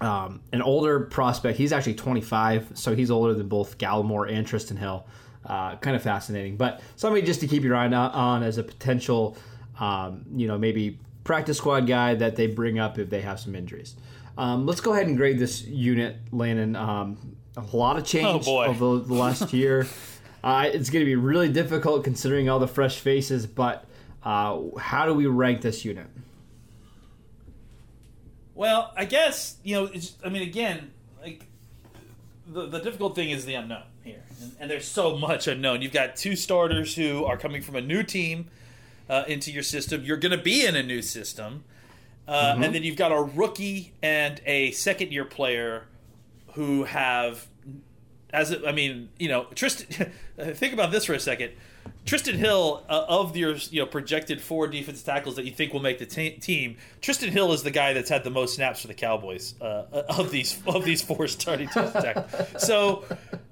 um, 0.00 0.40
an 0.52 0.62
older 0.62 1.00
prospect. 1.00 1.58
He's 1.58 1.72
actually 1.72 1.94
25, 1.94 2.72
so 2.74 2.94
he's 2.94 3.10
older 3.10 3.34
than 3.34 3.48
both 3.48 3.78
Gallimore 3.78 4.30
and 4.30 4.46
Trysten 4.46 4.78
Hill. 4.78 5.06
Uh, 5.44 5.76
kind 5.76 5.96
of 5.96 6.02
fascinating, 6.02 6.56
but 6.56 6.82
somebody 6.96 7.24
just 7.24 7.40
to 7.40 7.46
keep 7.46 7.62
your 7.62 7.74
eye 7.74 7.86
on, 7.86 8.42
as 8.42 8.58
a 8.58 8.62
potential, 8.62 9.34
um, 9.80 10.26
you 10.34 10.46
know, 10.46 10.58
maybe 10.58 10.98
practice 11.24 11.56
squad 11.56 11.86
guy 11.86 12.14
that 12.14 12.36
they 12.36 12.46
bring 12.46 12.78
up 12.78 12.98
if 12.98 13.08
they 13.08 13.22
have 13.22 13.40
some 13.40 13.54
injuries. 13.54 13.96
Um, 14.36 14.66
let's 14.66 14.80
go 14.82 14.92
ahead 14.92 15.06
and 15.06 15.16
grade 15.16 15.38
this 15.38 15.64
unit, 15.64 16.16
Landon. 16.32 16.76
Um, 16.76 17.36
a 17.56 17.76
lot 17.76 17.96
of 17.96 18.04
change 18.04 18.44
Oh, 18.46 18.62
over 18.62 18.98
the 18.98 19.14
last 19.14 19.52
year. 19.52 19.86
Uh, 20.44 20.70
it's 20.72 20.88
going 20.88 21.00
to 21.00 21.04
be 21.04 21.16
really 21.16 21.48
difficult 21.48 22.04
considering 22.04 22.48
all 22.48 22.60
the 22.60 22.68
fresh 22.68 23.00
faces, 23.00 23.44
but 23.44 23.84
uh, 24.22 24.60
how 24.78 25.06
do 25.06 25.14
we 25.14 25.26
rank 25.26 25.60
this 25.60 25.84
unit? 25.84 26.06
Well, 28.54 28.92
I 28.96 29.04
guess 29.04 29.56
you 29.62 29.74
know. 29.74 29.84
It's, 29.84 30.16
I 30.24 30.28
mean, 30.30 30.42
again, 30.42 30.90
like 31.22 31.46
the 32.46 32.66
the 32.66 32.80
difficult 32.80 33.14
thing 33.14 33.30
is 33.30 33.44
the 33.44 33.54
unknown 33.54 33.84
here, 34.02 34.22
and, 34.42 34.52
and 34.58 34.70
there's 34.70 34.86
so 34.86 35.16
much 35.16 35.46
unknown. 35.46 35.80
You've 35.80 35.92
got 35.92 36.16
two 36.16 36.34
starters 36.34 36.96
who 36.96 37.24
are 37.24 37.36
coming 37.36 37.62
from 37.62 37.76
a 37.76 37.80
new 37.80 38.02
team 38.02 38.48
uh, 39.08 39.24
into 39.28 39.52
your 39.52 39.62
system. 39.62 40.02
You're 40.02 40.16
going 40.16 40.36
to 40.36 40.42
be 40.42 40.66
in 40.66 40.74
a 40.74 40.82
new 40.82 41.02
system, 41.02 41.62
uh, 42.26 42.56
and 42.58 42.74
then 42.74 42.82
you've 42.82 42.96
got 42.96 43.12
a 43.12 43.22
rookie 43.22 43.92
and 44.02 44.40
a 44.44 44.72
second 44.72 45.12
year 45.12 45.24
player 45.24 45.86
who 46.54 46.82
have, 46.82 47.46
as 48.32 48.52
I 48.66 48.72
mean, 48.72 49.10
you 49.20 49.28
know, 49.28 49.44
Trysten. 49.54 50.10
think 50.54 50.72
about 50.72 50.90
this 50.90 51.04
for 51.04 51.14
a 51.14 51.20
second. 51.20 51.52
Trysten 52.06 52.34
Hill, 52.34 52.84
uh, 52.88 53.04
of 53.08 53.36
your 53.36 53.54
you 53.70 53.80
know 53.80 53.86
projected 53.86 54.40
four 54.40 54.66
defensive 54.66 55.04
tackles 55.04 55.36
that 55.36 55.44
you 55.44 55.52
think 55.52 55.72
will 55.72 55.82
make 55.82 55.98
the 55.98 56.06
te- 56.06 56.38
team, 56.38 56.76
Trysten 57.00 57.28
Hill 57.28 57.52
is 57.52 57.62
the 57.62 57.70
guy 57.70 57.92
that's 57.92 58.10
had 58.10 58.24
the 58.24 58.30
most 58.30 58.54
snaps 58.54 58.80
for 58.80 58.88
the 58.88 58.94
Cowboys 58.94 59.54
uh, 59.60 60.04
of 60.08 60.30
these 60.30 60.60
of 60.66 60.84
these 60.84 61.02
four 61.02 61.28
starting 61.28 61.66
defensive 61.66 62.02
tackles. 62.02 62.62
So, 62.62 63.04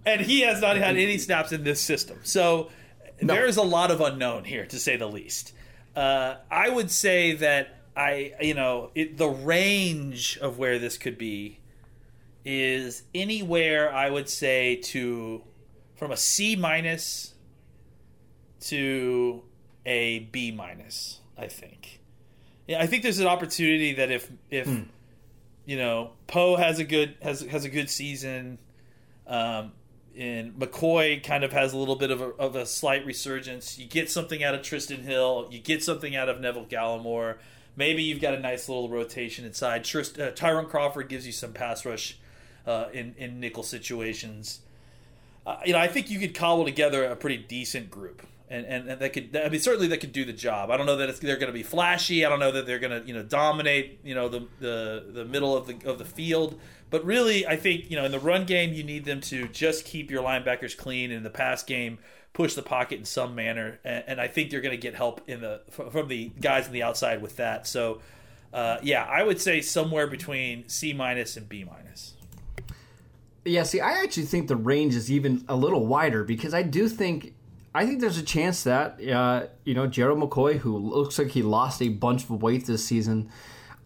and 0.04 0.20
he 0.20 0.40
has 0.42 0.60
not 0.60 0.76
had 0.76 0.96
any 0.96 1.18
snaps 1.18 1.52
in 1.52 1.64
this 1.64 1.80
system. 1.80 2.18
So, 2.22 2.70
there 3.18 3.46
is 3.46 3.56
a 3.56 3.62
lot 3.62 3.90
of 3.90 4.00
unknown 4.00 4.44
here, 4.44 4.66
to 4.66 4.78
say 4.78 4.96
the 4.96 5.08
least. 5.08 5.52
Uh, 5.94 6.36
I 6.50 6.68
would 6.68 6.90
say 6.90 7.34
that 7.36 7.76
I, 7.96 8.34
you 8.40 8.54
know, 8.54 8.90
it, 8.94 9.16
the 9.16 9.28
range 9.28 10.38
of 10.38 10.58
where 10.58 10.78
this 10.78 10.98
could 10.98 11.16
be 11.16 11.60
is 12.44 13.02
anywhere 13.14 13.92
I 13.92 14.10
would 14.10 14.28
say 14.28 14.76
to 14.76 15.42
from 15.96 16.12
a 16.12 16.16
C 16.16 16.54
minus 16.54 17.34
to 18.68 19.42
a 19.84 20.20
B 20.20 20.50
minus. 20.50 21.20
I 21.38 21.48
think. 21.48 22.00
Yeah, 22.66 22.80
I 22.82 22.86
think 22.86 23.02
there's 23.02 23.18
an 23.18 23.26
opportunity 23.26 23.92
that 23.94 24.10
if 24.10 24.30
if 24.50 24.66
Hmm. 24.66 24.82
you 25.66 25.76
know 25.76 26.12
Poe 26.26 26.56
has 26.56 26.78
a 26.78 26.84
good 26.84 27.14
has 27.22 27.40
has 27.42 27.64
a 27.64 27.68
good 27.68 27.90
season, 27.90 28.58
um, 29.26 29.72
and 30.16 30.54
McCoy 30.54 31.22
kind 31.22 31.44
of 31.44 31.52
has 31.52 31.72
a 31.74 31.78
little 31.78 31.96
bit 31.96 32.10
of 32.10 32.20
a, 32.22 32.28
of 32.30 32.56
a 32.56 32.64
slight 32.66 33.04
resurgence. 33.04 33.78
You 33.78 33.86
get 33.86 34.10
something 34.10 34.42
out 34.42 34.54
of 34.54 34.62
Trysten 34.62 35.02
Hill. 35.02 35.48
You 35.50 35.58
get 35.58 35.84
something 35.84 36.16
out 36.16 36.28
of 36.28 36.40
Neville 36.40 36.64
Gallimore. 36.66 37.36
Maybe 37.76 38.02
you've 38.02 38.22
got 38.22 38.32
a 38.32 38.40
nice 38.40 38.68
little 38.70 38.88
rotation 38.88 39.44
inside. 39.44 39.84
Trist, 39.84 40.18
uh, 40.18 40.30
Tyrone 40.30 40.64
Crawford 40.66 41.10
gives 41.10 41.26
you 41.26 41.32
some 41.32 41.52
pass 41.52 41.84
rush 41.84 42.16
uh, 42.66 42.86
in 42.94 43.14
in 43.18 43.38
nickel 43.40 43.62
situations. 43.62 44.60
Uh, 45.46 45.58
you 45.66 45.74
know, 45.74 45.78
I 45.78 45.86
think 45.86 46.08
you 46.10 46.18
could 46.18 46.34
cobble 46.34 46.64
together 46.64 47.04
a 47.04 47.14
pretty 47.14 47.36
decent 47.36 47.90
group, 47.90 48.26
and, 48.48 48.64
and, 48.66 48.88
and 48.88 49.00
that 49.00 49.12
could. 49.12 49.36
I 49.36 49.48
mean, 49.48 49.60
certainly 49.60 49.88
that 49.88 49.98
could 49.98 50.12
do 50.12 50.24
the 50.24 50.32
job. 50.32 50.70
I 50.70 50.76
don't 50.76 50.86
know 50.86 50.96
that 50.96 51.20
they're 51.20 51.36
going 51.36 51.48
to 51.48 51.52
be 51.52 51.62
flashy. 51.62 52.24
I 52.24 52.28
don't 52.28 52.38
know 52.38 52.52
that 52.52 52.66
they're 52.66 52.78
going 52.78 53.00
to 53.00 53.06
you 53.06 53.14
know 53.14 53.22
dominate 53.22 54.00
you 54.04 54.14
know 54.14 54.28
the, 54.28 54.46
the 54.60 55.06
the 55.12 55.24
middle 55.24 55.56
of 55.56 55.66
the 55.66 55.88
of 55.88 55.98
the 55.98 56.04
field. 56.04 56.58
But 56.90 57.04
really, 57.04 57.46
I 57.46 57.56
think 57.56 57.90
you 57.90 57.96
know 57.96 58.04
in 58.04 58.12
the 58.12 58.20
run 58.20 58.44
game 58.44 58.72
you 58.72 58.84
need 58.84 59.04
them 59.04 59.20
to 59.22 59.48
just 59.48 59.84
keep 59.84 60.10
your 60.10 60.22
linebackers 60.22 60.76
clean. 60.76 61.10
In 61.10 61.22
the 61.22 61.30
pass 61.30 61.62
game, 61.62 61.98
push 62.32 62.54
the 62.54 62.62
pocket 62.62 62.98
in 62.98 63.04
some 63.04 63.34
manner, 63.34 63.80
and, 63.84 64.04
and 64.06 64.20
I 64.20 64.28
think 64.28 64.50
they're 64.50 64.60
going 64.60 64.76
to 64.76 64.80
get 64.80 64.94
help 64.94 65.22
in 65.28 65.40
the 65.40 65.62
from 65.70 66.08
the 66.08 66.30
guys 66.40 66.66
on 66.66 66.72
the 66.72 66.82
outside 66.82 67.22
with 67.22 67.36
that. 67.36 67.66
So. 67.66 68.00
Uh, 68.52 68.78
yeah, 68.82 69.04
I 69.04 69.22
would 69.22 69.38
say 69.38 69.60
somewhere 69.60 70.06
between 70.06 70.66
C 70.66 70.94
minus 70.94 71.36
and 71.36 71.46
B 71.46 71.64
minus. 71.64 72.14
Yeah, 73.44 73.62
see, 73.62 73.80
I 73.80 74.02
actually 74.02 74.24
think 74.24 74.48
the 74.48 74.56
range 74.56 74.94
is 74.94 75.10
even 75.10 75.44
a 75.46 75.54
little 75.54 75.84
wider 75.84 76.24
because 76.24 76.54
I 76.54 76.62
do 76.62 76.88
think 76.88 77.34
I 77.76 77.84
think 77.84 78.00
there's 78.00 78.16
a 78.16 78.22
chance 78.22 78.64
that 78.64 79.06
uh, 79.06 79.48
you 79.64 79.74
know 79.74 79.86
Gerald 79.86 80.18
McCoy, 80.18 80.56
who 80.56 80.78
looks 80.78 81.18
like 81.18 81.28
he 81.28 81.42
lost 81.42 81.82
a 81.82 81.90
bunch 81.90 82.22
of 82.24 82.42
weight 82.42 82.64
this 82.64 82.82
season, 82.82 83.30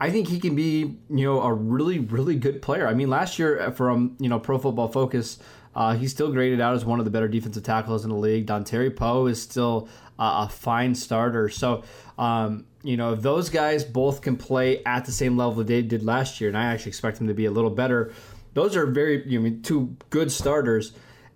I 0.01 0.11
think 0.11 0.29
he 0.29 0.39
can 0.39 0.55
be 0.55 0.97
you 1.11 1.25
know 1.25 1.43
a 1.43 1.53
really 1.53 1.99
really 1.99 2.37
good 2.37 2.63
player. 2.63 2.87
I 2.87 2.95
mean, 2.95 3.11
last 3.11 3.41
year 3.41 3.73
from 3.73 4.17
you 4.21 4.29
know 4.29 4.39
Pro 4.39 4.59
Football 4.59 4.87
Focus, 4.87 5.41
uh, 5.75 5.97
he's 5.97 6.13
still 6.13 6.31
graded 6.31 6.61
out 6.61 6.75
as 6.75 6.85
one 6.85 7.01
of 7.01 7.05
the 7.05 7.11
better 7.11 7.27
defensive 7.27 7.65
tackles 7.65 8.05
in 8.05 8.11
the 8.11 8.17
league. 8.17 8.47
Dontari 8.47 8.95
Poe 8.95 9.27
is 9.27 9.43
still 9.43 9.89
uh, 10.21 10.47
a 10.47 10.49
fine 10.49 10.95
starter. 10.95 11.49
So. 11.49 11.83
Um, 12.17 12.67
you 12.83 12.97
know, 12.97 13.15
those 13.15 13.51
guys 13.51 13.85
both 13.85 14.23
can 14.23 14.37
play 14.37 14.83
at 14.85 15.05
the 15.05 15.13
same 15.13 15.37
level 15.37 15.55
that 15.57 15.67
they 15.67 15.83
did 15.83 16.03
last 16.03 16.41
year, 16.41 16.49
and 16.49 16.57
I 16.57 16.65
actually 16.65 16.91
expect 16.91 17.19
them 17.19 17.29
to 17.29 17.35
be 17.35 17.45
a 17.45 17.51
little 17.51 17.71
better, 17.71 18.13
those 18.55 18.75
are 18.75 18.87
very, 18.87 19.27
you 19.29 19.39
know, 19.39 19.59
two 19.63 19.97
good 20.09 20.33
starters. 20.33 20.93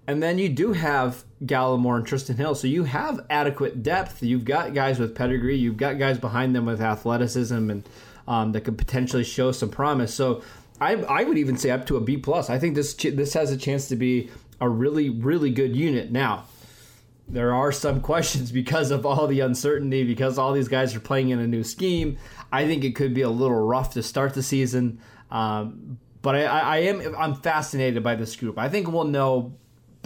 And 0.07 0.23
then 0.23 0.38
you 0.38 0.49
do 0.49 0.73
have 0.73 1.25
Gallimore 1.46 1.96
and 1.96 2.07
Trysten 2.07 2.37
Hill. 2.37 2.54
So 2.54 2.66
you 2.66 2.85
have 2.85 3.24
adequate 3.30 3.83
depth. 3.83 4.22
You've 4.22 4.44
got 4.44 4.74
guys 4.74 4.98
with 4.98 5.14
pedigree. 5.14 5.57
You've 5.57 5.76
got 5.76 5.98
guys 5.98 6.18
behind 6.18 6.54
them 6.54 6.66
with 6.66 6.80
athleticism 6.80 7.70
and 7.70 7.88
um, 8.26 8.52
that 8.52 8.62
could 8.62 8.78
potentially 8.78 9.24
show 9.24 9.52
some 9.52 9.68
promise. 9.68 10.14
So 10.14 10.42
I, 10.80 10.94
I 10.94 11.24
would 11.24 11.38
even 11.38 11.57
say 11.57 11.70
up 11.70 11.87
to 11.87 11.96
a 11.96 12.00
B 12.00 12.16
plus. 12.16 12.50
I 12.50 12.59
think 12.59 12.74
this 12.74 12.94
this 12.94 13.35
has 13.35 13.50
a 13.50 13.57
chance 13.57 13.88
to 13.88 13.96
be 13.96 14.30
a 14.61 14.68
really 14.68 15.11
really 15.11 15.50
good 15.50 15.76
unit. 15.76 16.11
Now, 16.11 16.44
there 17.28 17.54
are 17.54 17.72
some 17.72 18.00
questions 18.12 18.50
because 18.50 18.90
of 18.90 19.07
all 19.07 19.26
the 19.26 19.40
uncertainty, 19.40 20.04
because 20.04 20.38
all 20.38 20.52
these 20.52 20.68
guys 20.68 20.94
are 20.94 21.00
playing 21.00 21.30
in 21.30 21.38
a 21.38 21.46
new 21.46 21.64
scheme. 21.64 22.18
I 22.50 22.66
think 22.66 22.85
it 22.85 22.94
could 22.94 23.14
be 23.14 23.22
a 23.22 23.30
little 23.30 23.61
rough 23.61 23.94
to 23.94 24.02
start 24.02 24.35
the 24.35 24.42
season. 24.42 25.00
Um, 25.30 25.98
but 26.22 26.37
I, 26.37 26.44
I 26.44 26.76
am 26.78 27.14
I'm 27.16 27.35
fascinated 27.35 28.02
by 28.02 28.14
this 28.14 28.35
group. 28.35 28.59
I 28.59 28.68
think 28.68 28.90
we'll 28.90 29.04
know. 29.04 29.54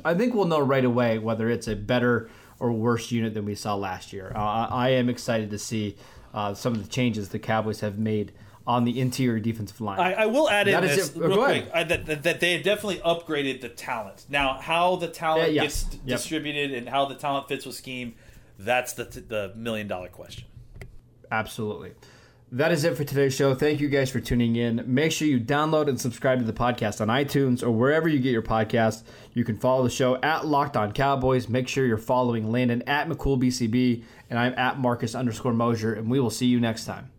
I 0.05 0.15
think 0.15 0.35
we'll 0.35 0.47
know 0.47 0.61
right 0.61 0.85
away 0.85 1.19
whether 1.19 1.49
it's 1.51 1.69
a 1.69 1.77
better 1.77 2.31
or 2.61 2.73
worse 2.73 3.11
unit 3.11 3.35
than 3.35 3.45
we 3.45 3.55
saw 3.55 3.75
last 3.75 4.13
year. 4.13 4.33
Uh, 4.35 4.39
I 4.67 4.91
am 4.91 5.09
excited 5.09 5.51
to 5.51 5.59
see 5.59 5.97
uh, 6.35 6.55
some 6.55 6.75
of 6.75 6.83
the 6.83 6.89
changes 6.89 7.29
the 7.29 7.39
Cowboys 7.39 7.81
have 7.81 7.99
made 7.99 8.33
on 8.67 8.85
the 8.85 9.01
interior 9.01 9.41
defensive 9.41 9.81
line. 9.81 9.99
I, 9.99 10.13
I 10.13 10.27
will 10.27 10.51
add 10.51 10.69
in 10.69 10.81
this 10.83 11.15
it. 11.17 11.19
Real 11.19 11.37
go 11.37 11.45
quick. 11.47 11.71
I, 11.73 11.85
that, 11.85 12.05
that, 12.07 12.23
that 12.25 12.41
they 12.41 12.53
have 12.53 12.63
definitely 12.63 12.99
upgraded 12.99 13.63
the 13.63 13.71
talent. 13.71 14.27
Now, 14.29 14.59
how 14.61 14.97
the 14.97 15.09
talent 15.09 15.53
Yeah, 15.53 15.63
yeah. 15.63 15.63
gets 15.63 15.85
Yep. 16.05 16.19
distributed 16.19 16.73
and 16.73 16.89
how 16.89 17.07
the 17.07 17.15
talent 17.15 17.49
fits 17.49 17.65
with 17.65 17.77
scheme, 17.77 18.15
that's 18.59 18.93
the 18.93 19.05
the 19.05 19.53
million 19.57 19.89
dollar 19.89 20.09
question. 20.09 20.45
Absolutely. 21.31 21.93
That 22.51 22.73
is 22.73 22.83
it 22.85 22.97
for 22.97 23.05
today's 23.05 23.35
show. 23.35 23.55
Thank 23.55 23.79
you 23.79 23.91
guys 23.91 24.11
for 24.11 24.21
tuning 24.21 24.57
in. 24.57 24.83
Make 24.87 25.13
sure 25.13 25.29
you 25.29 25.39
download 25.39 25.87
and 25.87 26.01
subscribe 26.01 26.39
to 26.39 26.47
the 26.47 26.53
podcast 26.55 27.03
on 27.03 27.09
iTunes 27.09 27.63
or 27.63 27.71
wherever 27.71 28.09
you 28.09 28.19
get 28.21 28.33
your 28.33 28.41
podcast. 28.41 29.03
You 29.35 29.45
can 29.45 29.59
follow 29.59 29.85
the 29.85 29.91
show 29.91 30.17
at 30.23 30.47
Locked 30.47 30.75
On 30.75 30.93
Cowboys. 30.93 31.47
Make 31.47 31.69
sure 31.69 31.85
you're 31.85 31.99
following 31.99 32.51
Landon 32.51 32.83
at 32.87 33.07
McCoolBCB, 33.07 34.03
and 34.31 34.39
I'm 34.39 34.55
at 34.55 34.79
Marcus 34.79 35.15
underscore 35.15 35.53
Mosher, 35.53 35.93
and 35.93 36.11
we 36.11 36.21
will 36.21 36.31
see 36.31 36.47
you 36.47 36.59
next 36.59 36.87
time. 36.87 37.11